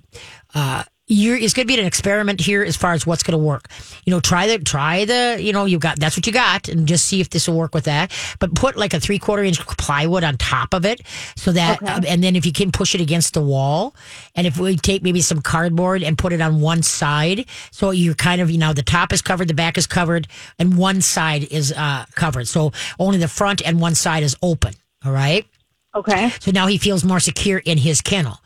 uh, 0.54 0.84
you're, 1.06 1.37
it's 1.37 1.52
going 1.52 1.66
to 1.66 1.74
be 1.74 1.78
an 1.78 1.84
experiment 1.84 2.40
here 2.40 2.62
as 2.62 2.76
far 2.76 2.94
as 2.94 3.06
what's 3.06 3.22
going 3.22 3.38
to 3.38 3.44
work. 3.44 3.68
You 4.06 4.12
know, 4.12 4.20
try 4.20 4.46
the, 4.46 4.58
try 4.58 5.04
the, 5.04 5.37
you 5.38 5.52
know, 5.52 5.66
you've 5.66 5.82
got, 5.82 5.98
that's 5.98 6.16
what 6.16 6.26
you 6.26 6.32
got 6.32 6.68
and 6.68 6.88
just 6.88 7.04
see 7.04 7.20
if 7.20 7.28
this 7.28 7.46
will 7.46 7.58
work 7.58 7.74
with 7.74 7.84
that. 7.84 8.10
But 8.38 8.54
put 8.54 8.78
like 8.78 8.94
a 8.94 9.00
three 9.00 9.18
quarter 9.18 9.42
inch 9.44 9.60
plywood 9.66 10.24
on 10.24 10.38
top 10.38 10.72
of 10.72 10.87
it 10.87 11.02
so 11.37 11.52
that, 11.52 11.82
and 12.06 12.24
then 12.24 12.37
if 12.37 12.46
you 12.46 12.52
can 12.52 12.72
push 12.72 12.94
it 12.94 13.02
against 13.02 13.34
the 13.34 13.42
wall 13.42 13.94
and 14.34 14.46
if 14.46 14.56
we 14.56 14.76
take 14.76 15.02
maybe 15.02 15.20
some 15.20 15.42
cardboard 15.42 16.02
and 16.02 16.16
put 16.16 16.32
it 16.32 16.40
on 16.40 16.62
one 16.62 16.82
side. 16.82 17.44
So 17.70 17.90
you're 17.90 18.14
kind 18.14 18.40
of, 18.40 18.50
you 18.50 18.56
know, 18.56 18.72
the 18.72 18.82
top 18.82 19.12
is 19.12 19.20
covered, 19.20 19.48
the 19.48 19.54
back 19.54 19.76
is 19.76 19.87
covered 19.87 20.26
and 20.58 20.78
one 20.78 21.02
side 21.02 21.44
is, 21.52 21.70
uh, 21.70 22.06
covered. 22.14 22.48
So 22.48 22.72
only 22.98 23.18
the 23.18 23.28
front 23.28 23.60
and 23.60 23.78
one 23.78 23.94
side 23.94 24.22
is 24.22 24.38
open. 24.40 24.72
All 25.04 25.12
right. 25.12 25.46
Okay. 25.94 26.30
So 26.40 26.50
now 26.50 26.66
he 26.66 26.78
feels 26.78 27.04
more 27.04 27.20
secure 27.20 27.59
in 27.59 27.78
his 27.78 28.00
kennel. 28.00 28.40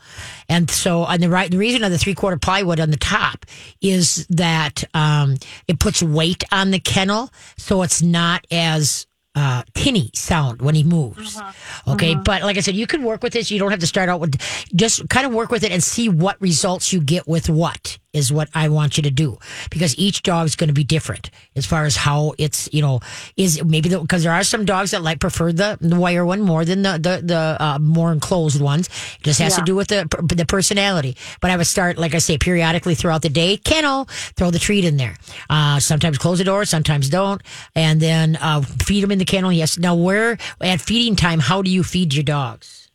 And 0.47 0.69
so, 0.69 1.05
and 1.05 1.21
the 1.21 1.29
right, 1.29 1.49
the 1.49 1.57
reason 1.57 1.83
of 1.83 1.91
the 1.91 1.97
three 1.97 2.13
quarter 2.13 2.37
plywood 2.37 2.79
on 2.79 2.91
the 2.91 2.97
top 2.97 3.45
is 3.81 4.27
that, 4.27 4.83
um, 4.93 5.37
it 5.67 5.79
puts 5.79 6.03
weight 6.03 6.43
on 6.51 6.71
the 6.71 6.79
kennel. 6.79 7.31
So 7.57 7.81
it's 7.81 8.01
not 8.01 8.45
as, 8.51 9.07
uh, 9.35 9.63
tinny 9.73 10.11
sound 10.13 10.61
when 10.61 10.75
he 10.75 10.83
moves. 10.83 11.39
Okay. 11.87 12.15
But 12.15 12.41
like 12.43 12.57
I 12.57 12.61
said, 12.61 12.75
you 12.75 12.87
can 12.87 13.03
work 13.03 13.23
with 13.23 13.33
this. 13.33 13.49
You 13.49 13.59
don't 13.59 13.71
have 13.71 13.79
to 13.79 13.87
start 13.87 14.09
out 14.09 14.19
with, 14.19 14.35
just 14.75 15.07
kind 15.09 15.25
of 15.25 15.33
work 15.33 15.49
with 15.49 15.63
it 15.63 15.71
and 15.71 15.83
see 15.83 16.09
what 16.09 16.39
results 16.41 16.91
you 16.91 16.99
get 16.99 17.27
with 17.27 17.49
what 17.49 17.97
is 18.11 18.33
what 18.33 18.49
I 18.55 18.69
want 18.69 18.97
you 18.97 19.03
to 19.03 19.11
do 19.11 19.37
because 19.69 19.97
each 19.97 20.23
dog's 20.23 20.55
going 20.55 20.67
to 20.67 20.73
be 20.73 20.83
different 20.83 21.29
as 21.55 21.65
far 21.65 21.85
as 21.85 21.95
how 21.95 22.33
it's, 22.39 22.67
you 22.73 22.81
know, 22.81 23.01
is 23.37 23.63
maybe 23.63 23.89
because 23.89 24.23
there 24.23 24.31
are 24.31 24.43
some 24.43 24.65
dogs 24.65 24.91
that 24.91 25.03
like 25.03 25.19
prefer 25.19 25.51
the, 25.51 25.77
the 25.79 25.95
wire 25.95 26.25
one 26.25 26.41
more 26.41 26.65
than 26.65 26.81
the, 26.81 26.93
the, 26.93 27.21
the, 27.23 27.57
uh, 27.59 27.77
more 27.79 28.11
enclosed 28.11 28.61
ones. 28.61 28.87
It 29.19 29.23
just 29.23 29.39
has 29.39 29.55
to 29.57 29.61
do 29.61 29.75
with 29.75 29.89
the, 29.89 30.07
the 30.35 30.45
personality. 30.45 31.17
But 31.39 31.51
I 31.51 31.57
would 31.57 31.67
start, 31.67 31.97
like 31.97 32.15
I 32.15 32.19
say, 32.19 32.37
periodically 32.37 32.95
throughout 32.95 33.21
the 33.21 33.29
day, 33.29 33.57
kennel, 33.57 34.05
throw 34.05 34.49
the 34.49 34.59
treat 34.59 34.85
in 34.85 34.97
there. 34.97 35.15
Uh, 35.49 35.79
sometimes 35.79 36.17
close 36.17 36.39
the 36.39 36.43
door, 36.43 36.65
sometimes 36.65 37.09
don't. 37.09 37.41
And 37.75 38.01
then, 38.01 38.37
uh, 38.37 38.61
feed 38.61 39.01
them 39.01 39.11
in 39.11 39.19
the 39.19 39.25
kennel. 39.25 39.51
Yes. 39.51 39.77
Now 39.77 39.95
where 39.95 40.37
at 40.61 40.81
feeding 40.81 41.15
time, 41.15 41.39
how 41.39 41.61
do 41.61 41.69
you 41.69 41.83
feed 41.83 42.15
your 42.15 42.23
dogs? 42.23 42.89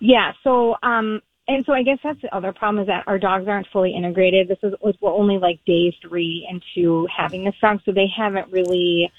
Yeah. 0.00 0.32
So, 0.44 0.76
um, 0.82 1.20
and 1.48 1.64
so 1.64 1.72
I 1.72 1.82
guess 1.82 1.98
that's 2.02 2.20
the 2.22 2.34
other 2.34 2.52
problem 2.52 2.82
is 2.82 2.88
that 2.88 3.04
our 3.06 3.18
dogs 3.18 3.46
aren't 3.46 3.68
fully 3.68 3.94
integrated. 3.94 4.48
This 4.48 4.58
is 4.62 4.74
we're 5.00 5.12
only 5.12 5.38
like 5.38 5.60
day 5.64 5.96
three 6.02 6.46
into 6.50 7.06
having 7.14 7.44
this 7.44 7.54
dog, 7.60 7.80
so 7.84 7.92
they 7.92 8.08
haven't 8.14 8.50
really 8.50 9.12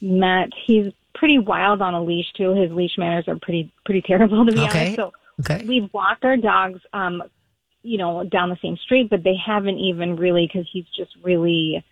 met. 0.00 0.48
He's 0.66 0.92
pretty 1.14 1.38
wild 1.38 1.82
on 1.82 1.94
a 1.94 2.02
leash 2.02 2.32
too. 2.36 2.54
His 2.54 2.70
leash 2.70 2.96
manners 2.98 3.26
are 3.26 3.36
pretty 3.40 3.72
pretty 3.84 4.02
terrible 4.02 4.46
to 4.46 4.52
be 4.52 4.58
Okay. 4.60 4.68
honest. 4.68 4.96
So 4.96 5.12
Okay. 5.40 5.64
we've 5.66 5.92
walked 5.92 6.24
our 6.24 6.36
dogs, 6.36 6.80
um, 6.92 7.22
you 7.82 7.98
know, 7.98 8.22
down 8.22 8.48
the 8.48 8.58
same 8.62 8.76
street, 8.76 9.10
but 9.10 9.24
they 9.24 9.34
haven't 9.34 9.78
even 9.78 10.14
really 10.14 10.46
because 10.46 10.68
he's 10.72 10.86
just 10.96 11.10
really, 11.24 11.84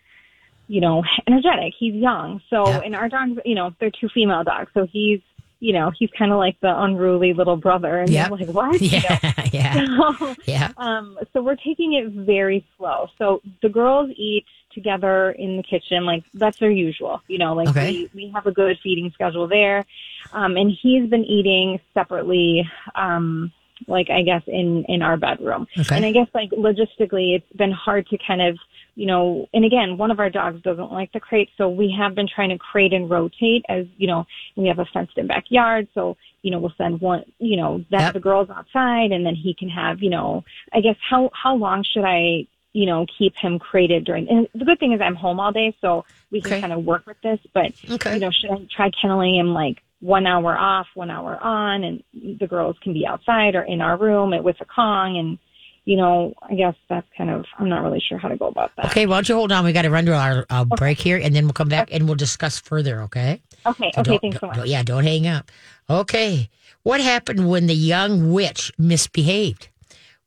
you 0.67 0.79
know, 0.79 1.03
energetic. 1.27 1.73
He's 1.77 1.95
young, 1.95 2.41
so 2.49 2.69
Yeah. 2.69 2.79
and 2.79 2.95
our 2.95 3.09
dogs, 3.09 3.39
you 3.43 3.55
know, 3.55 3.75
they're 3.79 3.91
two 3.91 4.07
female 4.09 4.43
dogs, 4.43 4.71
so 4.73 4.85
he's. 4.85 5.19
You 5.61 5.73
know, 5.73 5.91
he's 5.97 6.09
kind 6.17 6.31
of 6.31 6.39
like 6.39 6.59
the 6.59 6.73
unruly 6.83 7.33
little 7.33 7.55
brother, 7.55 7.99
and 7.99 8.09
Yep. 8.09 8.29
you're 8.29 8.37
like, 8.39 8.49
what? 8.49 8.81
You 8.81 8.99
know? 8.99 9.17
Yeah. 9.21 9.33
Yeah. 9.53 10.13
So, 10.19 10.35
Yeah. 10.47 10.69
um, 10.77 11.17
so 11.31 11.41
we're 11.43 11.55
taking 11.55 11.93
it 11.93 12.07
very 12.11 12.65
slow. 12.77 13.07
So 13.17 13.41
the 13.61 13.69
girls 13.69 14.09
eat 14.15 14.45
together 14.73 15.31
in 15.31 15.57
the 15.57 15.63
kitchen, 15.63 16.05
like 16.05 16.23
that's 16.33 16.57
their 16.57 16.71
usual. 16.71 17.21
You 17.27 17.37
know, 17.37 17.53
like 17.53 17.69
Okay. 17.69 17.91
we, 17.91 18.25
we 18.25 18.31
have 18.33 18.47
a 18.47 18.51
good 18.51 18.77
feeding 18.81 19.11
schedule 19.13 19.47
there. 19.47 19.85
Um, 20.33 20.57
and 20.57 20.71
he's 20.81 21.07
been 21.09 21.25
eating 21.25 21.79
separately, 21.93 22.67
um, 22.95 23.51
like 23.87 24.09
I 24.09 24.21
guess 24.23 24.43
in 24.47 24.85
in 24.85 25.01
our 25.01 25.17
bedroom. 25.17 25.67
Okay. 25.77 25.95
And 25.95 26.05
I 26.05 26.11
guess 26.11 26.27
like 26.33 26.49
logistically, 26.51 27.35
it's 27.35 27.53
been 27.55 27.71
hard 27.71 28.07
to 28.07 28.17
kind 28.25 28.41
of 28.41 28.57
you 28.95 29.05
know, 29.05 29.47
and 29.53 29.63
again, 29.63 29.97
one 29.97 30.11
of 30.11 30.19
our 30.19 30.29
dogs 30.29 30.61
doesn't 30.61 30.91
like 30.91 31.11
the 31.13 31.19
crate, 31.19 31.49
so 31.57 31.69
we 31.69 31.93
have 31.97 32.13
been 32.13 32.27
trying 32.27 32.49
to 32.49 32.57
crate 32.57 32.93
and 32.93 33.09
rotate 33.09 33.63
as, 33.69 33.85
you 33.97 34.07
know, 34.07 34.25
we 34.57 34.67
have 34.67 34.79
a 34.79 34.85
fenced 34.93 35.17
in 35.17 35.27
backyard, 35.27 35.87
so, 35.93 36.17
you 36.41 36.51
know, 36.51 36.59
we'll 36.59 36.73
send 36.77 36.99
one, 36.99 37.23
you 37.39 37.55
know, 37.55 37.83
that 37.89 38.01
Yep. 38.01 38.13
the 38.13 38.19
girls 38.19 38.49
outside 38.49 39.11
and 39.11 39.25
then 39.25 39.35
he 39.35 39.53
can 39.53 39.69
have, 39.69 40.01
you 40.01 40.09
know, 40.09 40.43
I 40.73 40.81
guess 40.81 40.97
how, 41.09 41.29
how 41.33 41.55
long 41.55 41.83
should 41.83 42.03
I, 42.03 42.47
you 42.73 42.85
know, 42.85 43.05
keep 43.17 43.33
him 43.37 43.59
crated 43.59 44.03
during, 44.03 44.27
and 44.29 44.47
the 44.53 44.65
good 44.65 44.79
thing 44.79 44.91
is 44.93 45.01
I'm 45.01 45.15
home 45.15 45.39
all 45.39 45.51
day, 45.51 45.75
so 45.79 46.03
we 46.31 46.41
can 46.41 46.51
Okay. 46.51 46.61
kind 46.61 46.73
of 46.73 46.83
work 46.83 47.05
with 47.07 47.17
this, 47.23 47.39
but, 47.53 47.71
Okay. 47.89 48.13
you 48.13 48.19
know, 48.19 48.31
should 48.31 48.51
I 48.51 48.67
try 48.75 48.91
kenneling 49.01 49.37
him 49.37 49.53
like 49.53 49.81
one 50.01 50.25
hour 50.25 50.57
off, 50.57 50.87
one 50.95 51.11
hour 51.11 51.37
on, 51.41 51.83
and 51.83 52.03
the 52.39 52.47
girls 52.47 52.75
can 52.81 52.91
be 52.91 53.05
outside 53.07 53.55
or 53.55 53.63
in 53.63 53.81
our 53.81 53.97
room 53.97 54.33
with 54.43 54.59
a 54.59 54.65
Kong 54.65 55.17
and, 55.17 55.37
you 55.85 55.97
know, 55.97 56.33
I 56.47 56.53
guess 56.53 56.75
that's 56.89 57.07
kind 57.17 57.29
of, 57.29 57.45
I'm 57.57 57.67
not 57.67 57.83
really 57.83 58.01
sure 58.07 58.17
how 58.17 58.27
to 58.27 58.37
go 58.37 58.47
about 58.47 58.71
that. 58.77 58.85
Okay, 58.87 59.07
why 59.07 59.15
don't 59.15 59.27
you 59.29 59.35
hold 59.35 59.51
on? 59.51 59.65
We 59.65 59.73
got 59.73 59.81
to 59.83 59.89
run 59.89 60.05
to 60.05 60.15
our 60.15 60.45
uh, 60.49 60.63
break 60.63 60.99
here, 60.99 61.17
and 61.17 61.35
then 61.35 61.45
we'll 61.45 61.53
come 61.53 61.69
back 61.69 61.89
and 61.91 62.05
we'll 62.05 62.15
discuss 62.15 62.59
further. 62.59 63.01
Okay. 63.03 63.41
Okay. 63.65 63.91
So 63.95 64.01
Okay. 64.01 64.19
Thanks 64.21 64.39
so 64.39 64.47
much. 64.47 64.65
Yeah, 64.67 64.83
don't 64.83 65.03
hang 65.03 65.27
up. 65.27 65.51
Okay. 65.89 66.49
What 66.83 67.01
happened 67.01 67.49
when 67.49 67.67
the 67.67 67.75
young 67.75 68.31
witch 68.31 68.71
misbehaved? 68.77 69.69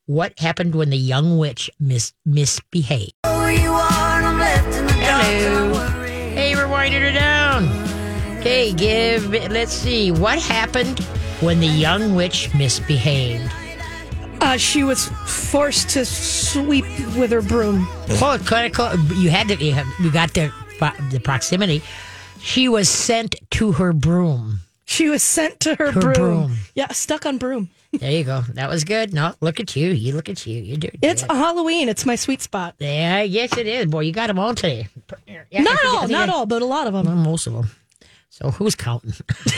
What 0.07 0.37
happened 0.39 0.75
when 0.75 0.89
the 0.89 0.97
young 0.97 1.37
witch 1.37 1.69
mis- 1.79 2.13
misbehaved? 2.25 3.13
Hello. 3.23 3.43
Hey, 6.35 6.53
we're 6.55 6.67
winding 6.67 7.01
her 7.01 7.11
down. 7.11 7.67
Okay, 8.39 8.71
give. 8.73 9.29
Let's 9.31 9.71
see. 9.73 10.11
What 10.11 10.39
happened 10.39 10.99
when 11.41 11.59
the 11.59 11.67
young 11.67 12.13
witch 12.15 12.53
misbehaved? 12.53 13.51
Uh, 14.45 14.57
she 14.57 14.83
was 14.83 15.07
forced 15.25 15.89
to 15.89 16.05
sweep 16.05 16.85
with 17.17 17.31
her 17.31 17.41
broom. 17.41 17.87
Kind 18.45 18.67
of 18.67 18.73
close. 18.73 18.97
You 19.17 19.29
had 19.31 19.47
to. 19.47 19.55
You 19.55 19.73
have- 19.73 19.87
you 19.99 20.11
got 20.11 20.33
the 20.33 20.51
the 21.11 21.19
proximity. 21.19 21.81
She 22.39 22.69
was 22.69 22.87
sent 22.87 23.35
to 23.51 23.71
her 23.73 23.91
broom. 23.91 24.59
She 24.85 25.09
was 25.09 25.23
sent 25.23 25.59
to 25.61 25.73
her, 25.75 25.91
Her 25.91 25.99
broom. 25.99 26.13
broom. 26.13 26.57
Yeah, 26.75 26.91
stuck 26.91 27.25
on 27.25 27.39
broom. 27.39 27.69
There 27.91 28.11
you 28.11 28.23
go. 28.23 28.41
That 28.53 28.69
was 28.69 28.83
good. 28.83 29.13
No, 29.13 29.33
look 29.41 29.59
at 29.59 29.75
you. 29.75 29.89
You 29.89 30.13
look 30.13 30.29
at 30.29 30.45
you. 30.45 30.61
You 30.61 30.77
do. 30.77 30.89
It's. 31.01 31.23
Halloween. 31.23 31.89
It's 31.89 32.05
my 32.05 32.15
sweet 32.15 32.41
spot. 32.41 32.75
Yeah, 32.77 33.23
yes, 33.23 33.57
it 33.57 33.65
is. 33.65 33.87
Boy, 33.87 34.01
you 34.01 34.11
got 34.11 34.27
them 34.27 34.37
all 34.37 34.53
today. 34.53 34.87
Yeah, 35.27 35.63
not 35.63 35.77
all, 35.85 36.07
not 36.07 36.29
all, 36.29 36.45
but 36.45 36.61
a 36.61 36.65
lot 36.65 36.85
of 36.87 36.93
them. 36.93 37.05
Well, 37.07 37.15
most 37.15 37.47
of 37.47 37.53
them. 37.53 37.69
So 38.35 38.51
who's 38.51 38.75
counting? 38.75 39.13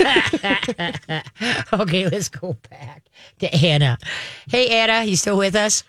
okay, 1.74 2.08
let's 2.08 2.30
go 2.30 2.56
back 2.70 3.06
to 3.40 3.52
Anna. 3.52 3.98
Hey, 4.48 4.70
Anna, 4.70 5.04
you 5.04 5.16
still 5.16 5.36
with 5.36 5.56
us? 5.56 5.84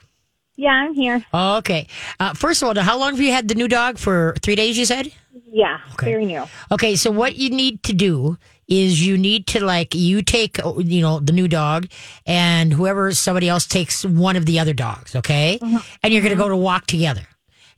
Yeah, 0.56 0.70
I'm 0.70 0.94
here. 0.94 1.22
Okay. 1.34 1.86
Uh, 2.18 2.32
first 2.32 2.62
of 2.62 2.68
all, 2.68 2.82
how 2.82 2.98
long 2.98 3.10
have 3.10 3.20
you 3.20 3.30
had 3.30 3.46
the 3.46 3.54
new 3.54 3.68
dog? 3.68 3.98
For 3.98 4.34
three 4.40 4.54
days, 4.54 4.78
you 4.78 4.86
said? 4.86 5.12
Yeah. 5.52 5.80
Okay. 5.92 6.06
Very 6.06 6.24
new. 6.24 6.44
Okay, 6.72 6.96
so 6.96 7.10
what 7.10 7.36
you 7.36 7.50
need 7.50 7.82
to 7.82 7.92
do 7.92 8.38
is 8.68 9.06
you 9.06 9.18
need 9.18 9.46
to 9.48 9.62
like 9.62 9.94
you 9.94 10.22
take 10.22 10.58
uh, 10.64 10.78
you 10.78 11.02
know 11.02 11.20
the 11.20 11.32
new 11.34 11.46
dog 11.46 11.88
and 12.24 12.72
whoever 12.72 13.12
somebody 13.12 13.50
else 13.50 13.66
takes 13.66 14.02
one 14.02 14.34
of 14.36 14.46
the 14.46 14.60
other 14.60 14.72
dogs, 14.72 15.14
okay? 15.14 15.58
And 16.02 16.12
you're 16.14 16.22
going 16.22 16.34
to 16.34 16.42
go 16.42 16.48
to 16.48 16.56
walk 16.56 16.86
together. 16.86 17.26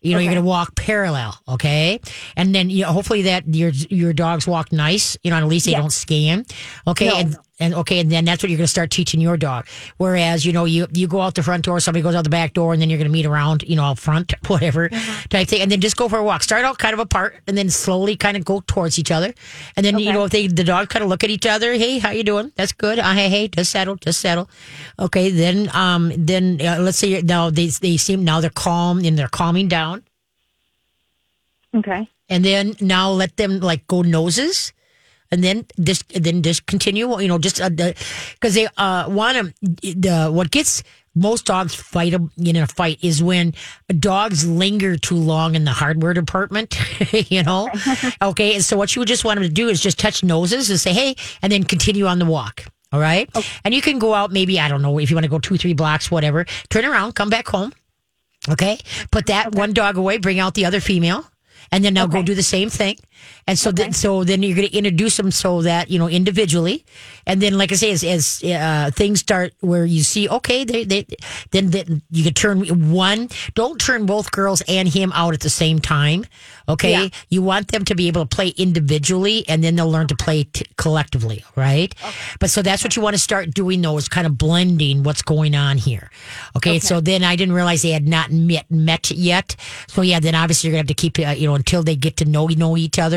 You 0.01 0.15
know, 0.15 0.19
you're 0.19 0.33
going 0.33 0.43
to 0.43 0.49
walk 0.49 0.75
parallel, 0.77 1.39
okay? 1.47 2.01
And 2.37 2.55
then 2.55 2.71
you 2.71 2.85
know, 2.85 2.93
hopefully 2.93 3.23
that 3.23 3.47
your 3.55 3.71
your 3.71 4.13
dogs 4.13 4.47
walk 4.47 4.73
nice, 4.73 5.17
you 5.23 5.31
know, 5.31 5.37
at 5.37 5.45
least 5.45 5.67
they 5.67 5.73
don't 5.73 5.91
scan. 5.91 6.45
Okay? 6.87 7.09
No, 7.09 7.17
and. 7.17 7.37
And 7.61 7.75
okay, 7.75 8.01
and 8.01 8.11
then 8.11 8.25
that's 8.25 8.43
what 8.43 8.49
you're 8.51 8.57
going 8.57 8.65
to 8.65 8.71
start 8.71 8.91
teaching 8.91 9.21
your 9.21 9.37
dog. 9.37 9.67
Whereas, 9.99 10.45
you 10.47 10.53
know, 10.53 10.65
you 10.65 10.87
you 10.93 11.07
go 11.07 11.21
out 11.21 11.35
the 11.35 11.43
front 11.43 11.65
door, 11.65 11.79
somebody 11.79 12.03
goes 12.03 12.15
out 12.15 12.25
the 12.25 12.31
back 12.31 12.55
door, 12.55 12.73
and 12.73 12.81
then 12.81 12.89
you're 12.91 12.97
going 12.99 13.09
to 13.09 13.13
meet 13.13 13.27
around, 13.27 13.63
you 13.65 13.77
know, 13.77 13.85
out 13.85 13.99
front, 13.99 14.33
whatever 14.49 14.89
type 15.29 15.47
thing, 15.49 15.61
and 15.61 15.71
then 15.71 15.81
just 15.81 15.97
go 15.97 16.09
for 16.09 16.19
a 16.19 16.25
walk. 16.25 16.43
Start 16.43 16.65
out 16.65 16.79
kind 16.79 16.95
of 16.95 16.99
apart, 17.01 17.37
and 17.47 17.57
then 17.57 17.69
slowly 17.71 18.17
kind 18.17 18.37
of 18.37 18.45
go 18.45 18.63
towards 18.67 18.99
each 18.99 19.11
other, 19.11 19.35
and 19.77 19.85
then 19.87 19.99
you 19.99 20.13
know 20.13 20.25
if 20.25 20.31
they 20.33 20.47
the 20.47 20.65
dog 20.65 20.89
kind 20.89 21.03
of 21.03 21.09
look 21.11 21.23
at 21.23 21.31
each 21.31 21.47
other, 21.47 21.75
hey, 21.75 21.99
how 21.99 22.11
you 22.11 22.25
doing? 22.25 22.51
That's 22.57 22.73
good. 22.73 22.99
Uh, 22.99 23.13
hey, 23.13 23.29
hey, 23.29 23.49
just 23.49 23.71
settle, 23.71 23.97
just 23.97 24.21
settle. 24.21 24.49
Okay, 24.99 25.31
then 25.31 25.69
um 25.75 26.13
then 26.17 26.59
uh, 26.61 26.79
let's 26.81 26.99
say 26.99 27.09
you're- 27.09 27.23
now 27.23 27.51
they 27.51 27.67
they 27.67 27.97
seem 27.99 28.25
now 28.25 28.41
they're 28.41 28.51
calm 28.51 29.05
and 29.05 29.19
they're 29.19 29.29
calming 29.29 29.69
down, 29.69 30.03
Okay. 31.75 32.09
and 32.29 32.45
then 32.45 32.75
now 32.81 33.11
let 33.11 33.37
them 33.37 33.61
like 33.61 33.87
go 33.87 34.03
noses. 34.03 34.73
And 35.31 35.45
then 35.45 35.67
just 35.83 36.09
then 36.09 36.43
just 36.43 36.67
continue. 36.67 37.21
You 37.21 37.29
know, 37.29 37.39
just 37.39 37.61
because 37.61 38.55
they 38.55 38.69
uh, 38.77 39.07
want 39.09 39.37
to. 39.39 39.95
The 39.95 40.31
what 40.33 40.51
gets 40.51 40.83
most 41.15 41.47
dogs 41.47 41.75
fight 41.75 42.15
in 42.37 42.57
a 42.57 42.67
fight 42.67 42.99
is 43.03 43.23
when 43.23 43.55
dogs 43.99 44.47
linger 44.47 44.97
too 44.97 45.17
long 45.17 45.55
in 45.55 45.65
the 45.65 45.73
hardware 45.73 46.15
department. 46.15 46.77
you 47.31 47.43
know, 47.43 47.69
okay. 48.23 48.55
And 48.55 48.65
so 48.65 48.77
what 48.77 48.95
you 48.95 49.01
would 49.01 49.09
just 49.09 49.25
want 49.25 49.39
them 49.39 49.49
to 49.49 49.53
do 49.53 49.69
is 49.69 49.81
just 49.81 49.99
touch 49.99 50.23
noses 50.23 50.71
and 50.71 50.79
say 50.79 50.93
hey, 50.93 51.17
and 51.43 51.53
then 51.53 51.65
continue 51.65 52.07
on 52.07 52.19
the 52.19 52.27
walk. 52.27 52.65
All 52.93 52.99
right, 52.99 53.31
and 53.65 53.73
you 53.73 53.81
can 53.81 54.01
go 54.01 54.15
out 54.15 54.33
maybe 54.33 54.59
I 54.59 54.67
don't 54.67 54.83
know 54.83 54.99
if 54.99 55.11
you 55.11 55.17
want 55.17 55.25
to 55.25 55.31
go 55.31 55.39
two 55.39 55.57
three 55.57 55.75
blocks, 55.75 56.11
whatever. 56.11 56.45
Turn 56.71 56.85
around, 56.85 57.15
come 57.15 57.31
back 57.31 57.47
home. 57.47 57.73
Okay, 58.49 58.79
put 59.13 59.27
that 59.27 59.55
one 59.55 59.73
dog 59.73 59.97
away, 59.97 60.19
bring 60.19 60.41
out 60.41 60.55
the 60.55 60.65
other 60.65 60.81
female, 60.81 61.25
and 61.71 61.85
then 61.85 61.95
now 61.95 62.09
go 62.09 62.21
do 62.23 62.35
the 62.35 62.43
same 62.43 62.69
thing. 62.69 62.97
And 63.47 63.59
so 63.59 63.73
then, 63.73 63.93
so 63.93 64.23
then 64.23 64.43
you're 64.43 64.55
going 64.57 64.69
to 64.69 64.77
introduce 64.77 65.17
them 65.17 65.31
so 65.31 65.63
that 65.63 65.91
you 65.91 65.99
know 65.99 66.09
individually, 66.09 66.85
and 67.27 67.41
then 67.43 67.59
like 67.59 67.73
I 67.73 67.75
say, 67.75 67.91
as, 67.91 68.05
as 68.05 68.43
uh, 68.45 68.91
things 68.95 69.21
start 69.21 69.55
where 69.61 69.85
you 69.85 70.03
see, 70.03 70.29
okay, 70.29 70.65
they, 70.65 70.85
they 70.85 71.07
then, 71.51 71.71
then 71.71 72.03
you 72.11 72.23
can 72.25 72.35
turn 72.35 72.91
one. 72.93 73.29
Don't 73.55 73.81
turn 73.81 74.07
both 74.07 74.31
girls 74.31 74.63
and 74.69 74.89
him 74.89 75.11
out 75.15 75.35
at 75.35 75.41
the 75.41 75.51
same 75.51 75.79
time. 75.81 76.27
Okay, 76.69 76.93
Yeah. 76.93 77.09
you 77.31 77.43
want 77.43 77.73
them 77.73 77.85
to 77.87 77.95
be 77.97 78.07
able 78.07 78.23
to 78.25 78.29
play 78.37 78.49
individually, 78.57 79.45
and 79.49 79.65
then 79.65 79.75
they'll 79.75 79.91
learn 79.91 80.07
to 80.09 80.17
play 80.17 80.45
t- 80.45 80.67
collectively, 80.77 81.45
right? 81.57 81.93
But 82.39 82.51
so 82.51 82.63
that's 82.63 82.85
what 82.85 82.95
you 82.95 83.03
want 83.03 83.15
to 83.15 83.19
start 83.21 83.51
doing, 83.53 83.83
though, 83.83 83.97
is 83.97 84.09
kind 84.09 84.27
of 84.27 84.39
blending 84.39 85.03
what's 85.03 85.23
going 85.23 85.57
on 85.57 85.79
here. 85.79 86.11
Okay, 86.57 86.79
so 86.79 87.01
then 87.01 87.25
I 87.25 87.35
didn't 87.35 87.55
realize 87.55 87.83
they 87.83 87.91
had 87.91 88.07
not 88.07 88.31
met 88.31 88.71
met 88.71 89.11
yet. 89.11 89.57
So 89.89 90.03
yeah, 90.03 90.21
then 90.21 90.37
obviously 90.37 90.69
you're 90.69 90.75
gonna 90.75 90.87
have 90.87 90.95
to 90.95 90.95
keep 90.95 91.19
uh, 91.19 91.31
you 91.33 91.49
know 91.49 91.57
until 91.57 91.83
they 91.83 91.97
get 91.97 92.17
to 92.19 92.25
know 92.25 92.47
know 92.47 92.77
each 92.77 92.99
other. 92.99 93.10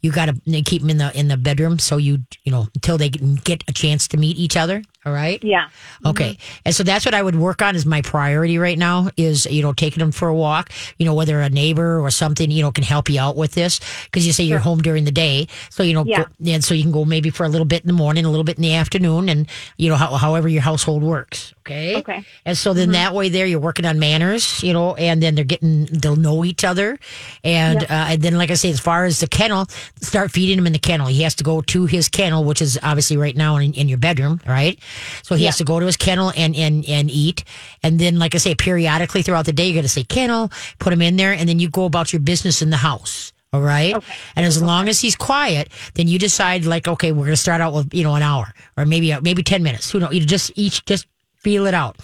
You 0.00 0.12
got 0.12 0.26
to 0.26 0.62
keep 0.62 0.82
them 0.82 0.90
in 0.90 0.98
the 0.98 1.18
in 1.18 1.28
the 1.28 1.36
bedroom, 1.36 1.78
so 1.78 1.96
you 1.96 2.18
you 2.44 2.52
know 2.52 2.68
until 2.74 2.98
they 2.98 3.08
get 3.08 3.64
a 3.68 3.72
chance 3.72 4.08
to 4.08 4.16
meet 4.16 4.36
each 4.36 4.56
other. 4.56 4.82
All 5.08 5.14
right. 5.14 5.42
Yeah. 5.42 5.70
Okay. 6.04 6.36
And 6.66 6.74
so 6.74 6.82
that's 6.82 7.06
what 7.06 7.14
I 7.14 7.22
would 7.22 7.34
work 7.34 7.62
on 7.62 7.74
as 7.74 7.86
my 7.86 8.02
priority 8.02 8.58
right 8.58 8.76
now 8.76 9.08
is, 9.16 9.46
you 9.46 9.62
know, 9.62 9.72
taking 9.72 10.00
them 10.00 10.12
for 10.12 10.28
a 10.28 10.34
walk, 10.34 10.70
you 10.98 11.06
know, 11.06 11.14
whether 11.14 11.40
a 11.40 11.48
neighbor 11.48 11.98
or 11.98 12.10
something, 12.10 12.50
you 12.50 12.62
know, 12.62 12.70
can 12.70 12.84
help 12.84 13.08
you 13.08 13.18
out 13.18 13.36
with 13.36 13.52
this. 13.52 13.80
Cause 14.12 14.26
you 14.26 14.32
say 14.34 14.44
you're 14.44 14.58
home 14.58 14.82
during 14.82 15.04
the 15.04 15.10
day. 15.10 15.48
So, 15.70 15.82
you 15.82 15.94
know, 15.94 16.04
Yeah. 16.04 16.24
go, 16.24 16.52
and 16.52 16.62
so 16.62 16.74
you 16.74 16.82
can 16.82 16.92
go 16.92 17.06
maybe 17.06 17.30
for 17.30 17.44
a 17.44 17.48
little 17.48 17.64
bit 17.64 17.82
in 17.82 17.86
the 17.86 17.94
morning, 17.94 18.26
a 18.26 18.30
little 18.30 18.44
bit 18.44 18.56
in 18.56 18.62
the 18.62 18.74
afternoon 18.74 19.30
and, 19.30 19.46
you 19.78 19.88
know, 19.88 19.96
how, 19.96 20.14
however 20.16 20.46
your 20.48 20.62
household 20.62 21.02
works. 21.02 21.54
Okay. 21.66 21.96
Okay. 21.96 22.24
And 22.44 22.56
so 22.56 22.74
then 22.74 22.92
that 22.92 23.14
way 23.14 23.28
there 23.30 23.46
you're 23.46 23.60
working 23.60 23.86
on 23.86 23.98
manners, 23.98 24.62
you 24.62 24.72
know, 24.74 24.94
and 24.96 25.22
then 25.22 25.34
they're 25.34 25.44
getting, 25.44 25.86
they'll 25.86 26.16
know 26.16 26.44
each 26.44 26.64
other. 26.64 26.98
And, 27.44 27.82
uh, 27.84 27.86
and 27.90 28.22
then, 28.22 28.36
like 28.36 28.50
I 28.50 28.54
say, 28.54 28.70
as 28.70 28.80
far 28.80 29.04
as 29.04 29.20
the 29.20 29.26
kennel, 29.26 29.66
start 30.00 30.30
feeding 30.30 30.58
him 30.58 30.66
in 30.66 30.72
the 30.72 30.78
kennel. 30.78 31.06
He 31.06 31.22
has 31.22 31.34
to 31.36 31.44
go 31.44 31.60
to 31.62 31.86
his 31.86 32.08
kennel, 32.08 32.44
which 32.44 32.60
is 32.62 32.78
obviously 32.82 33.16
right 33.16 33.36
now 33.36 33.56
in, 33.56 33.72
in 33.74 33.88
your 33.88 33.98
bedroom, 33.98 34.40
right? 34.46 34.78
So 35.22 35.34
he 35.34 35.44
has 35.44 35.56
to 35.58 35.64
go 35.64 35.80
to 35.80 35.86
his 35.86 35.96
kennel 35.96 36.32
and, 36.36 36.54
and, 36.56 36.84
and 36.88 37.10
eat. 37.10 37.44
And 37.82 37.98
then, 37.98 38.18
like 38.18 38.34
I 38.34 38.38
say, 38.38 38.54
periodically 38.54 39.22
throughout 39.22 39.46
the 39.46 39.52
day, 39.52 39.66
you're 39.66 39.74
going 39.74 39.82
to 39.82 39.88
say 39.88 40.04
kennel, 40.04 40.50
put 40.78 40.92
him 40.92 41.02
in 41.02 41.16
there, 41.16 41.32
and 41.32 41.48
then 41.48 41.58
you 41.58 41.68
go 41.68 41.84
about 41.84 42.12
your 42.12 42.20
business 42.20 42.62
in 42.62 42.70
the 42.70 42.76
house. 42.76 43.32
All 43.52 43.62
right. 43.62 43.94
And 44.36 44.44
as 44.44 44.60
long 44.60 44.88
as 44.88 45.00
he's 45.00 45.16
quiet, 45.16 45.70
then 45.94 46.06
you 46.06 46.18
decide 46.18 46.66
like, 46.66 46.86
okay, 46.86 47.12
we're 47.12 47.24
going 47.24 47.30
to 47.30 47.36
start 47.36 47.62
out 47.62 47.72
with, 47.72 47.94
you 47.94 48.04
know, 48.04 48.14
an 48.14 48.22
hour 48.22 48.52
or 48.76 48.84
maybe, 48.84 49.12
uh, 49.12 49.22
maybe 49.22 49.42
10 49.42 49.62
minutes. 49.62 49.90
Who 49.90 50.00
knows? 50.00 50.12
You 50.12 50.20
just 50.20 50.52
each, 50.54 50.84
just 50.84 51.06
feel 51.38 51.66
it 51.66 51.72
out 51.72 51.96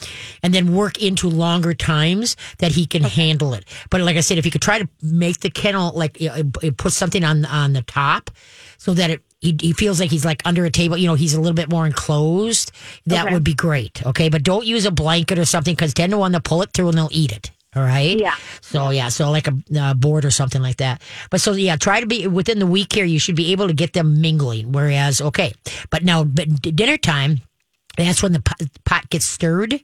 and 0.43 0.55
then 0.55 0.75
work 0.75 1.03
into 1.03 1.29
longer 1.29 1.75
times 1.75 2.37
that 2.59 2.73
he 2.73 2.87
can 2.87 3.03
handle 3.03 3.53
it. 3.53 3.65
But 3.91 4.01
like 4.01 4.17
I 4.17 4.21
said, 4.21 4.39
if 4.39 4.47
you 4.47 4.51
could 4.51 4.63
try 4.63 4.79
to 4.79 4.89
make 5.03 5.41
the 5.41 5.51
kennel, 5.51 5.93
like 5.95 6.19
you 6.21 6.29
know, 6.29 6.51
it- 6.63 6.77
put 6.79 6.93
something 6.93 7.25
on, 7.25 7.45
on 7.45 7.73
the 7.75 7.83
top 7.83 8.31
so 8.79 8.95
that 8.95 9.11
it, 9.11 9.23
he, 9.45 9.57
he 9.61 9.73
feels 9.73 10.01
like 10.01 10.11
he's 10.11 10.25
like 10.25 10.43
under 10.45 10.65
a 10.65 10.71
table, 10.71 10.97
you 10.97 11.07
know, 11.07 11.15
he's 11.15 11.35
a 11.35 11.41
little 11.41 11.55
bit 11.55 11.71
more 11.71 11.87
enclosed. 11.87 12.73
That 13.07 13.27
Okay. 13.27 13.35
would 13.35 13.45
be 13.45 13.55
great. 13.55 14.05
Okay. 14.05 14.29
But 14.29 14.43
don't 14.43 14.67
use 14.67 14.85
a 14.87 14.91
blanket 14.91 15.39
or 15.39 15.45
something 15.45 15.75
because 15.75 15.95
10 15.95 16.11
to 16.11 16.19
1, 16.19 16.33
they'll 16.33 16.41
pull 16.41 16.63
it 16.63 16.71
through 16.73 16.89
and 16.89 16.99
they'll 16.99 17.09
eat 17.13 17.31
it. 17.33 17.51
All 17.77 17.83
right. 17.83 18.17
Yeah. 18.19 18.35
So 18.61 18.91
yeah, 18.91 19.09
so 19.09 19.31
like 19.33 19.49
a 19.49 19.55
uh, 19.79 19.95
board 19.95 20.25
or 20.25 20.31
something 20.31 20.63
like 20.63 20.77
that. 20.77 21.03
But 21.31 21.41
so 21.41 21.53
yeah, 21.53 21.75
try 21.77 22.01
to 22.01 22.07
be 22.07 22.27
within 22.29 22.59
the 22.61 22.67
week 22.67 22.93
here. 22.93 23.05
You 23.05 23.19
should 23.19 23.35
be 23.35 23.51
able 23.53 23.67
to 23.67 23.75
get 23.75 23.93
them 23.93 24.21
mingling. 24.21 24.71
Whereas 24.73 25.21
okay, 25.21 25.53
but 25.91 26.05
now 26.05 26.23
but 26.23 26.63
d- 26.63 26.71
dinner 26.71 26.97
time, 26.97 27.41
that's 27.97 28.23
when 28.23 28.33
the 28.33 28.41
pot, 28.41 28.61
pot 28.85 29.11
gets 29.11 29.25
stirred. 29.25 29.75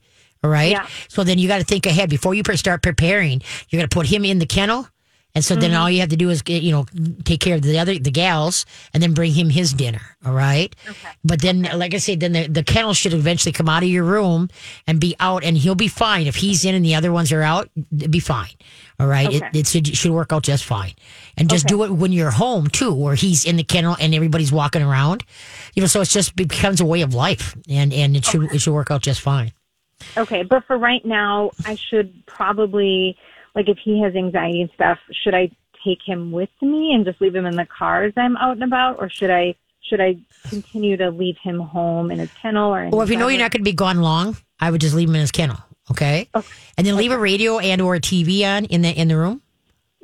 All 0.44 0.50
right. 0.50 0.70
Yeah. 0.70 0.86
So 1.08 1.24
then 1.24 1.38
you 1.38 1.48
got 1.48 1.58
to 1.58 1.64
think 1.64 1.84
ahead 1.84 2.08
before 2.10 2.32
you 2.32 2.42
start 2.54 2.82
preparing. 2.82 3.42
You're 3.68 3.80
going 3.80 3.88
to 3.90 3.94
put 3.94 4.06
him 4.06 4.24
in 4.24 4.38
the 4.38 4.46
kennel. 4.46 4.86
And 5.34 5.44
so 5.44 5.54
Mm-hmm. 5.54 5.60
then 5.60 5.74
all 5.74 5.88
you 5.90 6.00
have 6.00 6.08
to 6.08 6.16
do 6.16 6.28
is 6.30 6.42
get, 6.42 6.62
you 6.62 6.72
know, 6.72 6.86
take 7.24 7.40
care 7.40 7.54
of 7.54 7.62
the 7.62 7.78
other, 7.78 7.98
the 7.98 8.10
gals 8.10 8.66
and 8.92 9.02
then 9.02 9.14
bring 9.14 9.32
him 9.32 9.48
his 9.48 9.72
dinner. 9.72 10.00
All 10.26 10.32
right. 10.32 10.74
Okay. 10.88 11.08
But 11.24 11.40
then, 11.40 11.68
like 11.76 11.94
I 11.94 11.98
said, 11.98 12.20
then 12.20 12.32
the, 12.32 12.46
the 12.48 12.64
kennel 12.64 12.94
should 12.94 13.12
eventually 13.14 13.52
come 13.52 13.68
out 13.68 13.82
of 13.84 13.88
your 13.88 14.04
room 14.04 14.48
and 14.86 15.00
be 15.00 15.14
out 15.20 15.44
and 15.44 15.56
he'll 15.56 15.74
be 15.76 15.88
fine. 15.88 16.26
If 16.26 16.34
he's 16.36 16.64
in 16.64 16.74
and 16.74 16.84
the 16.84 16.94
other 16.96 17.12
ones 17.12 17.30
are 17.32 17.42
out, 17.42 17.70
it'd 17.96 18.10
be 18.10 18.18
fine. 18.20 18.50
All 18.98 19.06
right. 19.06 19.32
It, 19.32 19.42
Okay. 19.42 19.58
it 19.60 19.66
should, 19.68 19.86
should 19.96 20.10
work 20.12 20.32
out 20.32 20.42
just 20.42 20.64
fine. 20.64 20.92
And 21.36 21.48
just 21.48 21.66
do 21.66 21.84
it 21.84 21.90
when 21.90 22.12
you're 22.12 22.30
home 22.32 22.66
too, 22.68 22.92
where 22.92 23.14
he's 23.14 23.44
in 23.44 23.56
the 23.56 23.64
kennel 23.64 23.96
and 24.00 24.14
everybody's 24.14 24.52
walking 24.52 24.82
around. 24.82 25.24
You 25.74 25.82
know, 25.82 25.86
so 25.86 26.00
it's 26.00 26.12
just 26.12 26.34
becomes 26.36 26.80
a 26.80 26.84
way 26.84 27.00
of 27.02 27.14
life 27.14 27.56
and, 27.68 27.92
and 27.92 28.16
it 28.16 28.24
should, 28.24 28.52
it 28.52 28.58
should 28.58 28.74
work 28.74 28.90
out 28.90 29.00
just 29.02 29.20
fine. 29.20 29.52
Okay, 30.16 30.42
but 30.42 30.64
for 30.64 30.76
right 30.78 31.04
now, 31.04 31.50
I 31.66 31.76
should 31.76 32.24
probably 32.26 33.16
like 33.54 33.68
if 33.68 33.78
he 33.82 34.02
has 34.02 34.14
anxiety 34.14 34.62
and 34.62 34.70
stuff, 34.74 34.98
should 35.12 35.34
I 35.34 35.50
take 35.84 35.98
him 36.04 36.32
with 36.32 36.50
me 36.60 36.92
and 36.94 37.04
just 37.04 37.20
leave 37.20 37.34
him 37.34 37.46
in 37.46 37.56
the 37.56 37.66
car 37.66 38.04
as 38.04 38.12
I'm 38.16 38.36
out 38.36 38.52
and 38.52 38.64
about, 38.64 38.98
or 38.98 39.08
should 39.08 39.30
I 39.30 39.54
should 39.82 40.00
I 40.00 40.16
continue 40.48 40.96
to 40.98 41.10
leave 41.10 41.36
him 41.42 41.58
home 41.58 42.10
in 42.10 42.18
his 42.18 42.30
kennel 42.40 42.74
or? 42.74 42.88
Well, 42.90 43.02
if 43.02 43.10
you 43.10 43.16
know 43.16 43.28
you're 43.28 43.40
not 43.40 43.50
going 43.50 43.60
to 43.60 43.70
be 43.70 43.72
gone 43.72 44.00
long, 44.00 44.36
I 44.60 44.70
would 44.70 44.80
just 44.80 44.94
leave 44.94 45.08
him 45.08 45.14
in 45.14 45.22
his 45.22 45.32
kennel. 45.32 45.56
Okay. 45.90 46.28
okay. 46.34 46.48
And 46.78 46.86
then 46.86 46.96
leave 46.96 47.10
a 47.10 47.18
radio 47.18 47.58
and 47.58 47.80
or 47.80 47.96
a 47.96 48.00
TV 48.00 48.44
on 48.44 48.66
in 48.66 48.82
the 48.82 48.90
in 48.90 49.08
the 49.08 49.16
room. 49.16 49.42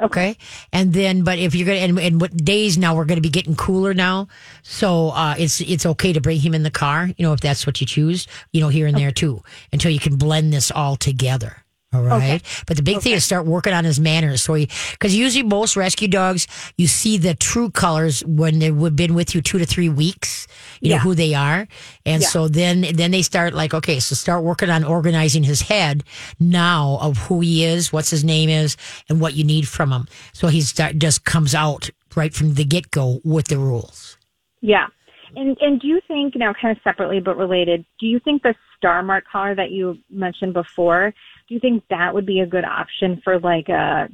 Okay. 0.01 0.37
And 0.73 0.93
then, 0.93 1.25
but 1.25 1.39
if 1.39 1.55
you're 1.55 1.67
gonna, 1.67 1.79
and, 1.79 1.99
and 1.99 2.21
what 2.21 2.37
days 2.37 2.77
now 2.77 2.95
we're 2.95 3.07
gonna 3.07 3.23
be 3.23 3.31
getting 3.31 3.57
cooler 3.57 3.95
now, 3.95 4.29
so 4.63 5.11
uh, 5.11 5.37
it's 5.39 5.61
it's 5.61 5.87
okay 5.87 6.13
to 6.13 6.21
bring 6.21 6.41
him 6.41 6.55
in 6.55 6.65
the 6.65 6.71
car, 6.71 7.11
you 7.17 7.25
know, 7.25 7.33
if 7.33 7.41
that's 7.41 7.67
what 7.67 7.81
you 7.81 7.87
choose, 7.87 8.27
you 8.53 8.61
know, 8.61 8.69
here 8.69 8.87
and 8.87 8.97
there 8.97 9.11
too, 9.11 9.43
until 9.73 9.91
you 9.91 10.01
can 10.01 10.17
blend 10.17 10.53
this 10.53 10.71
all 10.71 10.97
together. 10.97 11.63
All 11.93 12.03
right. 12.03 12.43
But 12.67 12.77
the 12.77 12.83
big 12.83 13.01
thing 13.01 13.13
is 13.13 13.25
start 13.25 13.47
working 13.47 13.73
on 13.73 13.85
his 13.85 13.99
manners. 14.01 14.43
So 14.43 14.55
he, 14.55 14.69
because 14.93 15.15
usually 15.17 15.45
most 15.45 15.77
rescue 15.77 16.09
dogs, 16.09 16.47
you 16.77 16.89
see 16.89 17.17
the 17.17 17.35
true 17.35 17.71
colors 17.71 18.25
when 18.27 18.59
they've 18.59 18.97
been 18.97 19.15
with 19.15 19.35
you 19.35 19.41
two 19.41 19.59
to 19.59 19.65
three 19.65 19.89
weeks, 19.89 20.47
you 20.81 20.91
know, 20.91 20.99
who 20.99 21.15
they 21.15 21.33
are. 21.35 21.67
And 22.05 22.23
Yeah. 22.23 22.29
so 22.29 22.49
then, 22.49 22.85
then 22.95 23.13
they 23.13 23.23
start 23.23 23.55
like, 23.55 23.73
okay, 23.73 24.01
so 24.01 24.15
start 24.15 24.43
working 24.43 24.69
on 24.69 24.85
organizing 24.85 25.45
his 25.45 25.63
head 25.63 26.03
now 26.41 26.99
of 27.01 27.17
who 27.19 27.41
he 27.41 27.65
is, 27.65 27.93
what's 27.93 28.11
his 28.11 28.25
name 28.25 28.51
is, 28.51 28.77
and 29.09 29.21
what 29.21 29.35
you 29.35 29.45
need 29.45 29.69
from 29.69 29.93
him. 29.93 30.07
So 30.33 30.49
he 30.49 30.61
start, 30.63 30.99
just 30.99 31.25
comes 31.25 31.55
out 31.55 31.89
right 32.17 32.35
from 32.35 32.55
the 32.55 32.65
get 32.65 32.91
go 32.91 33.21
with 33.25 33.47
the 33.49 33.59
rules. 33.59 34.19
Yeah. 34.61 34.87
And 35.35 35.57
and 35.61 35.81
do 35.81 35.87
you 35.87 36.01
think 36.09 36.35
now, 36.35 36.53
kind 36.61 36.77
of 36.77 36.83
separately 36.83 37.21
but 37.21 37.37
related, 37.37 37.85
do 38.01 38.07
you 38.07 38.19
think 38.21 38.43
the 38.43 38.55
StarMark 38.83 39.23
collar 39.31 39.55
that 39.55 39.71
you 39.71 39.99
mentioned 40.11 40.55
before, 40.55 41.13
do 41.49 41.55
you 41.55 41.61
think 41.61 41.85
that 41.91 42.15
would 42.15 42.27
be 42.27 42.41
a 42.41 42.47
good 42.47 42.65
option 42.65 43.21
for 43.25 43.39
like 43.39 43.69
a 43.69 44.09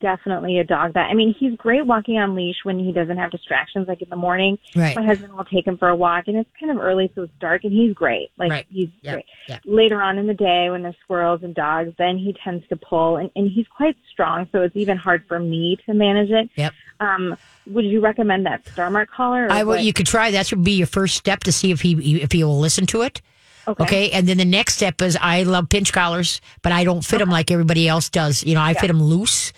definitely 0.00 0.58
a 0.58 0.64
dog 0.64 0.94
that 0.94 1.08
I 1.08 1.14
mean 1.14 1.34
he's 1.38 1.54
great 1.56 1.86
walking 1.86 2.18
on 2.18 2.34
leash 2.34 2.56
when 2.64 2.80
he 2.80 2.90
doesn't 2.90 3.16
have 3.16 3.30
distractions 3.30 3.86
like 3.86 4.02
in 4.02 4.08
the 4.08 4.16
morning. 4.16 4.58
Right. 4.74 4.96
My 4.96 5.04
husband 5.04 5.32
will 5.34 5.44
take 5.44 5.66
him 5.68 5.78
for 5.78 5.88
a 5.88 5.94
walk 5.94 6.24
and 6.26 6.36
it's 6.36 6.50
kind 6.58 6.72
of 6.72 6.78
early 6.78 7.12
so 7.14 7.22
it's 7.22 7.32
dark 7.40 7.62
and 7.62 7.72
he's 7.72 7.94
great. 7.94 8.30
Like 8.36 8.50
Right. 8.50 8.66
he's 8.68 8.88
Yeah. 9.02 9.12
great. 9.12 9.24
Yeah. 9.48 9.58
Later 9.64 10.02
on 10.02 10.18
in 10.18 10.26
the 10.26 10.34
day 10.34 10.68
when 10.70 10.82
there's 10.82 10.96
squirrels 11.04 11.44
and 11.44 11.54
dogs, 11.54 11.92
then 11.96 12.18
he 12.18 12.34
tends 12.42 12.66
to 12.68 12.76
pull 12.76 13.18
and, 13.18 13.30
and 13.36 13.48
he's 13.48 13.66
quite 13.68 13.96
strong 14.10 14.48
so 14.50 14.62
it's 14.62 14.74
even 14.74 14.96
hard 14.96 15.24
for 15.28 15.38
me 15.38 15.78
to 15.86 15.94
manage 15.94 16.30
it. 16.30 16.50
Yep. 16.56 16.72
Um 16.98 17.36
would 17.68 17.84
you 17.84 18.00
recommend 18.00 18.44
that 18.46 18.64
StarMark 18.64 19.06
collar? 19.14 19.46
Or 19.46 19.52
I 19.52 19.62
will, 19.62 19.74
what? 19.74 19.84
you 19.84 19.92
could 19.92 20.06
try. 20.06 20.32
That 20.32 20.48
should 20.48 20.64
be 20.64 20.72
your 20.72 20.88
first 20.88 21.14
step 21.14 21.40
to 21.44 21.52
see 21.52 21.70
if 21.70 21.82
he 21.82 22.20
if 22.20 22.32
he 22.32 22.42
will 22.42 22.58
listen 22.58 22.86
to 22.86 23.02
it. 23.02 23.22
Okay. 23.66 23.82
Okay. 23.84 24.10
And 24.10 24.26
then 24.26 24.38
the 24.38 24.44
next 24.44 24.74
step 24.74 25.00
is 25.02 25.16
I 25.20 25.44
love 25.44 25.68
pinch 25.68 25.92
collars, 25.92 26.40
but 26.62 26.72
I 26.72 26.84
don't 26.84 27.04
fit 27.04 27.18
them 27.18 27.30
like 27.30 27.50
everybody 27.50 27.88
else 27.88 28.08
does. 28.08 28.44
You 28.44 28.54
know, 28.54 28.62
I 28.62 28.74
fit 28.74 28.88
them 28.88 29.02
loose. 29.02 29.52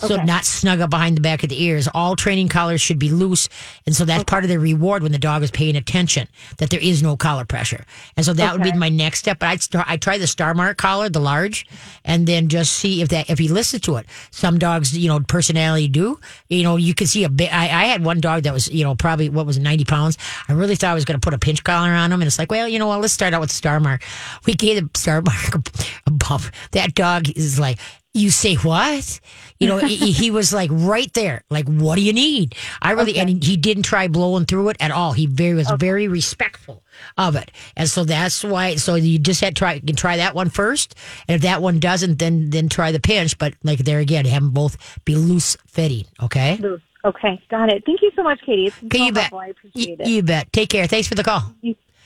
So 0.00 0.14
Okay. 0.14 0.24
not 0.24 0.44
snug 0.44 0.80
up 0.80 0.90
behind 0.90 1.16
the 1.16 1.20
back 1.20 1.42
of 1.42 1.48
the 1.48 1.62
ears. 1.62 1.88
All 1.94 2.16
training 2.16 2.48
collars 2.48 2.80
should 2.80 2.98
be 2.98 3.10
loose. 3.10 3.48
And 3.86 3.94
so 3.94 4.04
that's 4.04 4.24
part 4.24 4.44
of 4.44 4.50
the 4.50 4.58
reward 4.58 5.02
when 5.02 5.12
the 5.12 5.18
dog 5.18 5.42
is 5.42 5.50
paying 5.50 5.76
attention 5.76 6.26
that 6.58 6.70
there 6.70 6.80
is 6.80 7.02
no 7.02 7.16
collar 7.16 7.44
pressure. 7.44 7.84
And 8.16 8.24
so 8.24 8.32
that 8.34 8.52
would 8.52 8.62
be 8.62 8.72
my 8.72 8.88
next 8.88 9.20
step. 9.20 9.38
But 9.38 9.48
I'd 9.50 9.62
start, 9.62 9.86
I 9.88 9.96
try 9.96 10.18
the 10.18 10.24
StarMark 10.26 10.76
collar, 10.76 11.08
the 11.08 11.20
large, 11.20 11.66
and 12.04 12.26
then 12.26 12.48
just 12.48 12.72
see 12.72 13.02
if 13.02 13.08
that, 13.10 13.28
if 13.30 13.38
he 13.38 13.48
listens 13.48 13.82
to 13.82 13.96
it. 13.96 14.06
Some 14.30 14.58
dogs, 14.58 14.96
you 14.96 15.08
know, 15.08 15.20
personality 15.20 15.88
do, 15.88 16.18
you 16.48 16.62
know, 16.62 16.76
you 16.76 16.94
can 16.94 17.06
see 17.06 17.24
a 17.24 17.28
bit. 17.28 17.52
I, 17.54 17.64
I 17.64 17.84
had 17.84 18.04
one 18.04 18.20
dog 18.20 18.44
that 18.44 18.52
was, 18.52 18.68
you 18.68 18.84
know, 18.84 18.94
probably 18.94 19.28
what 19.28 19.46
was 19.46 19.56
it, 19.58 19.62
90 19.62 19.84
pounds. 19.84 20.18
I 20.48 20.52
really 20.54 20.76
thought 20.76 20.90
I 20.90 20.94
was 20.94 21.04
going 21.04 21.20
to 21.20 21.24
put 21.24 21.34
a 21.34 21.38
pinch 21.38 21.62
collar 21.62 21.90
on 21.90 22.10
him. 22.12 22.20
And 22.20 22.26
it's 22.26 22.38
like, 22.38 22.50
well, 22.50 22.66
you 22.68 22.78
know 22.78 22.86
what? 22.86 23.00
Let's 23.00 23.12
start 23.12 23.34
out 23.34 23.40
with 23.40 23.50
StarMark. 23.50 24.02
We 24.46 24.54
gave 24.54 24.82
the 24.82 24.88
StarMark 24.98 25.54
a, 26.06 26.08
a 26.08 26.10
bump. 26.10 26.44
That 26.72 26.94
dog 26.94 27.28
is 27.36 27.58
like, 27.58 27.78
You 28.12 28.30
say 28.30 28.56
what? 28.56 29.20
You 29.60 29.68
know, 29.68 29.78
he, 29.78 30.10
he 30.10 30.30
was 30.32 30.52
like 30.52 30.70
right 30.72 31.12
there. 31.12 31.44
Like, 31.48 31.68
what 31.68 31.94
do 31.94 32.02
you 32.02 32.12
need? 32.12 32.56
I 32.82 32.92
really, 32.92 33.16
and 33.18 33.42
he 33.42 33.56
didn't 33.56 33.84
try 33.84 34.08
blowing 34.08 34.46
through 34.46 34.70
it 34.70 34.76
at 34.80 34.90
all. 34.90 35.12
He 35.12 35.26
very 35.26 35.54
was 35.54 35.70
very 35.78 36.08
respectful 36.08 36.82
of 37.16 37.36
it, 37.36 37.52
and 37.76 37.88
so 37.88 38.04
that's 38.04 38.42
why. 38.42 38.76
So 38.76 38.96
you 38.96 39.20
just 39.20 39.40
had 39.40 39.54
to 39.54 39.58
try 39.58 39.74
you 39.74 39.82
can 39.82 39.94
try 39.94 40.16
that 40.16 40.34
one 40.34 40.50
first, 40.50 40.96
and 41.28 41.36
if 41.36 41.42
that 41.42 41.62
one 41.62 41.78
doesn't, 41.78 42.18
then 42.18 42.50
then 42.50 42.68
try 42.68 42.90
the 42.90 43.00
pinch. 43.00 43.38
But 43.38 43.54
like 43.62 43.80
there 43.80 44.00
again, 44.00 44.24
have 44.24 44.42
them 44.42 44.50
both 44.50 44.98
be 45.04 45.14
loose 45.14 45.56
fitting. 45.68 46.06
Okay. 46.20 46.56
Loose. 46.56 46.82
Okay, 47.04 47.40
got 47.48 47.72
it. 47.72 47.84
Thank 47.86 48.02
you 48.02 48.10
so 48.14 48.22
much, 48.22 48.40
Katie. 48.44 48.66
It's 48.66 48.78
been 48.80 48.88
Okay, 48.88 48.98
so 48.98 49.04
you 49.04 49.12
bet. 49.12 49.32
I 49.32 49.46
appreciate 49.48 50.00
it. 50.00 50.06
You 50.06 50.22
bet. 50.22 50.52
Take 50.52 50.68
care. 50.68 50.86
Thanks 50.86 51.08
for 51.08 51.14
the 51.14 51.24
call. 51.24 51.54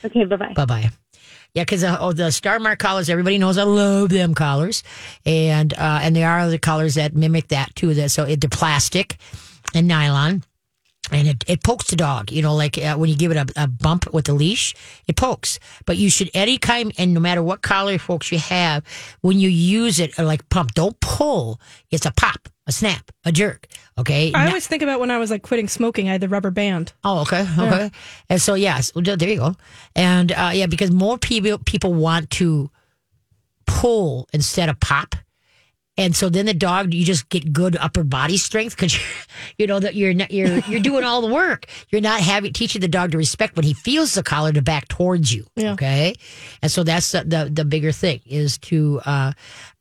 Okay, 0.03 0.23
bye 0.25 0.35
bye. 0.35 0.53
Bye 0.53 0.65
bye. 0.65 0.89
Yeah, 1.55 1.63
because 1.63 1.85
uh, 1.85 1.97
oh, 2.01 2.11
the 2.11 2.23
StarMark 2.25 2.79
collars, 2.79 3.09
everybody 3.09 3.37
knows 3.37 3.57
I 3.57 3.63
love 3.63 4.09
them 4.09 4.33
collars, 4.35 4.83
and 5.25 5.73
uh, 5.73 5.99
and 6.03 6.13
there 6.13 6.29
are 6.29 6.39
other 6.39 6.57
collars 6.57 6.95
that 6.95 7.15
mimic 7.15 7.47
that 7.47 7.73
too. 7.75 7.93
That 7.93 8.11
so 8.11 8.25
it, 8.25 8.41
plastic 8.51 9.17
and 9.73 9.87
nylon. 9.87 10.43
And 11.11 11.27
it, 11.27 11.43
it 11.47 11.63
pokes 11.63 11.91
the 11.91 11.95
dog, 11.95 12.31
you 12.31 12.41
know, 12.41 12.55
like 12.55 12.79
uh, 12.79 12.95
when 12.95 13.11
you 13.11 13.15
give 13.15 13.29
it 13.31 13.37
a, 13.37 13.63
a 13.63 13.67
bump 13.67 14.11
with 14.11 14.25
the 14.25 14.33
leash, 14.33 14.73
it 15.07 15.15
pokes. 15.15 15.59
But 15.85 15.97
you 15.97 16.09
should, 16.09 16.31
any 16.33 16.57
kind, 16.57 16.91
and 16.97 17.13
no 17.13 17.19
matter 17.19 17.43
what 17.43 17.61
collar, 17.61 17.99
folks, 17.99 18.31
you 18.31 18.39
have, 18.39 18.83
when 19.21 19.39
you 19.39 19.47
use 19.47 19.99
it, 19.99 20.17
like 20.17 20.49
pump, 20.49 20.73
don't 20.73 20.99
pull. 21.01 21.61
It's 21.91 22.07
a 22.07 22.11
pop, 22.11 22.44
a 22.67 22.71
snap, 22.71 23.11
a 23.23 23.31
jerk. 23.31 23.67
Okay. 23.97 24.33
I 24.33 24.47
always 24.47 24.67
think 24.67 24.81
about 24.81 24.99
when 24.99 25.11
I 25.11 25.17
was 25.17 25.29
like 25.29 25.43
quitting 25.43 25.67
smoking, 25.67 26.09
I 26.09 26.13
had 26.13 26.21
the 26.21 26.29
rubber 26.29 26.51
band. 26.51 26.93
Oh, 27.03 27.21
okay, 27.21 27.47
okay. 27.57 27.91
And 28.29 28.41
so 28.41 28.55
yes, 28.55 28.93
well, 28.95 29.03
there 29.03 29.29
you 29.29 29.37
go. 29.37 29.55
And 29.95 30.31
uh, 30.31 30.51
yeah, 30.53 30.65
because 30.65 30.91
more 30.91 31.17
people 31.17 31.59
people 31.59 31.93
want 31.93 32.29
to 32.31 32.69
pull 33.65 34.27
instead 34.33 34.69
of 34.69 34.79
pop. 34.79 35.15
And 35.97 36.13
so 36.13 36.27
then 36.27 36.45
the 36.45 36.53
dog, 36.53 36.93
you 36.93 37.05
just 37.05 37.29
get 37.29 37.53
good 37.53 37.77
upper 37.77 38.03
body 38.03 38.35
strength 38.35 38.75
because 38.75 38.99
you 39.57 39.65
know 39.65 39.79
that 39.79 39.95
you're 39.95 40.13
not, 40.13 40.29
you're 40.29 40.57
you're 40.67 40.81
doing 40.81 41.05
all 41.05 41.21
the 41.21 41.33
work. 41.33 41.67
You're 41.89 42.01
not 42.01 42.19
having 42.19 42.51
teaching 42.51 42.81
the 42.81 42.89
dog 42.89 43.11
to 43.11 43.17
respect 43.17 43.55
when 43.55 43.63
he 43.63 43.73
feels 43.73 44.13
the 44.13 44.23
collar 44.23 44.51
to 44.51 44.61
back 44.61 44.89
towards 44.89 45.33
you. 45.33 45.45
Yeah. 45.55 45.71
Okay, 45.71 46.15
and 46.61 46.69
so 46.69 46.83
that's 46.83 47.13
the 47.13 47.23
the, 47.23 47.49
the 47.49 47.63
bigger 47.63 47.93
thing 47.93 48.19
is 48.25 48.57
to 48.57 48.99
uh, 49.05 49.31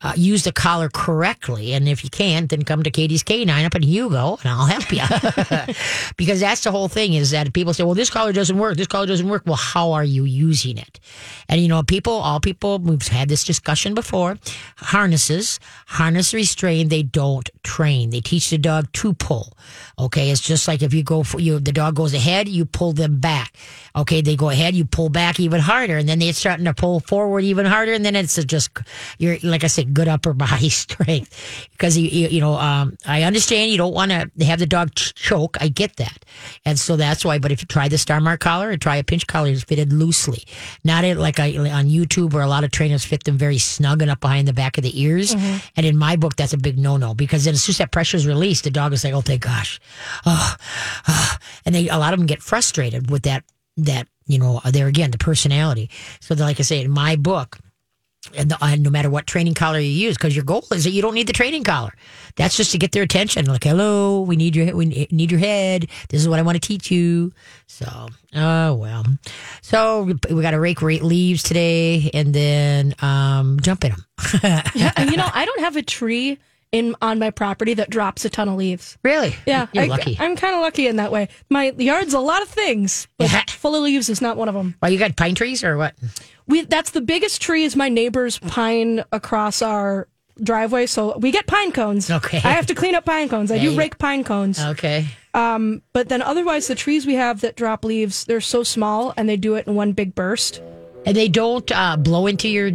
uh, 0.05 0.12
use 0.16 0.44
the 0.44 0.52
collar 0.52 0.90
correctly. 0.90 1.72
And 1.72 1.88
if 1.88 2.05
you 2.05 2.11
can't, 2.11 2.50
then 2.50 2.62
come 2.62 2.82
to 2.82 2.90
Katie's 2.90 3.24
K9 3.24 3.64
up 3.64 3.74
in 3.74 3.82
Hugo, 3.82 4.38
and 4.42 4.50
I'll 4.50 4.66
help 4.66 4.92
you. 4.92 5.74
because 6.16 6.40
that's 6.40 6.62
the 6.62 6.70
whole 6.70 6.88
thing 6.88 7.14
is 7.14 7.30
that 7.30 7.52
people 7.55 7.72
say, 7.72 7.84
"Well, 7.84 7.94
this 7.94 8.11
collar 8.11 8.32
doesn't 8.32 8.59
work. 8.59 8.76
This 8.76 8.86
collar 8.86 9.07
doesn't 9.07 9.28
work." 9.28 9.42
Well, 9.46 9.57
how 9.57 9.92
are 9.92 10.05
you 10.05 10.24
using 10.24 10.76
it? 10.76 11.00
And 11.48 11.61
you 11.61 11.68
know, 11.68 11.82
people, 11.82 12.12
all 12.12 12.38
people, 12.38 12.78
we've 12.78 13.09
had 13.09 13.30
this 13.30 13.44
discussion 13.44 13.94
before. 13.94 14.38
Harnesses, 14.76 15.59
harness 15.86 16.34
restrain, 16.34 16.88
they 16.88 17.02
don't 17.02 17.48
train. 17.62 18.11
They 18.11 18.20
teach 18.20 18.50
the 18.50 18.59
dog 18.59 18.92
to 18.94 19.14
pull. 19.14 19.57
Okay, 19.98 20.30
it's 20.30 20.42
just 20.42 20.68
like 20.68 20.82
if 20.82 20.92
you 20.92 21.02
go 21.02 21.22
for 21.22 21.40
you, 21.40 21.59
the 21.59 21.72
dog 21.72 21.96
goes 21.96 22.12
ahead, 22.12 22.46
you 22.46 22.66
pull 22.66 22.92
them 22.92 23.20
back. 23.20 23.55
Okay, 23.96 24.20
they 24.20 24.36
go 24.36 24.50
ahead, 24.50 24.74
you 24.74 24.84
pull 24.84 25.09
back 25.09 25.40
even 25.40 25.61
harder, 25.61 25.96
and 25.96 26.07
then 26.07 26.18
they're 26.18 26.34
starting 26.34 26.66
to 26.66 26.74
pull 26.74 27.00
forward 27.00 27.44
even 27.44 27.64
harder, 27.64 27.94
and 27.94 28.05
then 28.05 28.14
it's 28.14 28.36
just 28.44 28.70
you're 29.18 29.38
like 29.42 29.64
I 29.64 29.68
said, 29.68 29.93
good 29.95 30.09
upper 30.09 30.32
body 30.45 30.68
strength 30.68 31.68
because 31.72 31.97
you 31.97 32.09
you, 32.09 32.28
you 32.28 32.40
know 32.40 32.55
um, 32.55 32.97
I 33.07 33.22
understand 33.22 33.70
you 33.70 33.78
don't 33.78 33.95
want 33.95 34.11
to 34.11 34.45
have 34.45 34.59
the 34.59 34.66
dog 34.66 34.95
ch- 34.95 35.14
choke. 35.14 35.57
I 35.61 35.68
get 35.68 35.97
that, 35.97 36.24
and 36.64 36.78
so 36.78 36.97
that's 36.97 37.24
why. 37.24 37.38
But 37.38 37.53
if 37.53 37.62
you 37.62 37.66
try 37.66 37.88
the 37.88 37.97
StarMark 37.97 38.40
collar 38.40 38.70
or 38.70 38.76
try 38.76 38.97
a 38.97 39.05
pinch 39.05 39.26
collar, 39.26 39.49
it's 39.49 39.64
fitted 39.64 39.92
loosely, 39.92 40.42
not 40.84 41.05
it 41.05 41.16
like 41.16 41.40
I, 41.40 41.57
on 41.57 41.86
YouTube 41.86 42.32
where 42.32 42.42
a 42.42 42.49
lot 42.49 42.64
of 42.64 42.70
trainers 42.70 43.05
fit 43.05 43.24
them 43.24 43.38
very 43.38 43.59
snug 43.59 44.03
and 44.03 44.11
up 44.11 44.20
behind 44.20 44.49
the 44.49 44.53
back 44.53 44.76
of 44.76 44.84
the 44.84 45.01
ears. 45.01 45.34
And 45.76 45.86
in 45.86 45.97
my 45.97 46.16
book, 46.16 46.36
that's 46.36 46.53
a 46.53 46.59
big 46.59 46.78
no 46.78 46.97
no 46.97 47.14
because 47.14 47.45
then 47.45 47.55
as 47.55 47.62
soon 47.62 47.74
as 47.74 47.78
that 47.78 47.92
pressure 47.92 48.16
is 48.16 48.26
released, 48.26 48.64
the 48.64 48.70
dog 48.70 48.92
is 48.92 49.05
like, 49.05 49.14
oh 49.14 49.20
thank 49.20 49.42
gosh, 49.42 49.80
oh, 50.26 50.57
oh. 51.09 51.36
and 51.64 51.74
they 51.74 51.88
a 51.88 51.99
lot 51.99 52.12
of 52.12 52.18
them 52.18 52.26
get 52.26 52.42
frustrated 52.42 53.11
with 53.11 53.22
that 53.22 53.45
that 53.76 54.09
you 54.26 54.38
know 54.38 54.61
there 54.70 54.86
again 54.86 55.11
the 55.11 55.18
personality. 55.18 55.90
So 56.20 56.34
like 56.34 56.61
I 56.61 56.62
say 56.62 56.80
in 56.82 56.90
my 56.90 57.16
book 57.16 57.59
and, 58.35 58.83
no 58.83 58.91
matter 58.91 59.11
what 59.11 59.27
training 59.27 59.55
collar 59.55 59.79
you 59.79 59.91
use, 59.91 60.16
because 60.16 60.35
your 60.35 60.45
goal 60.45 60.64
is 60.72 60.85
that 60.85 60.91
you 60.91 61.03
don't 61.03 61.14
need 61.14 61.27
the 61.27 61.33
training 61.33 61.64
collar. 61.64 61.93
That's 62.37 62.57
just 62.57 62.72
to 62.72 62.79
get 62.79 62.93
their 62.93 63.03
attention. 63.03 63.47
Like, 63.47 63.64
hello, 63.64 64.22
we 64.22 64.37
need 64.37 64.57
your 64.57 64.75
we 64.75 64.87
need 65.11 65.31
your 65.31 65.41
head. 65.41 65.89
This 66.09 66.20
is 66.20 66.29
what 66.29 66.39
I 66.39 66.43
want 66.43 66.61
to 66.61 66.66
teach 66.66 66.91
you. 66.91 67.33
So, 67.66 68.09
oh 68.35 68.75
well. 68.75 69.05
So 69.62 70.05
we 70.31 70.43
got 70.43 70.53
to 70.53 70.61
rake 70.61 70.83
rake 70.83 71.03
leaves 71.03 71.43
today, 71.43 72.11
and 72.14 72.35
then 72.35 72.95
um, 73.01 73.61
jump 73.61 73.85
in 73.85 73.93
them. 73.93 74.05
Yeah, 74.75 75.03
you 75.03 75.16
know, 75.16 75.29
I 75.33 75.45
don't 75.45 75.61
have 75.61 75.77
a 75.77 75.83
tree 75.83 76.39
in 76.75 76.95
on 77.01 77.18
my 77.18 77.31
property 77.31 77.75
that 77.75 77.89
drops 77.89 78.25
a 78.25 78.31
ton 78.31 78.49
of 78.49 78.57
leaves. 78.57 78.99
really? 79.03 79.35
Yeah, 79.47 79.66
you're 79.72 79.85
I, 79.85 79.87
lucky. 79.87 80.16
I'm 80.18 80.37
kind 80.37 80.55
of 80.55 80.61
lucky 80.61 80.87
in 80.87 80.97
that 80.97 81.12
way. 81.12 81.29
My 81.49 81.72
yard's 81.79 82.14
a 82.14 82.20
lot 82.20 82.43
of 82.43 82.49
things, 82.49 83.07
but 83.16 83.51
full 83.51 83.75
of 83.75 83.83
leaves 83.83 84.09
is 84.09 84.20
not 84.20 84.37
one 84.37 84.49
of 84.49 84.55
them. 84.55 84.75
well, 84.83 84.91
you 84.91 84.99
got 84.99 85.16
pine 85.16 85.35
trees 85.35 85.62
or 85.64 85.77
what? 85.77 85.95
We 86.47 86.62
that's 86.62 86.91
the 86.91 87.01
biggest 87.01 87.41
tree 87.41 87.64
is 87.64 87.75
my 87.77 87.89
neighbor's 87.89 88.39
pine 88.39 89.05
across 89.12 89.62
our 89.62 90.09
driveway, 90.43 90.87
so 90.87 91.16
we 91.18 91.31
get 91.31 91.47
pine 91.47 91.70
cones. 91.72 92.11
Okay. 92.11 92.39
I 92.39 92.51
have 92.53 92.66
to 92.66 92.75
clean 92.75 92.95
up 92.95 93.05
pine 93.05 93.29
cones. 93.29 93.51
I 93.53 93.59
do 93.59 93.70
Yeah. 93.70 93.79
rake 93.79 93.99
pine 93.99 94.25
cones. 94.25 94.61
Okay. 94.61 95.07
But 95.33 96.09
then 96.09 96.22
otherwise 96.22 96.66
the 96.66 96.75
trees 96.75 97.07
we 97.07 97.14
have 97.14 97.41
that 97.43 97.57
drop 97.57 97.85
leaves, 97.85 98.25
they're 98.25 98.41
so 98.41 98.62
small 98.62 99.14
and 99.16 99.29
they 99.29 99.37
do 99.37 99.55
it 99.55 99.66
in 99.66 99.75
one 99.75 99.93
big 99.93 100.14
burst. 100.14 100.61
And 101.07 101.16
they 101.16 101.29
don't 101.29 101.70
uh, 101.70 101.97
blow 101.97 102.27
into 102.27 102.49
your 102.49 102.72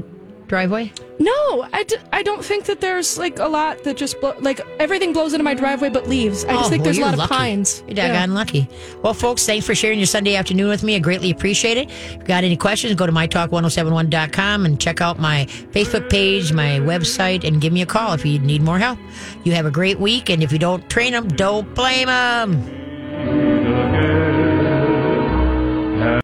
driveway. 0.50 0.92
No, 1.20 1.68
I, 1.74 1.84
d- 1.84 1.98
I 2.14 2.24
don't 2.24 2.44
think 2.44 2.66
that 2.66 2.80
there's 2.82 3.18
like 3.18 3.40
a 3.40 3.48
lot 3.48 3.84
that 3.84 3.98
just 3.98 4.20
blow, 4.22 4.34
like 4.40 4.62
everything 4.80 5.12
blows 5.14 5.34
into 5.34 5.44
my 5.44 5.54
driveway 5.54 5.90
but 5.90 6.08
leaves. 6.08 6.44
I 6.46 6.54
just 6.54 6.66
Oh, 6.66 6.70
think 6.70 6.80
well, 6.82 6.84
there's 6.86 6.98
a 6.98 7.00
you're 7.02 7.10
lot 7.12 7.20
of 7.20 7.30
pines. 7.30 7.84
You're 7.88 7.96
daggone 7.98 8.34
lucky. 8.34 8.68
Well, 9.04 9.14
folks, 9.14 9.46
thanks 9.46 9.66
for 9.66 9.76
sharing 9.76 10.00
your 10.00 10.06
Sunday 10.08 10.36
afternoon 10.36 10.70
with 10.70 10.82
me. 10.84 10.96
I 10.96 11.00
greatly 11.00 11.30
appreciate 11.32 11.78
it. 11.78 11.90
If 11.90 12.14
you 12.14 12.24
got 12.24 12.44
any 12.44 12.58
questions, 12.58 12.96
go 12.96 13.06
to 13.06 13.12
mytalk1071.com 13.12 14.66
and 14.66 14.80
check 14.80 15.02
out 15.02 15.20
my 15.20 15.46
Facebook 15.72 16.10
page, 16.10 16.52
my 16.54 16.80
website, 16.80 17.44
and 17.48 17.62
give 17.62 17.74
me 17.74 17.82
a 17.82 17.86
call 17.86 18.14
if 18.14 18.26
you 18.26 18.40
need 18.40 18.62
more 18.62 18.80
help. 18.80 18.98
You 19.44 19.54
have 19.54 19.66
a 19.66 19.72
great 19.72 20.00
week, 20.00 20.30
and 20.30 20.42
if 20.42 20.52
you 20.52 20.60
don't 20.60 20.90
train 20.90 21.12
them, 21.14 21.28
don't 21.28 21.74
blame 21.76 22.08
them. 22.08 23.59